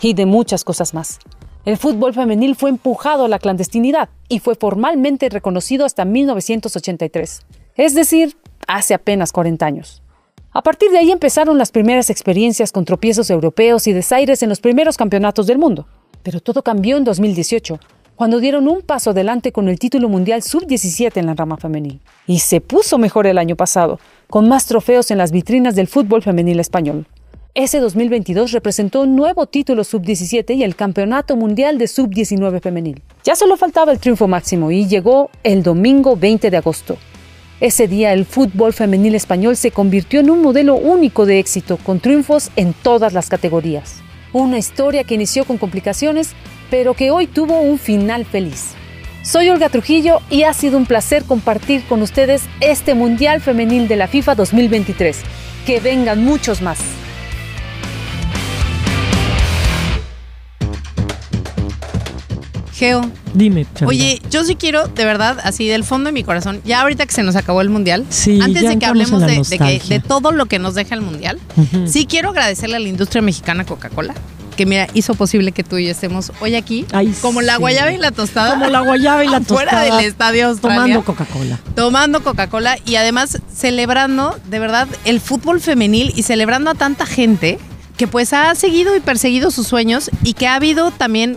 y 0.00 0.14
de 0.14 0.24
muchas 0.24 0.64
cosas 0.64 0.94
más. 0.94 1.18
El 1.68 1.76
fútbol 1.76 2.14
femenil 2.14 2.56
fue 2.56 2.70
empujado 2.70 3.26
a 3.26 3.28
la 3.28 3.38
clandestinidad 3.38 4.08
y 4.30 4.38
fue 4.38 4.54
formalmente 4.54 5.28
reconocido 5.28 5.84
hasta 5.84 6.06
1983, 6.06 7.42
es 7.76 7.94
decir, 7.94 8.38
hace 8.66 8.94
apenas 8.94 9.32
40 9.32 9.66
años. 9.66 10.02
A 10.50 10.62
partir 10.62 10.90
de 10.90 10.96
ahí 10.96 11.10
empezaron 11.10 11.58
las 11.58 11.70
primeras 11.70 12.08
experiencias 12.08 12.72
con 12.72 12.86
tropiezos 12.86 13.28
europeos 13.28 13.86
y 13.86 13.92
desaires 13.92 14.42
en 14.42 14.48
los 14.48 14.60
primeros 14.60 14.96
campeonatos 14.96 15.46
del 15.46 15.58
mundo. 15.58 15.86
Pero 16.22 16.40
todo 16.40 16.62
cambió 16.62 16.96
en 16.96 17.04
2018, 17.04 17.78
cuando 18.16 18.40
dieron 18.40 18.66
un 18.66 18.80
paso 18.80 19.10
adelante 19.10 19.52
con 19.52 19.68
el 19.68 19.78
título 19.78 20.08
mundial 20.08 20.42
sub-17 20.42 21.18
en 21.18 21.26
la 21.26 21.34
rama 21.34 21.58
femenil. 21.58 22.00
Y 22.26 22.38
se 22.38 22.62
puso 22.62 22.96
mejor 22.96 23.26
el 23.26 23.36
año 23.36 23.56
pasado, 23.56 24.00
con 24.30 24.48
más 24.48 24.64
trofeos 24.64 25.10
en 25.10 25.18
las 25.18 25.32
vitrinas 25.32 25.74
del 25.74 25.86
fútbol 25.86 26.22
femenil 26.22 26.60
español. 26.60 27.06
Ese 27.58 27.80
2022 27.80 28.52
representó 28.52 29.00
un 29.00 29.16
nuevo 29.16 29.46
título 29.46 29.82
sub-17 29.82 30.54
y 30.54 30.62
el 30.62 30.76
Campeonato 30.76 31.34
Mundial 31.34 31.76
de 31.76 31.88
Sub-19 31.88 32.60
femenil. 32.60 33.02
Ya 33.24 33.34
solo 33.34 33.56
faltaba 33.56 33.90
el 33.90 33.98
triunfo 33.98 34.28
máximo 34.28 34.70
y 34.70 34.86
llegó 34.86 35.28
el 35.42 35.64
domingo 35.64 36.14
20 36.14 36.52
de 36.52 36.56
agosto. 36.56 36.96
Ese 37.58 37.88
día 37.88 38.12
el 38.12 38.26
fútbol 38.26 38.72
femenil 38.72 39.16
español 39.16 39.56
se 39.56 39.72
convirtió 39.72 40.20
en 40.20 40.30
un 40.30 40.40
modelo 40.40 40.76
único 40.76 41.26
de 41.26 41.40
éxito, 41.40 41.78
con 41.78 41.98
triunfos 41.98 42.52
en 42.54 42.74
todas 42.74 43.12
las 43.12 43.28
categorías. 43.28 44.02
Una 44.32 44.56
historia 44.58 45.02
que 45.02 45.16
inició 45.16 45.44
con 45.44 45.58
complicaciones, 45.58 46.34
pero 46.70 46.94
que 46.94 47.10
hoy 47.10 47.26
tuvo 47.26 47.60
un 47.60 47.80
final 47.80 48.24
feliz. 48.24 48.74
Soy 49.24 49.48
Olga 49.48 49.68
Trujillo 49.68 50.20
y 50.30 50.44
ha 50.44 50.54
sido 50.54 50.78
un 50.78 50.86
placer 50.86 51.24
compartir 51.24 51.82
con 51.88 52.02
ustedes 52.02 52.42
este 52.60 52.94
Mundial 52.94 53.40
Femenil 53.40 53.88
de 53.88 53.96
la 53.96 54.06
FIFA 54.06 54.36
2023. 54.36 55.22
Que 55.66 55.80
vengan 55.80 56.22
muchos 56.22 56.62
más. 56.62 56.78
Geo. 62.78 63.02
Dime, 63.34 63.64
Chavira. 63.74 63.88
Oye, 63.88 64.22
yo 64.30 64.44
sí 64.44 64.54
quiero, 64.54 64.86
de 64.88 65.04
verdad, 65.04 65.38
así 65.42 65.66
del 65.66 65.84
fondo 65.84 66.08
de 66.08 66.12
mi 66.12 66.22
corazón, 66.24 66.60
ya 66.64 66.80
ahorita 66.82 67.04
que 67.06 67.12
se 67.12 67.22
nos 67.22 67.34
acabó 67.36 67.60
el 67.60 67.70
mundial, 67.70 68.06
Sí, 68.08 68.38
antes 68.40 68.62
de 68.62 68.78
que 68.78 68.86
hablemos 68.86 69.20
de, 69.20 69.26
de 69.26 69.32
que- 69.32 69.38
nostalgia. 69.38 69.98
de 69.98 70.00
todo 70.00 70.30
lo 70.32 70.46
que 70.46 70.58
nos 70.58 70.74
deja 70.74 70.94
el 70.94 71.00
mundial, 71.02 71.38
sí 71.86 72.06
quiero 72.06 72.30
agradecerle 72.30 72.76
a 72.76 72.78
la 72.78 72.88
industria 72.88 73.20
mexicana 73.22 73.64
Coca-Cola, 73.64 74.14
que 74.56 74.66
mira, 74.66 74.88
hizo 74.94 75.14
posible 75.14 75.52
que 75.52 75.62
tú 75.64 75.76
y 75.78 75.84
yo 75.86 75.90
estemos 75.92 76.32
hoy 76.40 76.54
aquí, 76.56 76.84
Ay, 76.92 77.12
como 77.20 77.42
la 77.42 77.56
guayaba 77.58 77.92
y 77.92 77.98
la 77.98 78.10
tostada. 78.12 78.50
Como 78.54 78.66
la 78.66 78.80
guayaba 78.80 79.24
y 79.24 79.28
la 79.28 79.40
Fuera 79.40 79.70
tostada. 79.72 79.96
del 79.96 80.04
estadio 80.06 80.46
Australia. 80.48 80.78
Tomando 80.80 81.04
Coca-Cola. 81.04 81.58
tomando 81.76 82.22
Coca-Cola 82.24 82.76
y 82.84 82.94
además 82.96 83.38
celebrando 83.54 84.36
de 84.50 84.58
verdad 84.58 84.88
el 85.04 85.20
fútbol 85.20 85.60
femenil 85.60 86.12
y 86.16 86.22
celebrando 86.24 86.70
a 86.70 86.74
tanta 86.74 87.06
gente 87.06 87.58
que 87.96 88.06
pues 88.08 88.32
ha 88.32 88.54
seguido 88.54 88.96
y 88.96 89.00
perseguido 89.00 89.50
sus 89.50 89.66
sueños 89.66 90.10
y 90.24 90.32
que 90.34 90.46
ha 90.46 90.54
habido 90.54 90.90
también 90.92 91.36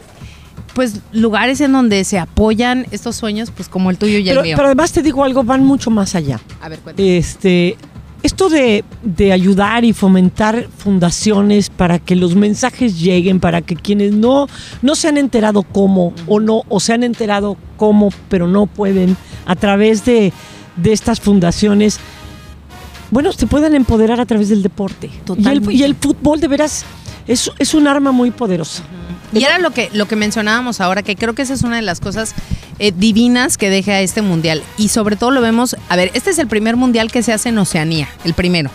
pues 0.74 1.00
lugares 1.12 1.60
en 1.62 1.72
donde 1.74 2.04
se 2.04 2.18
apoyan 2.20 2.86
estos 2.92 3.16
sueños 3.16 3.52
pues 3.52 3.68
como 3.70 3.90
el 3.90 3.98
tuyo 3.98 4.18
y 4.20 4.30
el 4.30 4.36
Pero, 4.36 4.44
mío. 4.44 4.56
pero 4.56 4.68
además 4.68 4.92
te 4.92 5.02
digo 5.02 5.24
algo, 5.24 5.44
van 5.44 5.64
mucho 5.64 5.90
más 5.92 6.16
allá. 6.16 6.40
a 6.62 6.70
ver, 6.70 6.80
cuéntame. 6.80 7.18
Este, 7.18 7.76
esto 8.24 8.50
de, 8.50 8.84
de 9.04 9.34
ayudar 9.34 9.84
y 9.84 9.94
fomentar 9.94 10.68
fundaciones 10.78 11.70
para 11.70 11.98
que 12.00 12.16
los 12.16 12.36
mensajes 12.36 13.00
lleguen, 13.00 13.40
para 13.40 13.62
que 13.62 13.76
quienes 13.76 14.12
no, 14.14 14.48
no 14.82 14.96
se 14.96 15.08
han 15.08 15.18
enterado 15.18 15.64
cómo 15.64 16.14
o 16.28 16.40
no, 16.40 16.62
o 16.70 16.80
se 16.80 16.94
han 16.94 17.04
enterado 17.04 17.58
cómo, 17.78 18.10
pero 18.30 18.48
no 18.48 18.68
pueden, 18.68 19.18
a 19.46 19.56
través 19.56 20.06
de, 20.06 20.32
de 20.76 20.94
estas 20.94 21.20
fundaciones, 21.20 22.00
bueno, 23.10 23.34
se 23.34 23.46
puedan 23.48 23.76
empoderar 23.76 24.22
a 24.22 24.26
través 24.26 24.50
del 24.50 24.62
deporte. 24.64 25.08
Y 25.08 25.18
el, 25.18 25.22
Totalmente. 25.26 25.74
y 25.74 25.84
el 25.84 25.96
fútbol 25.96 26.40
de 26.40 26.48
veras 26.48 26.86
es, 27.32 27.52
es 27.60 27.74
un 27.74 27.88
arma 27.88 28.12
muy 28.12 28.32
poderosa. 28.32 28.84
Y 29.34 29.44
era 29.44 29.60
lo 29.60 29.72
que, 29.72 29.89
lo 29.94 30.08
que 30.08 30.17
mencionábamos 30.17 30.82
ahora, 30.82 31.04
que 31.04 31.15
creo 31.15 31.34
que 31.34 31.41
esa 31.41 31.54
es 31.54 31.63
una 31.63 31.78
de 31.78 31.82
las 31.82 32.02
cosas 32.02 32.36
eh, 32.80 32.91
divinas 32.94 33.58
que 33.58 33.70
deja 33.70 34.02
este 34.02 34.22
mundial. 34.22 34.62
Y 34.78 34.89
sobre 34.89 35.15
todo 35.15 35.32
lo 35.32 35.39
vemos, 35.39 35.78
a 35.88 35.96
ver, 35.96 36.12
este 36.13 36.32
es 36.32 36.39
el 36.39 36.48
primer 36.48 36.76
mundial 36.76 37.12
que 37.12 37.24
se 37.24 37.32
hace 37.32 37.50
en 37.50 37.58
Oceanía, 37.58 38.10
el 38.26 38.34
primero. 38.34 38.70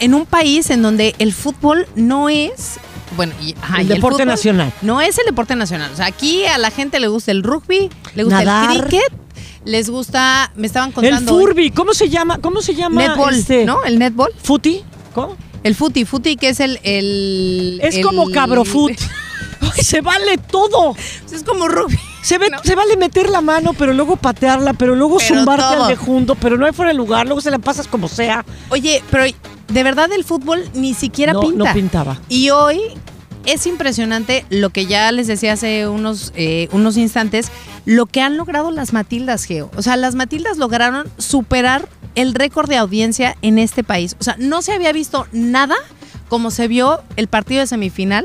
En 0.00 0.14
un 0.14 0.24
país 0.24 0.70
en 0.70 0.80
donde 0.80 1.14
el 1.18 1.34
fútbol 1.34 1.86
no 1.94 2.30
es... 2.30 2.78
Bueno, 3.16 3.34
y, 3.42 3.54
ajá, 3.60 3.80
El 3.80 3.86
y 3.86 3.94
deporte 3.94 4.24
nacional. 4.24 4.72
No 4.80 5.00
es 5.00 5.18
el 5.18 5.26
deporte 5.26 5.56
nacional. 5.56 5.90
O 5.92 5.96
sea, 5.96 6.06
aquí 6.06 6.44
a 6.46 6.56
la 6.56 6.70
gente 6.70 7.00
le 7.00 7.08
gusta 7.08 7.30
el 7.32 7.42
rugby, 7.42 7.90
le 8.14 8.24
gusta 8.24 8.44
Nadar. 8.44 8.76
el 8.76 8.82
cricket, 8.82 9.12
les 9.64 9.90
gusta, 9.90 10.52
me 10.56 10.66
estaban 10.66 10.90
El 10.90 10.94
contando... 10.94 11.34
hoy, 11.34 11.44
Furby, 11.44 11.70
¿cómo 11.70 11.92
se 11.92 12.08
llama? 12.08 12.38
¿Cómo 12.38 12.62
se 12.62 12.74
llama? 12.74 13.08
Netball, 13.08 13.34
este, 13.34 13.66
¿no? 13.66 13.84
El 13.84 13.98
netball. 13.98 14.30
¿Futi? 14.42 14.82
¿Cómo? 15.14 15.36
El 15.64 15.74
footy, 15.74 16.04
footy 16.04 16.36
que 16.36 16.50
es 16.50 16.60
el... 16.60 16.78
el 16.82 17.80
Es 17.82 17.96
el- 17.96 18.02
como 18.04 18.30
cabrofut. 18.30 18.92
Se 19.82 20.00
vale 20.00 20.38
todo. 20.38 20.94
Es 21.32 21.42
como 21.42 21.66
rugby. 21.68 21.98
Se, 22.22 22.38
ve- 22.38 22.50
se 22.62 22.74
vale 22.74 22.96
meter 22.96 23.28
la 23.28 23.40
mano, 23.40 23.72
pero 23.74 23.92
luego 23.92 24.16
patearla, 24.16 24.72
pero 24.74 24.94
luego 24.94 25.18
Pero 25.18 25.36
zumbarte 25.40 25.62
todo. 25.74 25.84
al 25.84 25.88
de 25.88 25.96
junto, 25.96 26.34
pero 26.36 26.56
no 26.56 26.66
hay 26.66 26.72
fuera 26.72 26.90
de 26.92 26.96
lugar, 26.96 27.26
luego 27.26 27.40
se 27.40 27.50
la 27.50 27.58
pasas 27.58 27.86
como 27.88 28.06
sea. 28.08 28.44
Oye, 28.70 29.02
pero 29.10 29.24
de 29.24 29.82
verdad 29.82 30.10
el 30.12 30.24
fútbol 30.24 30.64
ni 30.74 30.94
siquiera 30.94 31.32
No, 31.32 31.40
pinta. 31.40 31.56
no 31.64 31.72
pintaba. 31.72 32.20
Y 32.28 32.50
hoy 32.50 32.80
es 33.46 33.66
impresionante 33.66 34.44
lo 34.50 34.70
que 34.70 34.86
ya 34.86 35.10
les 35.12 35.26
decía 35.26 35.54
hace 35.54 35.88
unos, 35.88 36.32
eh, 36.36 36.68
unos 36.72 36.96
instantes, 36.96 37.50
lo 37.84 38.06
que 38.06 38.20
han 38.20 38.36
logrado 38.36 38.70
las 38.70 38.92
Matildas, 38.92 39.44
Geo. 39.44 39.70
O 39.76 39.82
sea, 39.82 39.96
las 39.96 40.14
Matildas 40.14 40.58
lograron 40.58 41.06
superar 41.18 41.88
el 42.20 42.34
récord 42.34 42.68
de 42.68 42.76
audiencia 42.76 43.36
en 43.42 43.58
este 43.58 43.84
país. 43.84 44.16
O 44.20 44.24
sea, 44.24 44.34
no 44.38 44.60
se 44.60 44.72
había 44.72 44.92
visto 44.92 45.26
nada 45.30 45.76
como 46.28 46.50
se 46.50 46.66
vio 46.68 47.00
el 47.16 47.28
partido 47.28 47.60
de 47.60 47.68
semifinal 47.68 48.24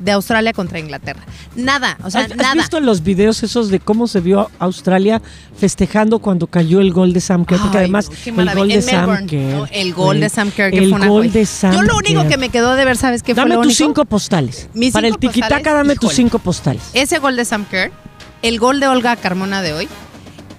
de 0.00 0.12
Australia 0.12 0.52
contra 0.52 0.78
Inglaterra. 0.78 1.22
Nada, 1.54 1.98
o 2.02 2.10
sea, 2.10 2.22
¿Has, 2.22 2.30
has 2.32 2.36
nada. 2.38 2.54
visto 2.54 2.80
los 2.80 3.02
videos 3.02 3.42
esos 3.42 3.68
de 3.68 3.80
cómo 3.80 4.08
se 4.08 4.20
vio 4.20 4.50
Australia 4.58 5.20
festejando 5.56 6.20
cuando 6.20 6.46
cayó 6.46 6.80
el 6.80 6.92
gol 6.92 7.12
de 7.12 7.20
Sam 7.20 7.44
Kerr? 7.44 7.60
Porque 7.60 7.78
además 7.78 8.10
no, 8.34 8.42
el 8.42 8.54
gol 8.54 8.68
de 8.68 8.74
En 8.74 8.82
Sam 8.82 9.26
Kerr. 9.26 9.56
¿no? 9.58 9.66
El 9.70 9.94
gol 9.94 10.20
de 10.20 10.28
Sam 10.30 10.50
Kerr, 10.50 10.70
que 10.72 10.78
el 10.78 10.88
fue 10.88 10.98
una 10.98 11.06
gol 11.08 11.30
de 11.30 11.46
Sam 11.46 11.74
Yo 11.74 11.82
lo 11.82 11.96
único 11.96 12.22
Kerr. 12.22 12.30
que 12.30 12.36
me 12.38 12.48
quedó 12.48 12.74
de 12.74 12.84
ver, 12.86 12.96
¿sabes 12.96 13.22
qué 13.22 13.34
fue 13.34 13.46
Dame 13.46 13.62
tus 13.62 13.76
cinco 13.76 14.04
postales. 14.06 14.68
Mis 14.72 14.92
Para 14.94 15.08
cinco 15.08 15.18
el 15.22 15.32
tiquitaca, 15.32 15.74
dame 15.74 15.96
tus 15.96 16.12
cinco 16.14 16.38
postales. 16.38 16.82
Ese 16.94 17.18
gol 17.18 17.36
de 17.36 17.44
Sam 17.44 17.66
Kerr, 17.66 17.92
el 18.42 18.58
gol 18.58 18.80
de 18.80 18.88
Olga 18.88 19.14
Carmona 19.16 19.60
de 19.62 19.74
hoy, 19.74 19.88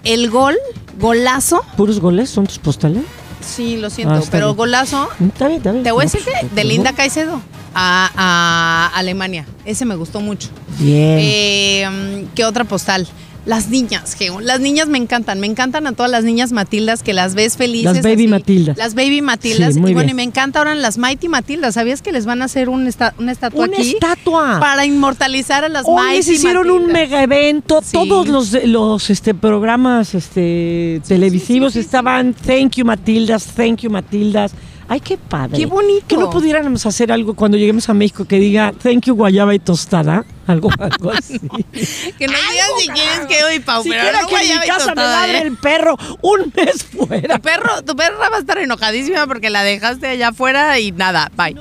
el 0.06 0.30
gol, 0.30 0.56
golazo. 1.00 1.64
¿Puros 1.78 2.00
goles 2.00 2.30
son 2.30 2.46
tus 2.48 2.60
postales? 2.60 3.04
Sí, 3.42 3.78
lo 3.78 3.90
siento, 3.90 4.14
Ah, 4.16 4.20
está 4.20 4.32
pero 4.32 4.48
bien. 4.48 4.58
golazo. 4.58 5.08
Está 5.28 5.48
bien, 5.48 5.58
está 5.60 5.72
bien. 5.72 5.84
Te 5.84 5.92
voy 5.92 6.02
a 6.04 6.06
decir 6.06 6.22
pues, 6.24 6.40
que 6.50 6.56
de 6.56 6.64
Linda 6.64 6.94
Caicedo 6.94 7.42
a, 7.76 8.10
a 8.16 8.98
Alemania. 8.98 9.46
Ese 9.66 9.86
me 9.86 9.96
gustó 9.96 10.20
mucho. 10.22 10.50
Bien. 10.80 11.18
Eh, 11.22 12.26
¿Qué 12.34 12.44
otra 12.46 12.64
postal? 12.64 13.08
Las 13.46 13.70
niñas, 13.70 14.16
Geo. 14.16 14.40
Las 14.42 14.60
niñas 14.60 14.88
me 14.88 14.98
encantan. 14.98 15.40
Me 15.40 15.46
encantan 15.48 15.86
a 15.86 15.92
todas 15.92 16.12
las 16.12 16.24
niñas 16.24 16.52
Matildas 16.52 17.04
que 17.04 17.14
las 17.14 17.36
ves 17.36 17.58
felices. 17.58 17.94
Las 17.94 18.02
Baby 18.04 18.14
así. 18.24 18.28
Matildas. 18.28 18.78
Las 18.78 18.96
Baby 18.96 19.22
Matildas. 19.22 19.74
Sí, 19.76 19.80
muy 19.80 19.92
y 19.92 19.94
bueno, 19.94 20.08
bien. 20.08 20.16
y 20.16 20.18
me 20.18 20.24
encanta 20.24 20.60
ahora 20.60 20.74
las 20.74 20.98
Mighty 20.98 21.28
Matildas. 21.30 21.76
¿Sabías 21.76 22.02
que 22.02 22.12
les 22.12 22.26
van 22.26 22.42
a 22.42 22.46
hacer 22.46 22.70
un 22.70 22.88
esta- 22.88 23.14
una 23.20 23.32
estatua 23.32 23.66
Una 23.66 23.78
aquí? 23.78 23.92
estatua. 23.92 24.60
Para 24.60 24.86
inmortalizar 24.86 25.64
a 25.64 25.70
las 25.70 25.84
Hoy 25.86 25.96
Mighty 26.02 26.16
les 26.18 26.28
hicieron 26.30 26.72
un 26.72 26.88
mega 26.88 27.22
evento. 27.22 27.82
Sí. 27.84 27.92
Todos 27.94 28.28
los, 28.28 28.52
los 28.66 29.10
este, 29.12 29.36
programas 29.36 30.16
este, 30.16 31.02
televisivos 31.08 31.76
estaban 31.76 32.34
Thank 32.34 32.78
you 32.78 32.86
Matildas, 32.86 33.46
Thank 33.56 33.82
you 33.82 33.92
Matildas. 33.92 34.54
Ay, 34.88 35.00
qué 35.00 35.18
padre. 35.18 35.58
Qué 35.58 35.66
bonito. 35.66 36.06
Que 36.08 36.18
no 36.18 36.30
pudiéramos 36.30 36.86
hacer 36.86 37.12
algo 37.12 37.34
cuando 37.34 37.58
lleguemos 37.58 37.90
a 37.90 37.94
México 37.94 38.26
que 38.26 38.38
diga 38.40 38.72
Thank 38.84 39.06
you 39.06 39.16
Guayaba 39.16 39.56
y 39.56 39.60
Tostada. 39.60 40.26
Algo, 40.46 40.70
algo 40.80 41.12
así. 41.12 41.40
Que 42.20 42.28
nos 42.28 42.38
digan 42.52 42.70
si 42.80 42.88
quieres 42.90 43.20
que 43.28 43.44
hoy, 43.44 43.60
Pau, 43.60 43.84
pero 43.84 44.04
no 44.22 44.28
que 44.28 44.36
en 44.36 44.60
mi 44.60 44.66
y 44.66 44.68
casa 44.68 44.94
me 44.94 45.02
ladre 45.02 45.38
¿eh? 45.40 45.42
el 45.42 45.58
perro 45.58 45.98
un 46.22 46.54
mes 46.56 46.84
fuera. 46.84 47.36
Tu 47.38 47.42
perro, 47.42 47.82
tu 47.84 47.96
perra 47.96 48.30
va 48.30 48.38
a 48.38 48.40
estar 48.40 48.58
enojadísima 48.60 49.26
porque 49.26 49.50
la 49.50 49.64
dejaste 49.64 50.08
allá 50.08 50.30
afuera 50.30 50.80
y 50.80 50.92
nada, 50.92 51.32
bye. 51.36 51.56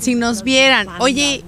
Si 0.00 0.14
nos 0.14 0.42
vieran. 0.42 0.88
Oye, 0.98 1.42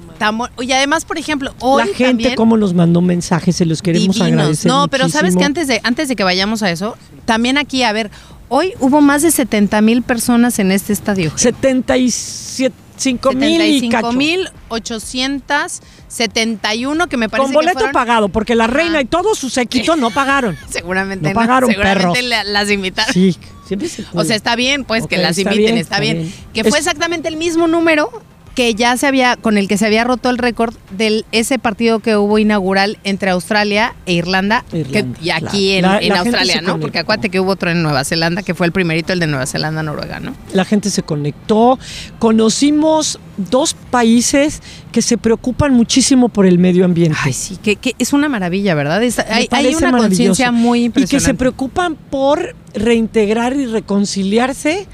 oye, 0.56 0.74
además, 0.74 1.04
por 1.04 1.18
ejemplo, 1.18 1.52
hoy 1.58 1.86
La 1.86 1.94
gente 1.94 2.34
como 2.34 2.56
nos 2.56 2.72
mandó 2.72 3.00
mensajes, 3.00 3.56
se 3.56 3.66
los 3.66 3.82
queremos 3.82 4.14
divinos. 4.16 4.40
agradecer. 4.40 4.70
No, 4.70 4.88
pero 4.88 5.08
sabes 5.08 5.36
que 5.36 5.44
antes 5.44 5.66
de, 5.66 5.80
antes 5.82 6.08
de 6.08 6.16
que 6.16 6.24
vayamos 6.24 6.62
a 6.62 6.70
eso, 6.70 6.96
también 7.26 7.58
aquí, 7.58 7.82
a 7.82 7.92
ver, 7.92 8.10
hoy 8.48 8.74
hubo 8.80 9.00
más 9.00 9.23
de 9.23 9.31
70 9.31 9.81
mil 9.83 10.02
personas 10.02 10.58
en 10.58 10.73
este 10.73 10.92
estadio. 10.92 11.31
77 11.37 12.75
75 12.98 13.33
mil 13.33 13.62
y 13.62 13.88
cacho. 13.88 14.10
75.871 14.10 17.08
que 17.08 17.16
me 17.16 17.29
parece 17.29 17.44
Con 17.46 17.54
boleto 17.54 17.73
que 17.75 17.79
fueron, 17.79 17.92
pagado, 17.92 18.29
porque 18.29 18.54
la 18.54 18.66
reina 18.66 19.00
y 19.00 19.04
todo 19.04 19.35
su 19.35 19.50
séquito 19.50 19.96
no 19.96 20.10
pagaron. 20.10 20.56
seguramente 20.70 21.29
No 21.29 21.35
pagaron, 21.35 21.70
seguramente 21.70 22.12
perros. 22.12 22.23
la- 22.29 22.44
las 22.44 22.70
invitaron. 22.70 23.12
Sí, 23.12 23.37
siempre 23.66 23.88
se 23.88 24.04
O 24.14 24.25
sea, 24.25 24.37
está 24.37 24.56
bien, 24.56 24.85
pues, 24.85 25.06
que 25.06 25.18
las 25.18 25.38
inviten, 25.38 25.58
bien, 25.58 25.79
está, 25.79 25.96
está 25.96 26.00
bien. 26.00 26.18
bien. 26.23 26.35
Que 26.52 26.62
fue 26.64 26.79
Es- 26.79 26.87
exactamente 26.87 27.29
el 27.29 27.37
mismo 27.37 27.66
número 27.68 28.10
que 28.59 28.75
ya 28.75 28.96
se 28.96 29.06
había, 29.06 29.37
con 29.37 29.56
el 29.56 29.69
que 29.69 29.79
se 29.79 29.87
había 29.87 30.02
roto 30.02 30.29
el 30.31 30.37
récord 30.37 30.75
de 30.90 31.25
ese 31.31 31.61
partido 31.61 32.00
que 32.00 32.17
hubo 32.17 32.40
inaugural 32.40 32.98
entre 33.04 33.31
Australia 33.31 33.94
e 34.04 34.15
Irlanda, 34.15 34.65
Irlanda, 34.73 35.15
que, 35.21 35.25
y 35.25 35.31
aquí 35.31 35.71
en, 35.75 35.83
claro. 35.83 35.94
La- 36.00 36.02
en 36.02 36.09
la 36.09 36.15
gente 36.25 36.38
Australia, 36.38 36.61
¿no? 36.63 36.81
Porque 36.81 36.98
acuérdate 36.98 37.29
que 37.29 37.38
hubo 37.38 37.52
otro 37.52 37.71
en 37.71 37.85
Nueva 37.85 38.02
Zelanda, 38.02 38.42
que 38.42 38.54
fue 38.54 38.67
el 38.67 38.73
primerito, 38.73 39.13
el 39.13 39.21
de 39.21 39.29
Nueva 39.29 39.46
Zelanda, 39.46 39.85
Noruega, 39.85 40.19
¿no? 40.19 40.35
La 40.54 40.65
gente 40.65 40.90
se 40.90 41.04
conectó. 41.04 41.79
Conocimos 42.19 43.21
dos 43.37 43.75
países 43.75 44.61
que 44.90 45.02
se 45.02 45.19
preocupan 45.19 45.73
muchísimo 45.73 46.29
por 46.29 46.44
el 46.44 46.59
medio 46.59 46.85
ambiente. 46.85 47.17
Ay, 47.23 47.33
sí, 47.35 47.59
que, 47.63 47.77
que 47.77 47.94
es 48.00 48.13
una 48.13 48.29
maravilla, 48.29 48.75
¿verdad? 48.75 49.00
Es- 49.04 49.21
hay, 49.21 49.46
hay 49.52 49.73
una 49.77 49.92
conciencia 49.96 50.50
muy 50.50 50.79
Y 50.79 50.83
que 50.83 50.87
impresionante. 50.87 51.27
se 51.31 51.35
preocupan 51.35 51.94
por 51.94 52.56
reintegrar 52.75 53.54
y 53.54 53.67
reconciliarse 53.67 54.88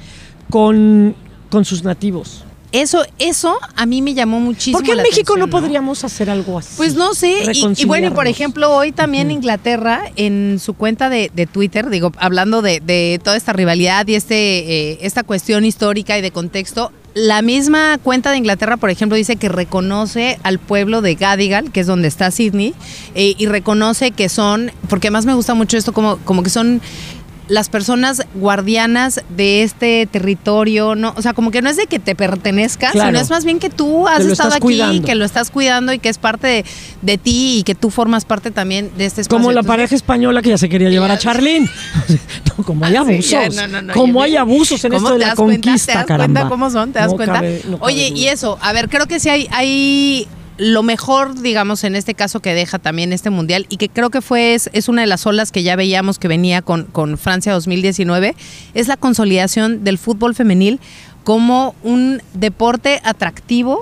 con, 0.51 1.15
con 1.51 1.65
sus 1.65 1.83
nativos. 1.83 2.45
Eso, 2.75 3.05
eso 3.19 3.57
a 3.77 3.87
mí 3.87 4.03
me 4.03 4.15
llamó 4.15 4.41
muchísimo 4.41 4.79
¿Por 4.79 4.85
qué 4.85 4.91
en 4.91 4.97
la 4.99 5.03
México 5.05 5.37
no 5.37 5.49
podríamos 5.49 6.05
hacer 6.05 6.29
algo 6.29 6.59
así? 6.59 6.75
Pues 6.77 6.95
no 6.95 7.15
sé, 7.15 7.45
y- 7.53 7.61
y, 7.83 7.87
bueno, 7.87 8.09
y 8.09 8.11
por 8.11 8.27
ejemplo, 8.27 8.71
hoy 8.75 8.91
también 8.93 9.31
Inglaterra, 9.31 10.03
en 10.17 10.59
su 10.61 10.75
cuenta 10.75 11.09
de, 11.09 11.31
de 11.35 11.47
Twitter, 11.47 11.89
digo, 11.89 12.11
hablando 12.19 12.63
de, 12.63 12.81
de 12.81 13.21
toda 13.23 13.37
esta 13.37 13.53
rivalidad 13.53 14.07
y 14.09 14.17
este 14.17 14.91
eh, 14.93 14.99
esta 15.03 15.23
cuestión 15.23 15.65
histórica 15.65 16.19
y 16.19 16.23
de 16.23 16.33
contexto, 16.33 16.91
la 17.15 17.43
misma 17.43 17.97
cuenta 18.03 18.33
de 18.33 18.39
Inglaterra, 18.39 18.77
por 18.77 18.91
ejemplo, 18.91 19.17
dice 19.17 19.37
que 19.37 19.49
reconoce 19.49 20.41
al 20.43 20.59
pueblo 20.59 21.01
de 21.01 21.15
Gadigal, 21.15 21.71
que 21.71 21.79
es 21.79 21.87
donde 21.87 22.09
está 22.09 22.33
Sydney, 22.33 22.75
eh, 23.15 23.35
y 23.39 23.47
reconoce 23.47 24.11
que 24.11 24.29
son, 24.29 24.73
porque 24.89 25.07
además 25.07 25.25
me 25.25 25.35
gusta 25.35 25.55
mucho 25.55 25.77
esto, 25.77 25.93
como, 25.93 26.17
como 26.25 26.43
que 26.43 26.51
son 26.51 26.81
las 27.49 27.69
personas 27.69 28.23
guardianas 28.35 29.21
de 29.29 29.63
este 29.63 30.07
territorio, 30.11 30.95
no, 30.95 31.13
o 31.17 31.21
sea, 31.23 31.35
como 31.35 31.51
que 31.51 31.61
no 31.63 31.69
es 31.69 31.77
de 31.77 31.87
que 31.87 31.99
te 31.99 32.15
pertenezca, 32.15 32.91
Claro. 32.91 33.09
sino 33.11 33.21
es 33.21 33.29
más 33.31 33.45
bien 33.45 33.59
que 33.59 33.69
tú 33.71 34.09
has 34.09 34.25
Que 34.25 34.33
estado 34.33 34.51
aquí, 34.55 34.61
cuidando. 34.61 35.07
que 35.07 35.15
lo 35.15 35.25
estás 35.25 35.51
cuidando 35.51 35.93
y 35.93 35.99
que 35.99 36.09
es 36.09 36.17
parte 36.19 36.47
de, 36.47 36.65
de 37.03 37.19
ti 37.19 37.59
y 37.59 37.63
que 37.63 37.75
tú 37.75 37.91
formas 37.91 38.25
parte 38.25 38.51
también 38.51 38.91
de 38.97 39.05
este 39.07 39.21
espacio. 39.21 39.37
Como 39.39 39.53
la 39.53 39.61
Entonces, 39.61 39.69
pareja 39.77 39.95
española 39.95 40.41
que 40.43 40.49
ya 40.51 40.59
se 40.59 40.69
quería 40.69 40.89
llevar 40.89 41.11
a 41.11 41.19
Charlene. 41.19 41.69
No, 42.57 42.65
como 42.65 42.85
hay 42.85 42.95
Ah, 42.97 43.03
sí, 43.05 43.13
abusos. 43.15 43.31
ya, 43.31 43.49
no, 43.51 43.67
no, 43.69 43.83
no, 43.83 43.95
como 43.95 44.23
hay 44.23 44.37
abusos 44.37 44.85
en 44.85 44.93
¿Cómo 44.93 45.09
esto 45.09 45.19
de 45.19 45.27
la 45.27 45.35
cuenta? 45.35 45.61
conquista, 45.71 45.93
¿Te 45.93 45.99
das 45.99 46.07
caramba. 46.07 46.41
cuenta 46.41 46.49
cómo 46.49 46.71
son? 46.71 46.93
¿Te 46.93 46.99
das 47.01 47.13
cuenta? 47.13 47.35
cabe- 47.35 47.63
no 47.69 47.79
cabe 47.79 47.93
Oye, 47.93 48.11
duda. 48.11 48.19
y 48.21 48.29
eso, 48.29 48.59
a 48.61 48.73
ver, 48.73 48.89
creo 48.89 49.07
que 49.07 49.19
sí 49.19 49.29
hay, 49.29 49.49
hay 49.51 50.29
lo 50.57 50.83
mejor, 50.83 51.41
digamos, 51.41 51.85
en 51.85 51.97
este 51.97 52.15
caso 52.15 52.41
que 52.41 52.55
deja 52.55 52.79
también 52.79 53.13
este 53.13 53.31
mundial 53.31 53.67
y 53.69 53.77
que 53.77 53.89
creo 53.89 54.11
que 54.11 54.21
fue 54.21 54.55
es, 54.55 54.71
es 54.73 54.89
una 54.89 55.03
de 55.03 55.07
las 55.07 55.27
olas 55.27 55.51
que 55.51 55.63
ya 55.63 55.77
veíamos 55.77 56.19
que 56.19 56.29
venía 56.29 56.63
con, 56.63 56.85
con 56.85 57.19
Francia 57.19 57.53
2019, 57.53 58.35
es 58.75 58.89
la 58.89 58.97
consolidación 58.97 59.85
del 59.85 59.99
fútbol 59.99 60.35
femenil 60.35 60.81
como 61.25 61.75
un 61.83 62.23
deporte 62.35 63.01
atractivo. 63.03 63.81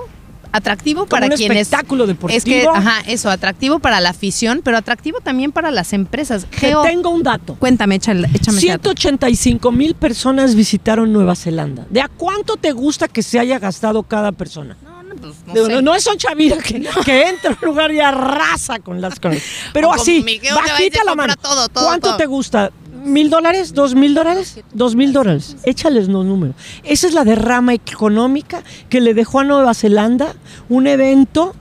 Atractivo 0.55 1.07
para 1.07 1.25
un 1.25 1.31
quienes. 1.31 1.61
espectáculo 1.61 2.05
deportivo. 2.05 2.37
Es 2.37 2.43
que, 2.45 2.67
ajá, 2.67 3.01
eso, 3.07 3.31
atractivo 3.31 3.79
para 3.79 3.99
la 3.99 4.09
afición, 4.09 4.61
pero 4.63 4.77
atractivo 4.77 5.19
también 5.19 5.51
para 5.51 5.71
las 5.71 5.93
empresas. 5.93 6.45
Te 6.45 6.57
Geo, 6.57 6.83
tengo 6.83 7.09
un 7.09 7.23
dato. 7.23 7.55
cuéntame, 7.55 7.95
échale, 7.95 8.29
échame 8.31 8.59
ese 8.59 8.67
dato. 8.67 8.91
185 8.91 9.71
mil 9.71 9.95
personas 9.95 10.53
visitaron 10.53 11.11
Nueva 11.11 11.35
Zelanda. 11.35 11.87
¿De 11.89 12.01
a 12.01 12.07
cuánto 12.07 12.55
te 12.57 12.71
gusta 12.71 13.07
que 13.07 13.23
se 13.23 13.39
haya 13.39 13.57
gastado 13.57 14.03
cada 14.03 14.31
persona? 14.31 14.77
No, 14.83 14.92
pues, 15.15 15.35
no 15.47 15.53
Digo, 15.53 15.65
sé. 15.67 15.71
no, 15.73 15.81
no 15.81 15.99
Son 15.99 16.17
Chavira 16.17 16.57
que, 16.57 16.81
que 17.05 17.27
entra 17.29 17.51
a 17.51 17.57
un 17.61 17.67
lugar 17.67 17.91
y 17.91 17.99
arrasa 17.99 18.79
con 18.79 19.01
las 19.01 19.19
cosas. 19.19 19.41
Pero 19.73 19.89
O 19.89 19.93
así, 19.93 20.21
Miguel 20.23 20.55
va 20.55 20.61
bajita 20.61 20.99
la 21.03 21.11
compra 21.11 21.27
mano. 21.27 21.35
todo, 21.41 21.69
todo, 21.69 21.85
¿Cuánto 21.85 22.07
todo. 22.09 22.17
te 22.17 22.25
gusta? 22.25 22.71
¿Mil 23.03 23.29
dólares? 23.29 23.73
¿Dos 23.73 23.95
mil 23.95 24.13
dólares? 24.13 24.59
Dos 24.73 24.95
mil 24.95 25.11
dólares. 25.11 25.57
Échales 25.63 26.07
los 26.07 26.25
números. 26.25 26.55
Esa 26.83 27.07
es 27.07 27.13
la 27.13 27.25
derrama 27.25 27.73
económica 27.73 28.63
que 28.89 29.01
le 29.01 29.13
dejó 29.13 29.41
a 29.41 29.43
Nueva 29.43 29.73
Zelanda 29.73 30.33
un 30.69 30.87
evento 30.87 31.53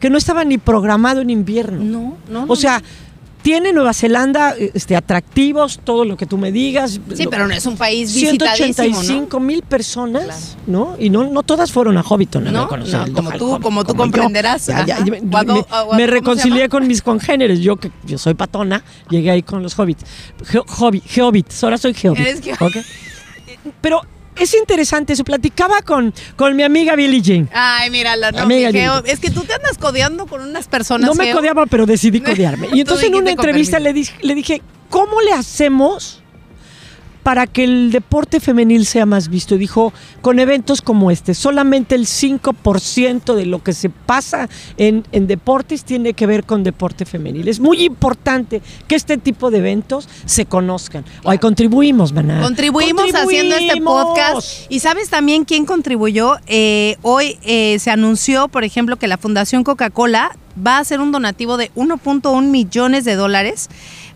que 0.00 0.10
no 0.10 0.18
estaba 0.18 0.44
ni 0.44 0.58
programado 0.58 1.20
en 1.22 1.30
invierno. 1.30 1.82
No, 1.82 2.16
no, 2.28 2.46
no, 2.46 2.52
O 2.52 2.56
sea, 2.56 2.82
tiene 3.42 3.72
Nueva 3.72 3.92
Zelanda 3.92 4.54
este, 4.56 4.94
atractivos, 4.96 5.80
todo 5.82 6.04
lo 6.04 6.16
que 6.16 6.26
tú 6.26 6.38
me 6.38 6.52
digas. 6.52 7.00
Sí, 7.14 7.24
Lo- 7.24 7.30
pero 7.30 7.46
no 7.48 7.54
es 7.54 7.66
un 7.66 7.76
país 7.76 8.14
visitadísimo, 8.14 8.72
185 9.02 9.40
mil 9.40 9.62
personas, 9.62 10.56
¿no? 10.66 10.96
Y 10.98 11.10
no, 11.10 11.24
no 11.24 11.42
todas 11.42 11.72
fueron 11.72 11.98
a 11.98 12.02
Hobbiton. 12.02 12.44
No, 12.44 12.50
no, 12.52 12.68
el 12.76 13.12
como 13.12 13.30
tú- 13.32 13.52
Hobbit, 13.52 13.62
como 13.62 13.84
tú 13.84 13.92
yo. 13.92 13.96
comprenderás. 13.98 14.66
Ya, 14.86 15.00
me- 15.04 15.18
ah, 15.32 15.44
¿cómo 15.84 15.92
me 15.94 15.98
se 16.04 16.06
reconcilié 16.06 16.68
con 16.68 16.86
mis 16.86 17.02
congéneres. 17.02 17.60
Yo, 17.60 17.76
que 17.76 17.90
yo 18.04 18.16
soy 18.18 18.34
patona, 18.34 18.82
llegué 19.10 19.30
ahí 19.30 19.42
con 19.42 19.62
los 19.62 19.78
hobbits. 19.78 20.04
Hobbit, 20.78 21.04
Geobits, 21.06 21.64
ahora 21.64 21.78
soy 21.78 21.94
Geobit. 21.94 22.20
Eres 22.20 22.40
Geobit. 22.40 22.62
¿ok? 22.62 22.76
Pero 23.80 24.02
es 24.42 24.54
interesante, 24.54 25.16
se 25.16 25.24
platicaba 25.24 25.82
con, 25.82 26.12
con 26.36 26.54
mi 26.56 26.62
amiga 26.62 26.94
Billie 26.96 27.20
Jean. 27.20 27.48
Ay, 27.52 27.90
mírala, 27.90 28.32
no, 28.32 28.40
Amiga, 28.40 28.70
Geo, 28.72 29.02
es 29.04 29.20
que 29.20 29.30
tú 29.30 29.42
te 29.42 29.54
andas 29.54 29.78
codeando 29.78 30.26
con 30.26 30.40
unas 30.42 30.68
personas. 30.68 31.08
No 31.08 31.14
me 31.14 31.26
Geo. 31.26 31.36
codeaba, 31.36 31.66
pero 31.66 31.86
decidí 31.86 32.20
codearme. 32.22 32.68
Y 32.72 32.80
entonces 32.80 33.08
en 33.08 33.14
una 33.14 33.30
entrevista 33.30 33.78
le 33.78 33.92
dije, 33.92 34.62
¿cómo 34.88 35.20
le 35.20 35.32
hacemos 35.32 36.21
para 37.22 37.46
que 37.46 37.64
el 37.64 37.92
deporte 37.92 38.40
femenil 38.40 38.86
sea 38.86 39.06
más 39.06 39.28
visto? 39.28 39.54
Y 39.54 39.58
dijo, 39.58 39.92
con 40.20 40.38
eventos 40.38 40.82
como 40.82 41.10
este, 41.10 41.34
solamente 41.34 41.94
el 41.94 42.06
5% 42.06 43.34
de 43.34 43.46
lo 43.46 43.62
que 43.62 43.72
se 43.72 43.90
pasa 43.90 44.48
en, 44.76 45.04
en 45.12 45.26
deportes 45.26 45.84
tiene 45.84 46.14
que 46.14 46.26
ver 46.26 46.44
con 46.44 46.64
deporte 46.64 47.04
femenil. 47.04 47.48
Es 47.48 47.60
muy 47.60 47.82
importante 47.84 48.62
que 48.88 48.94
este 48.94 49.16
tipo 49.18 49.50
de 49.50 49.58
eventos 49.58 50.08
se 50.24 50.46
conozcan. 50.46 51.04
Hoy 51.24 51.38
contribuimos, 51.38 52.12
maná. 52.12 52.40
Contribuimos, 52.42 53.14
haciendo 53.14 53.56
este 53.56 53.80
podcast. 53.80 54.66
Y 54.68 54.80
sabes 54.80 55.08
también 55.08 55.44
quién 55.44 55.66
contribuyó. 55.66 56.36
Eh, 56.46 56.96
hoy 57.02 57.38
eh, 57.42 57.78
se 57.78 57.90
anunció, 57.90 58.48
por 58.48 58.64
ejemplo, 58.64 58.96
que 58.96 59.08
la 59.08 59.18
Fundación 59.18 59.64
Coca-Cola 59.64 60.36
va 60.54 60.76
a 60.76 60.80
hacer 60.80 61.00
un 61.00 61.12
donativo 61.12 61.56
de 61.56 61.70
1.1 61.74 62.42
millones 62.42 63.04
de 63.04 63.14
dólares 63.14 63.68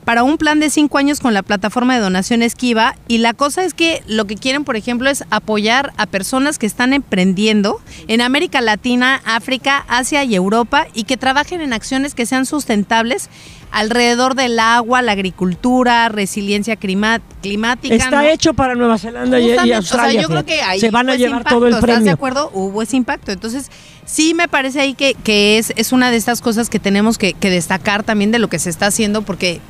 para 0.06 0.22
un 0.22 0.38
plan 0.38 0.60
de 0.60 0.70
cinco 0.70 0.98
años 0.98 1.18
con 1.18 1.34
la 1.34 1.42
plataforma 1.42 1.94
de 1.96 2.00
donaciones 2.00 2.54
Kiva. 2.54 2.94
Y 3.08 3.18
la 3.18 3.34
cosa 3.34 3.64
es 3.64 3.74
que 3.74 4.04
lo 4.06 4.24
que 4.24 4.36
quieren, 4.36 4.62
por 4.64 4.76
ejemplo, 4.76 5.10
es 5.10 5.24
apoyar 5.30 5.92
a 5.96 6.06
personas 6.06 6.58
que 6.58 6.66
están 6.66 6.92
emprendiendo 6.92 7.80
en 8.06 8.20
América 8.20 8.60
Latina, 8.60 9.20
África, 9.24 9.84
Asia 9.88 10.22
y 10.22 10.36
Europa 10.36 10.86
y 10.94 11.04
que 11.04 11.16
trabajen 11.16 11.60
en 11.60 11.72
acciones 11.72 12.14
que 12.14 12.24
sean 12.24 12.46
sustentables 12.46 13.28
alrededor 13.72 14.36
del 14.36 14.60
agua, 14.60 15.02
la 15.02 15.10
agricultura, 15.10 16.08
resiliencia 16.08 16.76
climática. 16.76 17.94
Está 17.94 18.10
¿no? 18.10 18.20
hecho 18.22 18.54
para 18.54 18.76
Nueva 18.76 18.98
Zelanda 18.98 19.40
y- 19.40 19.50
Australia. 19.50 19.80
O 19.80 19.82
sea, 19.82 20.12
yo 20.22 20.28
creo 20.28 20.44
que 20.46 20.62
ahí 20.62 20.78
se 20.78 20.92
van 20.92 21.10
a 21.10 21.16
llevar 21.16 21.38
impacto, 21.40 21.56
todo 21.56 21.66
el 21.66 21.74
¿Estás 21.74 21.88
de 21.88 21.94
premio. 21.94 22.12
acuerdo? 22.12 22.50
Hubo 22.54 22.80
ese 22.80 22.96
impacto. 22.96 23.32
Entonces, 23.32 23.72
sí 24.04 24.34
me 24.34 24.46
parece 24.46 24.80
ahí 24.80 24.94
que, 24.94 25.14
que 25.24 25.58
es, 25.58 25.72
es 25.76 25.90
una 25.90 26.12
de 26.12 26.16
estas 26.16 26.40
cosas 26.42 26.70
que 26.70 26.78
tenemos 26.78 27.18
que, 27.18 27.32
que 27.34 27.50
destacar 27.50 28.04
también 28.04 28.30
de 28.30 28.38
lo 28.38 28.48
que 28.48 28.60
se 28.60 28.70
está 28.70 28.86
haciendo, 28.86 29.22
porque, 29.22 29.60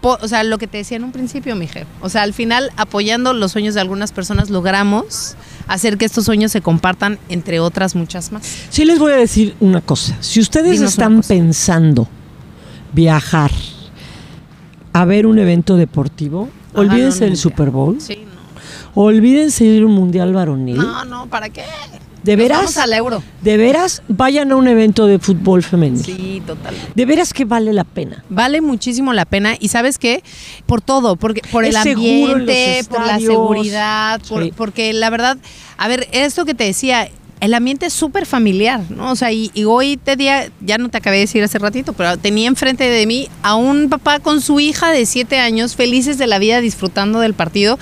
o 0.00 0.28
sea, 0.28 0.42
lo 0.44 0.58
que 0.58 0.66
te 0.66 0.78
decía 0.78 0.96
en 0.96 1.04
un 1.04 1.12
principio, 1.12 1.54
Mije, 1.56 1.86
o 2.00 2.08
sea, 2.08 2.22
al 2.22 2.32
final, 2.34 2.70
apoyando 2.76 3.32
los 3.32 3.52
sueños 3.52 3.74
de 3.74 3.80
algunas 3.80 4.12
personas, 4.12 4.50
logramos 4.50 5.36
hacer 5.68 5.96
que 5.96 6.04
estos 6.04 6.24
sueños 6.24 6.52
se 6.52 6.60
compartan 6.60 7.18
entre 7.28 7.60
otras 7.60 7.94
muchas 7.94 8.32
más. 8.32 8.44
Sí 8.70 8.84
les 8.84 8.98
voy 8.98 9.12
a 9.12 9.16
decir 9.16 9.54
una 9.60 9.80
cosa. 9.80 10.16
Si 10.20 10.40
ustedes 10.40 10.72
Dinos 10.72 10.90
están 10.90 11.22
pensando 11.22 12.08
viajar 12.92 13.50
a 14.92 15.04
ver 15.04 15.26
un 15.26 15.38
evento 15.38 15.76
deportivo, 15.76 16.48
olvídense 16.74 17.24
un 17.24 17.30
del. 17.30 17.36
Super 17.36 17.70
Bowl, 17.70 18.00
Sí, 18.00 18.24
olvídense 18.94 19.64
de 19.64 19.70
ir 19.70 19.82
a 19.82 19.86
un 19.86 19.92
mundial 19.92 20.32
varonil. 20.32 20.76
no. 20.76 20.82
No, 20.82 21.04
no, 21.04 21.26
¿para 21.26 21.48
qué? 21.48 21.64
De 22.26 22.36
veras, 22.36 22.58
Vamos 22.58 22.76
al 22.76 22.92
euro. 22.92 23.22
de 23.40 23.56
veras, 23.56 24.02
vayan 24.08 24.52
a 24.52 24.56
un 24.56 24.68
evento 24.68 25.06
de 25.06 25.18
fútbol 25.18 25.62
femenil. 25.62 26.04
Sí, 26.04 26.42
totalmente. 26.46 26.90
De 26.94 27.06
veras 27.06 27.32
que 27.32 27.44
vale 27.44 27.72
la 27.72 27.84
pena. 27.84 28.24
Vale 28.28 28.60
muchísimo 28.60 29.12
la 29.12 29.24
pena 29.24 29.56
y 29.58 29.68
sabes 29.68 29.96
qué, 29.98 30.22
por 30.66 30.80
todo, 30.82 31.16
porque 31.16 31.40
por 31.50 31.64
el 31.64 31.70
Es 31.70 31.76
ambiente, 31.86 32.82
por 32.90 33.06
la 33.06 33.18
seguridad, 33.18 34.20
por- 34.28 34.42
Sí. 34.44 34.52
porque 34.54 34.92
la 34.92 35.08
verdad, 35.08 35.38
a 35.78 35.88
ver, 35.88 36.08
esto 36.12 36.44
que 36.44 36.54
te 36.54 36.64
decía, 36.64 37.08
el 37.38 37.52
ambiente 37.54 37.86
es 37.86 37.92
súper 37.92 38.24
familiar, 38.26 38.80
¿no? 38.88 39.10
O 39.12 39.14
sea, 39.16 39.30
y, 39.30 39.50
y 39.54 39.64
hoy 39.64 39.98
te 39.98 40.16
día, 40.16 40.50
ya 40.62 40.78
no 40.78 40.88
te 40.88 40.96
acabé 40.96 41.16
de 41.16 41.20
decir 41.22 41.44
hace 41.44 41.58
ratito, 41.58 41.92
pero 41.92 42.16
tenía 42.16 42.48
enfrente 42.48 42.84
de 42.88 43.06
mí 43.06 43.28
a 43.42 43.54
un 43.56 43.88
papá 43.90 44.18
con 44.20 44.40
su 44.40 44.58
hija 44.58 44.90
de 44.90 45.04
siete 45.06 45.38
años, 45.38 45.76
felices 45.76 46.16
de 46.18 46.26
la 46.26 46.38
vida, 46.38 46.60
disfrutando 46.60 47.20
del 47.20 47.34
partido. 47.34 47.78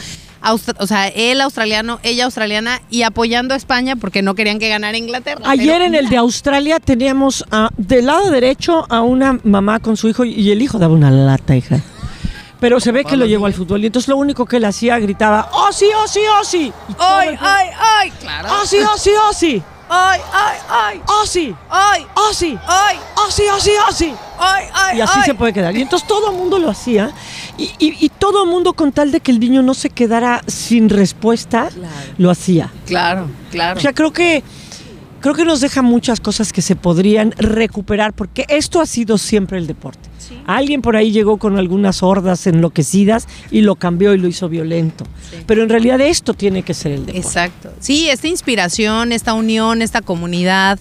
O 0.53 0.87
sea, 0.87 1.09
él 1.09 1.41
australiano, 1.41 2.01
ella 2.03 2.27
australiana 2.27 2.81
y 2.91 3.03
apoyando 3.03 3.55
a 3.55 3.57
España 3.57 3.97
porque 3.97 4.23
no 4.23 4.35
querían 4.35 4.59
que 4.59 4.69
ganara 4.69 4.97
Inglaterra. 4.97 5.43
Ayer 5.49 5.83
en 5.83 5.95
el 5.95 6.09
de 6.09 6.17
Australia 6.19 6.81
teníamos 6.81 7.45
a- 7.51 7.71
del 7.77 8.07
lado 8.07 8.31
derecho 8.31 8.87
a 8.89 9.01
una 9.01 9.39
mamá 9.45 9.81
con 9.81 9.97
su 9.97 10.09
hijo 10.09 10.25
y 10.25 10.51
el 10.51 10.61
hijo 10.63 10.79
daba 10.79 10.95
una 10.95 11.11
lata, 11.11 11.57
hija. 11.57 11.81
Pero 12.61 12.81
se 12.81 12.93
ve 12.93 13.05
que 13.05 13.17
lo 13.17 13.27
llevó 13.27 13.47
al 13.47 13.53
fútbol 13.53 13.83
y 13.83 13.87
entonces 13.87 14.09
lo 14.09 14.17
único 14.17 14.47
que 14.47 14.57
él 14.57 14.65
hacía 14.65 14.99
gritaba, 14.99 15.51
¡Oh 15.53 15.71
sí, 15.73 15.87
oh 16.03 16.09
sí, 16.09 16.21
oh 16.41 16.45
sí! 16.45 16.73
¡Ay, 16.99 17.37
ay, 17.41 17.67
ay! 17.79 18.11
Claro. 18.21 18.49
¡Oh 18.53 18.65
sí, 18.67 18.79
oh 18.81 18.97
sí, 18.97 19.11
oh 19.29 19.33
sí! 19.35 19.63
¡Ay, 19.87 20.21
ay, 20.33 20.57
ay! 20.71 21.01
¡Oh 21.07 21.27
sí! 21.27 21.55
¡Ay, 21.69 22.07
¡Oh 22.15 22.33
sí! 22.33 22.59
ay! 22.67 22.97
¡Oh 23.17 23.31
sí, 23.31 23.43
oh 23.55 23.61
sí, 23.61 23.71
oh 23.87 23.93
sí! 23.93 24.15
¡Ay, 24.39 24.65
ay! 24.73 24.99
Y 24.99 25.01
así 25.03 25.19
ay! 25.19 25.25
se 25.27 25.35
puede 25.35 25.53
quedar. 25.53 25.77
Y 25.77 25.83
entonces 25.83 26.09
todo 26.09 26.31
el 26.31 26.37
mundo 26.39 26.59
lo 26.59 26.71
hacía. 26.71 27.11
Y, 27.59 27.71
y- 27.79 27.97
y 28.01 28.09
todo 28.09 28.45
el 28.45 28.51
mundo 28.51 28.73
con 28.73 28.93
tal 28.93 29.13
de 29.13 29.21
que 29.21 29.31
el 29.31 29.39
niño 29.41 29.63
no 29.63 29.75
se 29.75 29.91
quedara 29.91 30.43
sin 30.47 30.89
respuesta, 30.89 31.69
lo 32.19 32.31
hacía. 32.31 32.73
Claro, 32.87 33.29
claro. 33.51 33.79
O 33.79 33.81
sea, 33.81 33.93
creo 33.93 34.13
que, 34.13 34.43
creo 35.21 35.35
que 35.35 35.45
nos 35.45 35.61
deja 35.61 35.81
muchas 35.83 36.19
cosas 36.21 36.53
que 36.53 36.63
se 36.63 36.75
podrían 36.77 37.33
recuperar, 37.39 38.13
porque 38.13 38.45
esto 38.49 38.81
ha 38.81 38.87
sido 38.87 39.19
siempre 39.19 39.59
el 39.59 39.67
deporte. 39.67 40.09
Alguien 40.47 40.81
por 40.83 40.97
ahí 40.97 41.13
llegó 41.13 41.37
con 41.39 41.59
algunas 41.59 42.03
hordas 42.03 42.47
enloquecidas 42.47 43.29
y 43.51 43.61
lo 43.61 43.77
cambió 43.77 44.15
y 44.15 44.19
lo 44.19 44.27
hizo 44.27 44.49
violento. 44.49 45.05
Pero 45.47 45.63
en 45.63 45.69
realidad 45.69 46.01
esto 46.01 46.35
tiene 46.35 46.63
que 46.63 46.75
ser 46.75 46.93
el 46.93 47.01
deporte. 47.07 47.19
Exacto. 47.27 47.73
Sí, 47.79 48.09
esta 48.09 48.27
inspiración, 48.29 49.13
esta 49.13 49.35
unión, 49.35 49.81
esta 49.83 50.01
comunidad, 50.01 50.79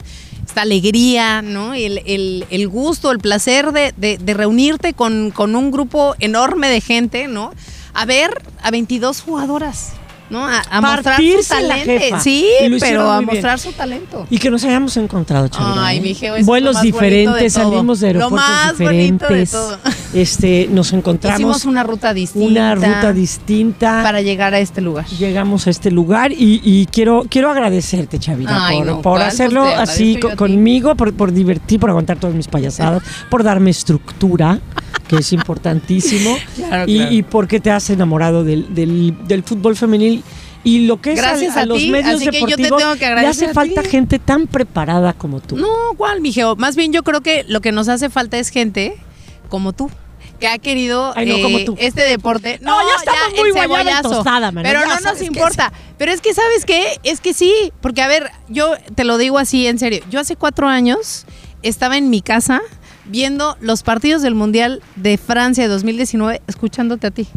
esta 0.54 0.62
alegría, 0.62 1.42
¿no? 1.42 1.74
El, 1.74 2.04
el- 2.06 2.46
el 2.52 2.68
gusto, 2.68 3.10
el 3.10 3.18
placer 3.18 3.72
de, 3.72 3.92
de- 3.98 4.20
de 4.20 4.34
reunirte 4.36 4.94
con, 4.94 5.32
con 5.32 5.56
un 5.56 5.72
grupo 5.72 6.14
enorme 6.20 6.70
de 6.70 6.80
gente, 6.80 7.28
¿no? 7.28 7.52
A 7.96 8.06
ver 8.06 8.30
a 8.62 8.70
22 8.70 9.22
jugadoras, 9.22 9.94
¿no? 10.34 10.46
A, 10.46 10.62
a 10.70 10.82
mostrar 10.82 11.22
su 11.22 11.48
talento. 11.48 12.20
Sí, 12.22 12.48
pero 12.80 13.10
a 13.10 13.20
bien. 13.20 13.30
mostrar 13.32 13.60
su 13.60 13.72
talento. 13.72 14.28
Y 14.30 14.38
que 14.40 14.50
nos 14.52 14.64
hayamos 14.66 14.98
encontrado, 14.98 15.48
Chabela, 15.48 15.86
Ay, 15.88 15.98
¿eh? 16.00 16.02
mi 16.02 16.14
Geo, 16.16 16.36
es 16.36 16.46
Vuelos 16.46 16.82
diferentes, 16.82 17.54
salimos 17.54 18.00
de 18.02 18.14
Lo 18.14 18.20
aeropuertos 18.26 18.50
más 18.50 18.78
bonito 18.80 19.28
de 19.28 19.36
diferentes. 19.36 19.52
todo. 19.52 19.78
Este, 20.14 20.68
nos 20.70 20.94
encontramos 20.94 21.40
Hicimos 21.40 21.66
una 21.66 21.82
ruta 21.82 22.14
distinta. 22.14 22.48
una 22.48 22.76
ruta 22.76 23.14
distinta. 23.14 24.02
Para 24.04 24.22
llegar 24.22 24.54
a 24.54 24.60
este 24.60 24.80
lugar. 24.80 25.08
Llegamos 25.08 25.66
a 25.66 25.72
este 25.72 25.90
lugar 25.90 26.32
y, 26.32 26.62
y 26.64 26.86
quiero, 26.86 27.24
quiero 27.28 27.50
agradecerte, 27.50 28.20
Chavita, 28.20 28.68
Ay, 28.68 28.78
por, 28.78 28.86
no, 28.86 29.02
por 29.02 29.14
¿cuál? 29.18 29.24
hacerlo 29.24 29.64
Pues 29.64 29.76
te 29.76 29.82
así 29.82 30.20
conmigo, 30.36 30.94
por, 30.96 31.14
por 31.16 31.32
divertir, 31.32 31.80
por 31.80 31.90
aguantar 31.90 32.18
todas 32.20 32.36
mis 32.36 32.48
payasadas, 32.48 33.02
por 33.32 33.42
darme 33.44 33.72
estructura, 33.72 34.60
que 35.16 35.22
es 35.22 35.34
importantísimo, 35.34 36.38
Claro, 36.56 36.86
y, 36.88 36.98
claro. 36.98 37.14
y 37.14 37.24
porque 37.24 37.60
te 37.60 37.72
has 37.72 37.90
enamorado 37.90 38.44
del, 38.44 38.74
del- 38.74 39.16
del 39.28 39.44
fútbol 39.44 39.76
femenil. 39.76 40.24
Y 40.66 40.86
lo 40.88 41.02
que 41.02 41.12
es 41.12 41.20
Gracias 41.20 41.58
a, 41.58 41.62
a 41.62 41.66
los 41.66 41.78
ti, 41.78 41.90
medios 41.92 42.16
así 42.16 42.30
que 42.30 42.40
yo 42.40 42.56
te 42.56 42.64
deportivos, 42.64 42.82
tengo 42.82 42.96
que 42.96 43.22
le 43.22 43.28
hace 43.28 43.54
falta 43.54 43.82
ti. 43.82 43.90
gente 43.90 44.18
tan 44.18 44.48
preparada 44.48 45.12
como 45.12 45.42
tú. 45.42 45.58
No, 45.58 45.68
¿cuál, 45.98 46.22
mijeo? 46.22 46.56
Más 46.56 46.78
bien 46.78 46.94
yo 46.94 47.04
creo 47.04 47.20
que 47.20 47.44
lo 47.50 47.60
que 47.60 47.74
nos 47.74 47.90
hace 47.90 48.10
falta 48.10 48.38
es 48.40 48.48
gente 48.50 48.96
como 49.50 49.74
tú. 49.74 49.92
Que 50.40 50.48
ha 50.48 50.58
querido 50.58 51.12
Ay, 51.16 51.26
no, 51.28 51.36
eh, 51.36 51.42
como 51.42 51.60
tú. 51.66 51.76
este 51.80 52.02
deporte. 52.04 52.60
No, 52.62 52.78
ya 52.82 52.96
estamos 52.98 53.38
muy 53.38 53.48
el 53.50 53.54
guayaba 53.56 53.82
y 53.82 53.86
cebollazo. 53.86 54.10
tostada, 54.10 54.52
mano, 54.52 54.68
Pero 54.68 54.80
ya 54.82 55.00
no 55.02 55.12
nos 55.12 55.22
importa. 55.22 55.72
Pero 55.98 56.12
es 56.14 56.22
que, 56.22 56.34
¿sabes 56.34 56.66
qué? 56.66 56.98
Es 57.04 57.20
que 57.22 57.34
sí. 57.34 57.54
Porque, 57.82 58.02
a 58.02 58.08
ver, 58.08 58.30
yo 58.50 58.72
te 58.96 59.04
lo 59.04 59.18
digo 59.18 59.40
así 59.40 59.68
en 59.68 59.80
serio. 59.80 60.02
Yo 60.10 60.20
hace 60.22 60.36
cuatro 60.38 60.68
años 60.68 61.26
estaba 61.62 61.98
en 61.98 62.10
mi 62.10 62.22
casa 62.22 62.62
viendo 63.06 63.58
los 63.62 63.84
partidos 63.84 64.22
del 64.22 64.36
Mundial 64.36 64.82
de 64.96 65.18
Francia 65.18 65.64
de 65.64 65.70
2019, 65.70 66.42
escuchándote 66.48 67.08
a 67.08 67.12
ti. 67.12 67.28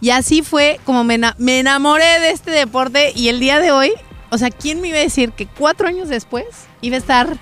Y 0.00 0.10
así 0.10 0.42
fue 0.42 0.80
como 0.84 1.04
me, 1.04 1.18
me 1.38 1.58
enamoré 1.60 2.20
de 2.20 2.30
este 2.30 2.50
deporte 2.50 3.12
y 3.14 3.28
el 3.28 3.40
día 3.40 3.58
de 3.60 3.70
hoy, 3.72 3.92
o 4.30 4.38
sea, 4.38 4.50
¿quién 4.50 4.80
me 4.80 4.88
iba 4.88 4.98
a 4.98 5.00
decir 5.00 5.30
que 5.32 5.46
cuatro 5.46 5.86
años 5.88 6.08
después 6.08 6.44
iba 6.82 6.96
a 6.96 6.98
estar 6.98 7.38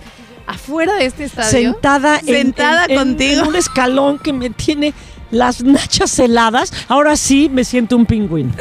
afuera 0.46 0.94
de 0.94 1.06
este 1.06 1.24
estadio? 1.24 1.72
sentada, 1.72 2.18
en- 2.18 2.26
sentada 2.26 2.84
en, 2.84 2.90
en- 2.92 2.98
contigo. 2.98 3.42
en 3.42 3.48
un 3.48 3.56
escalón 3.56 4.18
que 4.18 4.32
me 4.32 4.50
tiene 4.50 4.92
las 5.32 5.64
nachas 5.64 6.16
heladas. 6.20 6.72
Ahora 6.86 7.16
sí 7.16 7.50
me 7.52 7.64
siento 7.64 7.96
un 7.96 8.06
pingüino. 8.06 8.52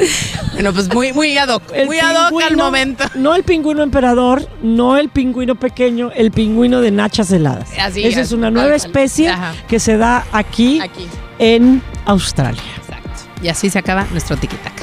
Bueno, 0.54 0.72
pues 0.72 0.92
muy, 0.92 1.12
muy 1.12 1.38
ad 1.38 1.48
hoc, 1.48 1.62
El 1.72 1.86
muy 1.86 2.00
ad 2.00 2.30
hoc 2.30 2.42
al 2.42 2.56
momento. 2.56 3.04
No 3.14 3.36
el 3.36 3.44
pingüino 3.44 3.82
emperador, 3.84 4.48
no 4.62 4.96
el 4.96 5.08
pingüino 5.08 5.54
pequeño, 5.54 6.10
el 6.14 6.32
pingüino 6.32 6.80
de 6.80 6.90
nachas 6.90 7.30
heladas. 7.30 7.68
Así, 7.78 8.02
Esa 8.04 8.22
es 8.22 8.32
una 8.32 8.50
nueva 8.50 8.74
especie 8.74 9.32
que 9.68 9.78
se 9.78 9.96
da 9.96 10.24
aquí, 10.32 10.80
Aquí. 10.80 11.06
en 11.38 11.80
Australia. 12.06 12.62
Exacto. 12.78 13.10
Y 13.42 13.48
así 13.48 13.70
se 13.70 13.78
acaba 13.78 14.06
nuestro 14.10 14.36
tiquitaca. 14.36 14.81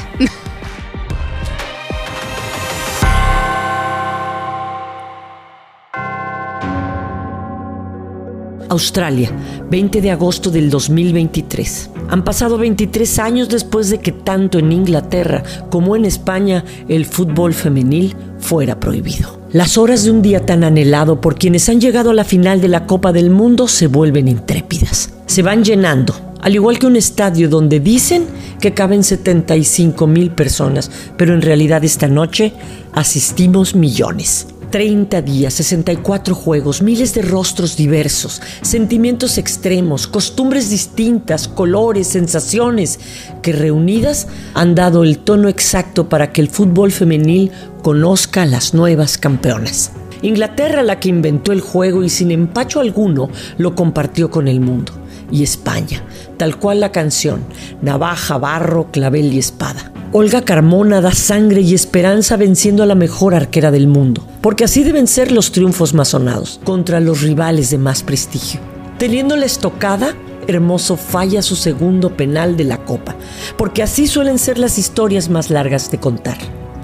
Australia, 8.69 9.31
20 9.69 10.01
de 10.01 10.11
agosto 10.11 10.51
del 10.51 10.69
2023. 10.69 11.89
Han 12.09 12.23
pasado 12.23 12.57
23 12.57 13.19
años 13.19 13.49
después 13.49 13.89
de 13.89 13.99
que 13.99 14.11
tanto 14.11 14.59
en 14.59 14.71
Inglaterra 14.71 15.43
como 15.69 15.95
en 15.95 16.05
España 16.05 16.63
el 16.87 17.05
fútbol 17.05 17.53
femenil 17.53 18.15
fuera 18.39 18.79
prohibido. 18.79 19.39
Las 19.51 19.77
horas 19.77 20.03
de 20.03 20.11
un 20.11 20.21
día 20.21 20.45
tan 20.45 20.63
anhelado 20.63 21.21
por 21.21 21.35
quienes 21.35 21.67
han 21.69 21.81
llegado 21.81 22.11
a 22.11 22.13
la 22.13 22.23
final 22.23 22.61
de 22.61 22.67
la 22.67 22.85
Copa 22.85 23.11
del 23.11 23.31
Mundo 23.31 23.67
se 23.67 23.87
vuelven 23.87 24.27
intrépidas. 24.27 25.11
Se 25.25 25.41
van 25.41 25.63
llenando, 25.63 26.15
al 26.41 26.55
igual 26.55 26.79
que 26.79 26.87
un 26.87 26.95
estadio 26.95 27.49
donde 27.49 27.79
dicen 27.79 28.25
que 28.61 28.73
caben 28.73 29.03
75 29.03 30.07
mil 30.07 30.31
personas, 30.31 30.91
pero 31.17 31.33
en 31.33 31.41
realidad 31.41 31.83
esta 31.83 32.07
noche 32.07 32.53
asistimos 32.93 33.75
millones. 33.75 34.47
30 34.69 35.21
días, 35.21 35.53
64 35.55 36.35
juegos, 36.35 36.81
miles 36.81 37.13
de 37.13 37.21
rostros 37.21 37.75
diversos, 37.75 38.41
sentimientos 38.61 39.37
extremos, 39.37 40.07
costumbres 40.07 40.69
distintas, 40.69 41.47
colores, 41.47 42.07
sensaciones, 42.07 42.99
que 43.41 43.53
reunidas 43.53 44.27
han 44.53 44.75
dado 44.75 45.03
el 45.03 45.19
tono 45.19 45.49
exacto 45.49 46.09
para 46.09 46.31
que 46.31 46.41
el 46.41 46.49
fútbol 46.49 46.91
femenil 46.91 47.51
conozca 47.81 48.43
a 48.43 48.45
las 48.45 48.73
nuevas 48.73 49.17
campeonas. 49.17 49.91
Inglaterra 50.21 50.83
la 50.83 50.99
que 50.99 51.09
inventó 51.09 51.51
el 51.51 51.61
juego 51.61 52.03
y 52.03 52.09
sin 52.09 52.31
empacho 52.31 52.79
alguno 52.79 53.29
lo 53.57 53.75
compartió 53.75 54.29
con 54.29 54.47
el 54.47 54.59
mundo. 54.59 54.91
Y 55.31 55.43
España, 55.43 56.03
tal 56.39 56.57
cual 56.57 56.79
la 56.79 56.91
canción, 56.91 57.43
navaja, 57.81 58.37
barro, 58.37 58.87
clavel 58.91 59.33
y 59.33 59.39
espada. 59.39 59.91
Olga 60.13 60.41
Carmona 60.41 61.01
da 61.01 61.11
sangre 61.11 61.61
y 61.61 61.75
esperanza 61.75 62.37
venciendo 62.37 62.81
a 62.81 62.85
la 62.85 62.95
mejor 62.95 63.35
arquera 63.35 63.71
del 63.71 63.87
mundo, 63.87 64.25
porque 64.41 64.63
así 64.63 64.83
deben 64.83 65.05
ser 65.05 65.33
los 65.33 65.51
triunfos 65.51 65.93
más 65.93 66.07
sonados, 66.07 66.61
contra 66.63 67.01
los 67.01 67.21
rivales 67.21 67.69
de 67.69 67.77
más 67.77 68.01
prestigio. 68.01 68.61
Teniendo 68.97 69.35
la 69.35 69.45
estocada, 69.45 70.15
Hermoso 70.47 70.95
falla 70.97 71.43
su 71.43 71.55
segundo 71.55 72.17
penal 72.17 72.57
de 72.57 72.63
la 72.63 72.83
Copa, 72.85 73.15
porque 73.57 73.83
así 73.83 74.07
suelen 74.07 74.39
ser 74.39 74.57
las 74.57 74.79
historias 74.79 75.29
más 75.29 75.51
largas 75.51 75.91
de 75.91 75.99
contar 75.99 76.37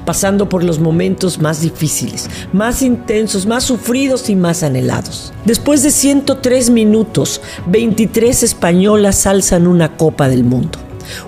pasando 0.06 0.48
por 0.48 0.64
los 0.64 0.80
momentos 0.80 1.40
más 1.40 1.62
difíciles, 1.62 2.30
más 2.54 2.82
intensos, 2.82 3.46
más 3.46 3.64
sufridos 3.64 4.30
y 4.30 4.36
más 4.36 4.64
anhelados. 4.64 5.34
Después 5.46 5.84
de 5.84 5.92
103 5.92 6.70
minutos, 6.70 7.42
23 7.68 8.44
españolas 8.44 9.26
alzan 9.26 9.68
una 9.68 9.98
Copa 9.98 10.30
del 10.30 10.44
Mundo. 10.44 10.80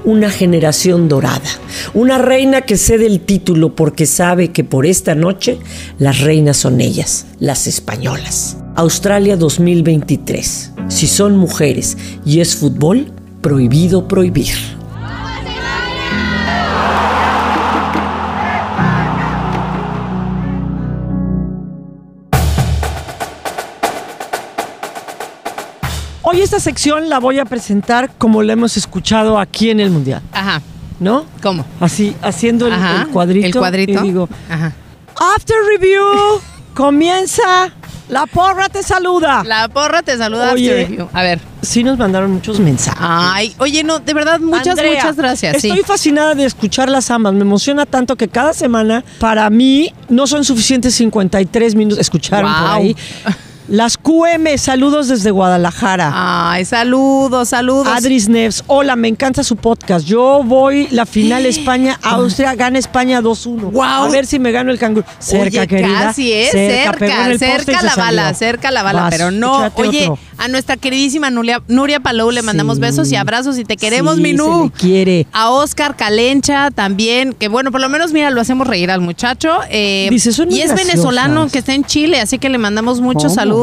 Una 0.05 0.32
generación 0.32 1.07
dorada, 1.07 1.49
una 1.93 2.17
reina 2.17 2.61
que 2.61 2.78
cede 2.78 3.05
el 3.05 3.19
título 3.19 3.75
porque 3.75 4.07
sabe 4.07 4.51
que 4.51 4.63
por 4.63 4.88
esta 4.88 5.13
noche 5.13 5.59
las 5.99 6.21
reinas 6.21 6.57
son 6.57 6.82
ellas, 6.82 7.28
las 7.39 7.67
españolas. 7.67 8.57
Australia 8.75 9.38
2023. 9.38 10.71
Si 10.88 11.07
son 11.07 11.38
mujeres 11.38 11.97
y 12.25 12.39
es 12.39 12.55
fútbol, 12.55 13.11
prohibido 13.41 14.07
prohibir. 14.07 14.76
Hoy 26.38 26.43
esta 26.43 26.59
sección 26.59 27.09
la 27.09 27.19
voy 27.19 27.39
a 27.39 27.45
presentar 27.45 28.11
como 28.15 28.43
la 28.43 28.53
hemos 28.53 28.77
escuchado 28.77 29.39
aquí 29.39 29.71
en 29.71 29.79
el 29.79 29.89
Mundial, 29.89 30.21
Ajá. 30.31 30.61
¿no? 30.99 31.25
¿Cómo? 31.41 31.65
Así, 31.79 32.15
haciendo 32.21 32.67
el, 32.67 32.73
Ajá, 32.73 33.01
el 33.01 33.07
cuadrito. 33.07 33.47
el 33.47 33.55
cuadrito. 33.55 34.05
Y 34.05 34.07
digo, 34.09 34.29
Ajá. 34.47 34.71
after 35.35 35.55
review, 35.67 36.03
comienza, 36.75 37.71
la 38.07 38.27
porra 38.27 38.69
te 38.69 38.83
saluda. 38.83 39.43
La 39.45 39.67
porra 39.67 40.03
te 40.03 40.15
saluda 40.15 40.53
Oye. 40.53 40.69
after 40.69 40.88
review. 40.89 41.09
A 41.11 41.23
ver. 41.23 41.39
Sí 41.63 41.83
nos 41.83 41.97
mandaron 41.97 42.29
muchos 42.29 42.59
mensajes. 42.59 42.99
Ay, 43.01 43.55
oye, 43.57 43.83
no, 43.83 43.97
de 43.97 44.13
verdad, 44.13 44.39
muchas, 44.39 44.67
Andrea, 44.67 44.91
muchas 44.93 45.15
gracias. 45.15 45.59
sí. 45.59 45.69
Estoy 45.69 45.81
fascinada 45.81 46.35
de 46.35 46.45
escucharlas 46.45 47.09
ambas. 47.09 47.33
Me 47.33 47.41
emociona 47.41 47.88
tanto 47.88 48.15
que 48.15 48.27
cada 48.27 48.53
semana, 48.53 49.03
para 49.19 49.49
mí, 49.49 49.91
no 50.07 50.27
son 50.27 50.45
suficientes 50.45 50.93
53 50.93 51.73
minutos. 51.73 51.97
Escucharon 51.97 52.53
por 52.53 52.69
ahí. 52.73 52.95
Las 53.70 53.97
QM, 53.97 54.57
saludos 54.57 55.09
desde 55.09 55.30
Guadalajara. 55.30 56.11
Ay, 56.51 56.63
saludos, 56.63 57.49
saludos. 57.49 57.89
Adris 57.89 58.30
Neves, 58.30 58.63
hola, 58.68 58.95
me 58.95 59.09
encanta 59.09 59.43
su 59.43 59.57
podcast. 59.57 60.05
Yo 60.05 60.41
voy 60.45 60.88
la 60.91 61.05
final 61.05 61.45
España-Austria, 61.45 62.55
gana 62.55 62.80
España 62.80 63.22
2-1. 63.22 63.72
Wow. 63.74 63.82
A 63.84 64.07
ver 64.09 64.26
si 64.26 64.39
me 64.39 64.53
gano 64.53 64.72
el 64.72 64.80
canguro. 64.80 65.05
Cerca, 65.20 65.59
Oye, 65.59 65.68
querida. 65.68 65.99
Casi, 66.01 66.32
¿eh? 66.32 66.45
en 66.45 66.51
Cerca, 66.51 67.38
cerca 67.38 67.82
la 67.84 67.95
bala, 67.97 68.34
cerca 68.36 68.72
la 68.72 68.84
bala, 68.84 69.01
Vas, 69.01 69.11
pero 69.11 69.32
no. 69.32 69.70
Oye, 69.76 70.03
otro. 70.03 70.18
a 70.38 70.47
nuestra 70.47 70.78
queridísima 70.78 71.30
Nuria, 71.30 71.61
Nuria 71.68 71.99
Palou 71.99 72.32
le 72.32 72.43
mandamos 72.43 72.76
Sí. 72.78 72.82
besos 72.82 73.11
y 73.11 73.18
abrazos 73.18 73.57
y 73.57 73.65
te 73.65 73.76
queremos, 73.76 74.15
Sí, 74.15 74.22
Minú. 74.22 74.72
se 74.74 74.80
quiere. 74.82 75.28
A 75.34 75.49
Oscar 75.49 75.97
Calencha 75.97 76.72
también, 76.72 77.34
que 77.34 77.49
bueno, 77.49 77.74
por 77.74 77.82
lo 77.82 77.89
menos, 77.89 78.13
mira, 78.13 78.30
lo 78.30 78.39
hacemos 78.39 78.65
reír 78.65 78.91
al 78.91 79.01
muchacho. 79.01 79.59
Eh, 79.70 80.07
Dice, 80.09 80.32
son 80.32 80.49
y 80.53 80.61
es 80.61 80.74
venezolano 80.74 81.49
que 81.49 81.57
está 81.59 81.74
en 81.74 81.84
Chile, 81.84 82.22
así 82.22 82.39
que 82.39 82.47
le 82.47 82.57
mandamos 82.59 83.01
muchos 83.01 83.24
¿Cómo? 83.24 83.36
saludos. 83.36 83.57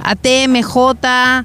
A 0.00 0.16
TMJ, 0.16 0.76
a 1.04 1.44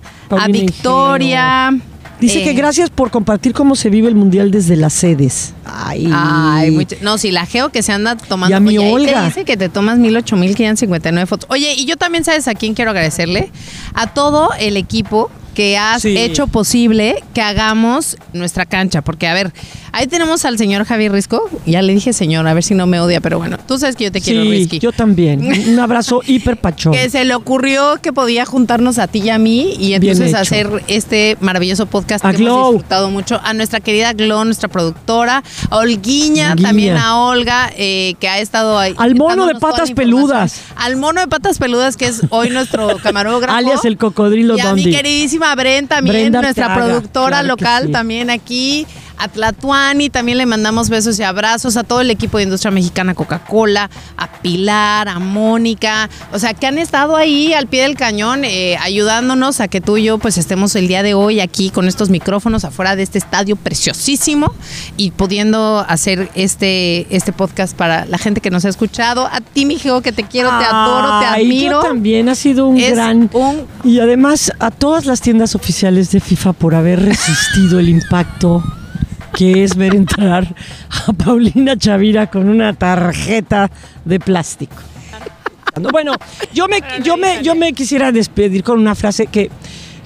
Victoria. 0.49 1.71
Dice 2.19 2.41
eh, 2.41 2.43
que 2.43 2.53
gracias 2.53 2.89
por 2.89 3.11
compartir 3.11 3.53
cómo 3.53 3.75
se 3.75 3.89
vive 3.89 4.09
el 4.09 4.15
mundial 4.15 4.51
desde 4.51 4.75
las 4.75 4.93
sedes. 4.93 5.53
Ay, 5.63 6.09
Ay, 6.13 6.71
mucha- 6.71 6.97
no, 7.01 7.17
si 7.17 7.31
la 7.31 7.45
geo 7.45 7.69
que 7.69 7.81
se 7.81 7.93
anda 7.93 8.17
tomando. 8.17 8.53
Y 8.53 8.57
a 8.57 8.59
mi 8.59 8.77
Oye, 8.77 8.91
Olga. 8.91 9.19
Te 9.21 9.25
dice 9.27 9.45
que 9.45 9.55
te 9.55 9.69
tomas 9.69 9.97
mil 9.97 10.15
ocho 10.17 10.35
mil 10.35 10.51
y 10.59 10.63
nueve 10.87 11.25
fotos. 11.25 11.49
Oye, 11.49 11.73
y 11.75 11.85
yo 11.85 11.95
también, 11.95 12.25
¿sabes 12.25 12.47
a 12.49 12.55
quién 12.55 12.73
quiero 12.73 12.91
agradecerle? 12.91 13.51
A 13.93 14.07
todo 14.07 14.49
el 14.59 14.75
equipo 14.75 15.31
que 15.53 15.77
has 15.77 16.01
Sí. 16.01 16.17
hecho 16.17 16.47
posible 16.47 17.23
que 17.33 17.41
hagamos 17.41 18.17
nuestra 18.33 18.65
cancha. 18.65 19.01
Porque, 19.01 19.27
a 19.27 19.33
ver, 19.33 19.51
ahí 19.91 20.07
tenemos 20.07 20.45
al 20.45 20.57
señor 20.57 20.85
Javier 20.85 21.11
Risco. 21.11 21.49
Ya 21.65 21.81
le 21.81 21.93
dije 21.93 22.13
señor, 22.13 22.47
a 22.47 22.53
ver 22.53 22.63
si 22.63 22.75
no 22.75 22.87
me 22.87 22.99
odia, 22.99 23.21
pero 23.21 23.37
bueno, 23.37 23.57
tú 23.67 23.77
sabes 23.77 23.95
que 23.95 24.05
yo 24.05 24.11
te 24.11 24.21
quiero, 24.21 24.43
sí, 24.43 24.49
Risky. 24.49 24.79
yo 24.79 24.91
también. 24.91 25.45
Un 25.69 25.79
abrazo 25.79 26.21
hiper 26.25 26.57
pachón. 26.57 26.93
Que 26.93 27.09
se 27.09 27.25
le 27.25 27.35
ocurrió 27.35 27.97
que 28.01 28.13
podía 28.13 28.45
juntarnos 28.45 28.97
a 28.99 29.07
ti 29.07 29.19
y 29.19 29.29
a 29.29 29.37
mí 29.37 29.75
y 29.79 29.93
entonces 29.93 30.33
hacer 30.33 30.69
este 30.87 31.37
maravilloso 31.41 31.85
podcast 31.85 32.23
A 32.25 32.31
que 32.31 32.37
hemos 32.37 32.47
Glow. 32.47 32.71
disfrutado 32.73 33.09
mucho. 33.09 33.39
A 33.43 33.53
nuestra 33.53 33.79
querida 33.79 34.13
Glow, 34.13 34.45
nuestra 34.45 34.69
productora, 34.69 35.43
a 35.69 35.77
Olguiña, 35.77 36.55
también 36.55 36.97
a 36.97 37.17
Olga, 37.17 37.71
eh, 37.77 38.15
que 38.19 38.27
ha 38.29 38.39
estado 38.39 38.77
ahí. 38.77 38.93
Al 38.97 39.15
mono 39.15 39.45
de 39.47 39.55
patas 39.55 39.91
peludas. 39.91 40.61
Al 40.75 40.95
mono 40.97 41.21
de 41.21 41.27
patas 41.27 41.57
peludas, 41.57 41.97
que 41.97 42.05
es 42.07 42.21
hoy 42.29 42.49
nuestro 42.49 42.97
camarógrafo. 43.03 43.55
Alias 43.55 43.85
el 43.85 43.97
cocodrilo 43.97 44.57
Y 44.57 44.61
a 44.61 44.73
mi 44.73 44.83
Dondi. 44.83 44.97
Bren 45.55 45.87
también, 45.87 46.15
Brenda 46.15 46.41
nuestra 46.41 46.75
productora 46.75 47.37
claro 47.39 47.47
local 47.47 47.85
sí. 47.87 47.91
también 47.91 48.29
aquí. 48.29 48.85
A 49.19 49.27
Tlatuani 49.27 50.09
también 50.09 50.37
le 50.37 50.45
mandamos 50.45 50.89
besos 50.89 51.19
y 51.19 51.23
abrazos. 51.23 51.75
A 51.77 51.83
todo 51.83 52.01
el 52.01 52.09
equipo 52.11 52.37
de 52.37 52.43
Industria 52.45 52.71
Mexicana 52.71 53.13
Coca-Cola. 53.13 53.89
A 54.17 54.31
Pilar, 54.41 55.09
a 55.09 55.19
Mónica. 55.19 56.09
O 56.31 56.39
sea, 56.39 56.53
que 56.53 56.65
han 56.67 56.77
estado 56.77 57.15
ahí 57.17 57.53
al 57.53 57.67
pie 57.67 57.81
del 57.83 57.95
cañón 57.97 58.45
eh, 58.45 58.77
ayudándonos 58.77 59.59
a 59.59 59.67
que 59.67 59.81
tú 59.81 59.97
y 59.97 60.03
yo 60.03 60.17
pues 60.19 60.37
estemos 60.37 60.75
el 60.75 60.87
día 60.87 61.03
de 61.03 61.13
hoy 61.13 61.39
aquí 61.41 61.69
con 61.69 61.87
estos 61.87 62.09
micrófonos 62.09 62.63
afuera 62.63 62.95
de 62.95 63.03
este 63.03 63.17
estadio 63.17 63.55
preciosísimo 63.55 64.53
y 64.97 65.11
pudiendo 65.11 65.83
hacer 65.87 66.29
este, 66.35 67.13
este 67.15 67.33
podcast 67.33 67.75
para 67.75 68.05
la 68.05 68.17
gente 68.17 68.39
que 68.41 68.49
nos 68.51 68.63
ha 68.65 68.69
escuchado. 68.69 69.27
A 69.27 69.41
ti, 69.41 69.65
mi 69.65 69.77
que 69.79 70.11
te 70.11 70.23
quiero, 70.23 70.49
te 70.59 70.65
adoro, 70.65 71.19
te 71.19 71.25
admiro. 71.25 71.81
Yo 71.81 71.87
también 71.87 72.29
ha 72.29 72.35
sido 72.35 72.67
un 72.67 72.77
Es 72.77 72.91
gran. 72.91 73.29
un- 73.33 73.65
Y 73.83 73.99
además 73.99 74.51
a 74.59 74.71
todas 74.71 75.05
las 75.05 75.21
tiendas 75.21 75.55
oficiales 75.55 76.11
de 76.11 76.19
FIFA 76.19 76.53
por 76.53 76.75
haber 76.75 77.03
resistido 77.03 77.79
el 77.79 77.89
impacto 77.89 78.63
que 79.33 79.63
es 79.63 79.75
ver 79.75 79.95
entrar 79.95 80.55
a 81.07 81.13
Paulina 81.13 81.77
Chavira 81.77 82.27
con 82.27 82.49
una 82.49 82.73
tarjeta 82.73 83.69
de 84.05 84.19
plástico. 84.19 84.75
Bueno, 85.91 86.13
yo 86.53 86.67
me, 86.67 86.81
yo 87.03 87.15
me, 87.15 87.41
yo 87.43 87.55
me 87.55 87.73
quisiera 87.73 88.11
despedir 88.11 88.63
con 88.63 88.79
una 88.79 88.95
frase 88.95 89.27
que, 89.27 89.49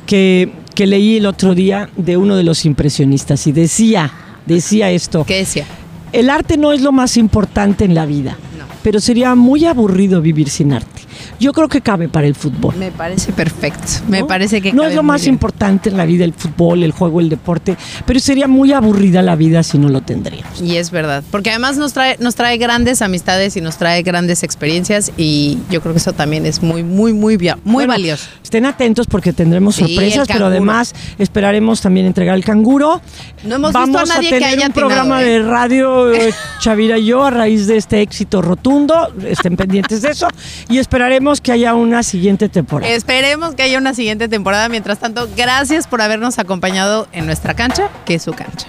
que, 0.06 0.52
que 0.76 0.86
leí 0.86 1.18
el 1.18 1.26
otro 1.26 1.56
día 1.56 1.90
de 1.96 2.18
uno 2.18 2.36
de 2.36 2.44
los 2.44 2.66
impresionistas 2.66 3.48
y 3.48 3.52
decía, 3.52 4.12
decía 4.46 4.92
esto. 4.92 5.26
¿Qué 5.26 5.38
decía? 5.38 5.66
El 6.12 6.30
arte 6.30 6.58
no 6.58 6.72
es 6.74 6.82
lo 6.82 6.92
más 6.92 7.18
importante 7.18 7.86
en 7.86 7.96
la 7.96 8.06
vida, 8.06 8.38
pero 8.84 9.00
sería 9.00 9.34
muy 9.34 9.66
aburrido 9.66 10.22
vivir 10.22 10.50
sin 10.50 10.74
arte. 10.74 11.02
Yo 11.44 11.52
creo 11.52 11.68
que 11.68 11.82
cabe 11.82 12.08
para 12.08 12.26
el 12.26 12.36
fútbol. 12.36 12.74
Me 12.78 12.90
parece 12.90 13.34
perfecto. 13.34 13.86
Me 14.08 14.22
¿no? 14.22 14.28
parece 14.28 14.62
que 14.62 14.72
no 14.72 14.84
cabe 14.84 14.92
es 14.92 14.96
lo 14.96 15.04
más 15.04 15.24
bien. 15.24 15.34
importante 15.34 15.90
en 15.90 15.98
la 15.98 16.06
vida 16.06 16.24
el 16.24 16.32
fútbol, 16.32 16.84
el 16.84 16.94
juego, 16.94 17.20
el 17.20 17.28
deporte, 17.28 17.76
pero 18.06 18.18
sería 18.22 18.48
muy 18.48 18.72
aburrida 18.72 19.22
la 19.22 19.36
vida 19.36 19.62
si 19.62 19.78
no 19.78 19.90
lo 19.90 20.00
tendríamos. 20.00 20.62
Y 20.62 20.78
es 20.78 20.90
verdad, 20.90 21.22
porque 21.32 21.50
además 21.50 21.76
nos 21.76 21.92
trae, 21.92 22.16
nos 22.22 22.36
trae 22.36 22.58
grandes 22.58 23.02
amistades 23.02 23.58
y 23.58 23.62
nos 23.62 23.76
trae 23.76 24.04
grandes 24.04 24.42
experiencias 24.44 25.12
y 25.18 25.58
yo 25.70 25.82
creo 25.82 25.94
que 25.94 26.00
eso 26.00 26.14
también 26.14 26.46
es 26.46 26.64
muy, 26.64 26.82
muy, 26.82 27.12
muy, 27.12 27.38
muy 27.38 27.52
Bueno, 27.66 27.92
valioso. 27.92 28.30
Estén 28.42 28.66
atentos 28.66 29.08
porque 29.08 29.34
tendremos 29.34 29.76
Sí, 29.76 29.82
sorpresas, 29.82 30.28
pero 30.32 30.46
además 30.46 30.94
esperaremos 31.18 31.82
también 31.82 32.06
entregar 32.06 32.36
el 32.38 32.46
canguro. 32.46 33.02
No 33.44 33.56
hemos 33.56 33.72
visto 33.74 33.80
Vamos 33.80 34.10
a 34.12 34.16
nadie 34.16 34.30
tener 34.30 34.44
que 34.44 34.56
haya 34.56 34.68
un 34.68 34.74
programa 34.74 35.22
¿eh? 35.22 35.26
de 35.26 35.40
radio 35.42 36.14
eh, 36.14 36.34
Chavira 36.60 36.98
y 36.98 37.08
yo 37.08 37.26
a 37.26 37.32
raíz 37.32 37.68
de 37.68 37.76
este 37.76 38.02
éxito 38.02 38.42
rotundo. 38.42 39.12
Estén 39.28 39.58
pendientes 39.58 40.04
de 40.04 40.12
eso 40.12 40.30
y 40.70 40.78
esperaremos 40.78 41.33
que 41.42 41.52
haya 41.52 41.74
una 41.74 42.04
siguiente 42.04 42.50
temporada. 42.50 42.92
Esperemos 42.92 43.56
que 43.56 43.64
haya 43.64 43.78
una 43.78 43.94
siguiente 43.94 44.28
temporada. 44.28 44.70
Mientras 44.70 45.00
tanto, 45.00 45.28
gracias 45.36 45.88
por 45.88 46.02
habernos 46.02 46.40
acompañado 46.40 47.08
en 47.12 47.26
nuestra 47.26 47.54
cancha, 47.54 47.90
que 48.06 48.16
es 48.16 48.24
su 48.24 48.34
cancha. 48.34 48.68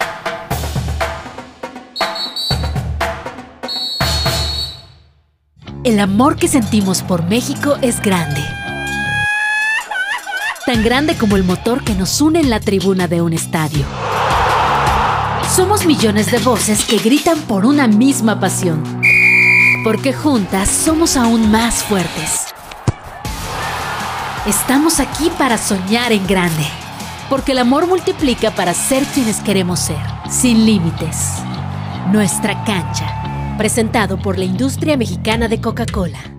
El 5.85 6.01
amor 6.01 6.37
que 6.37 6.49
sentimos 6.49 7.03
por 7.03 7.25
México 7.25 7.77
es 7.83 8.01
grande. 8.01 8.41
Tan 10.65 10.83
grande 10.83 11.15
como 11.15 11.37
el 11.37 11.45
motor 11.45 11.85
que 11.85 11.95
nos 11.95 12.23
une 12.23 12.41
en 12.41 12.49
la 12.49 12.59
tribuna 12.59 13.07
de 13.07 13.21
un 13.21 13.35
estadio. 13.35 13.85
Somos 15.55 15.85
millones 15.85 16.33
de 16.33 16.39
voces 16.39 16.87
que 16.87 16.97
gritan 16.97 17.39
por 17.41 17.67
una 17.67 17.87
misma 17.87 18.41
pasión. 18.41 18.83
Porque 19.85 20.15
juntas 20.15 20.71
somos 20.71 21.19
aún 21.19 21.51
más 21.51 21.85
fuertes. 21.85 22.54
Estamos 24.47 25.01
aquí 25.01 25.31
para 25.39 25.57
soñar 25.57 26.13
en 26.13 26.27
grande. 26.27 26.67
Porque 27.31 27.53
el 27.53 27.59
amor 27.59 27.87
multiplica 27.87 28.51
para 28.51 28.75
ser 28.75 29.03
quienes 29.07 29.41
queremos 29.41 29.81
ser, 29.81 29.97
sin 30.29 30.67
límites. 30.67 31.37
Nuestra 32.13 32.63
cancha. 32.65 33.57
Presentado 33.57 34.19
por 34.19 34.37
la 34.37 34.45
industria 34.45 34.99
mexicana 34.99 35.49
de 35.49 35.63
Coca-Cola. 35.63 36.34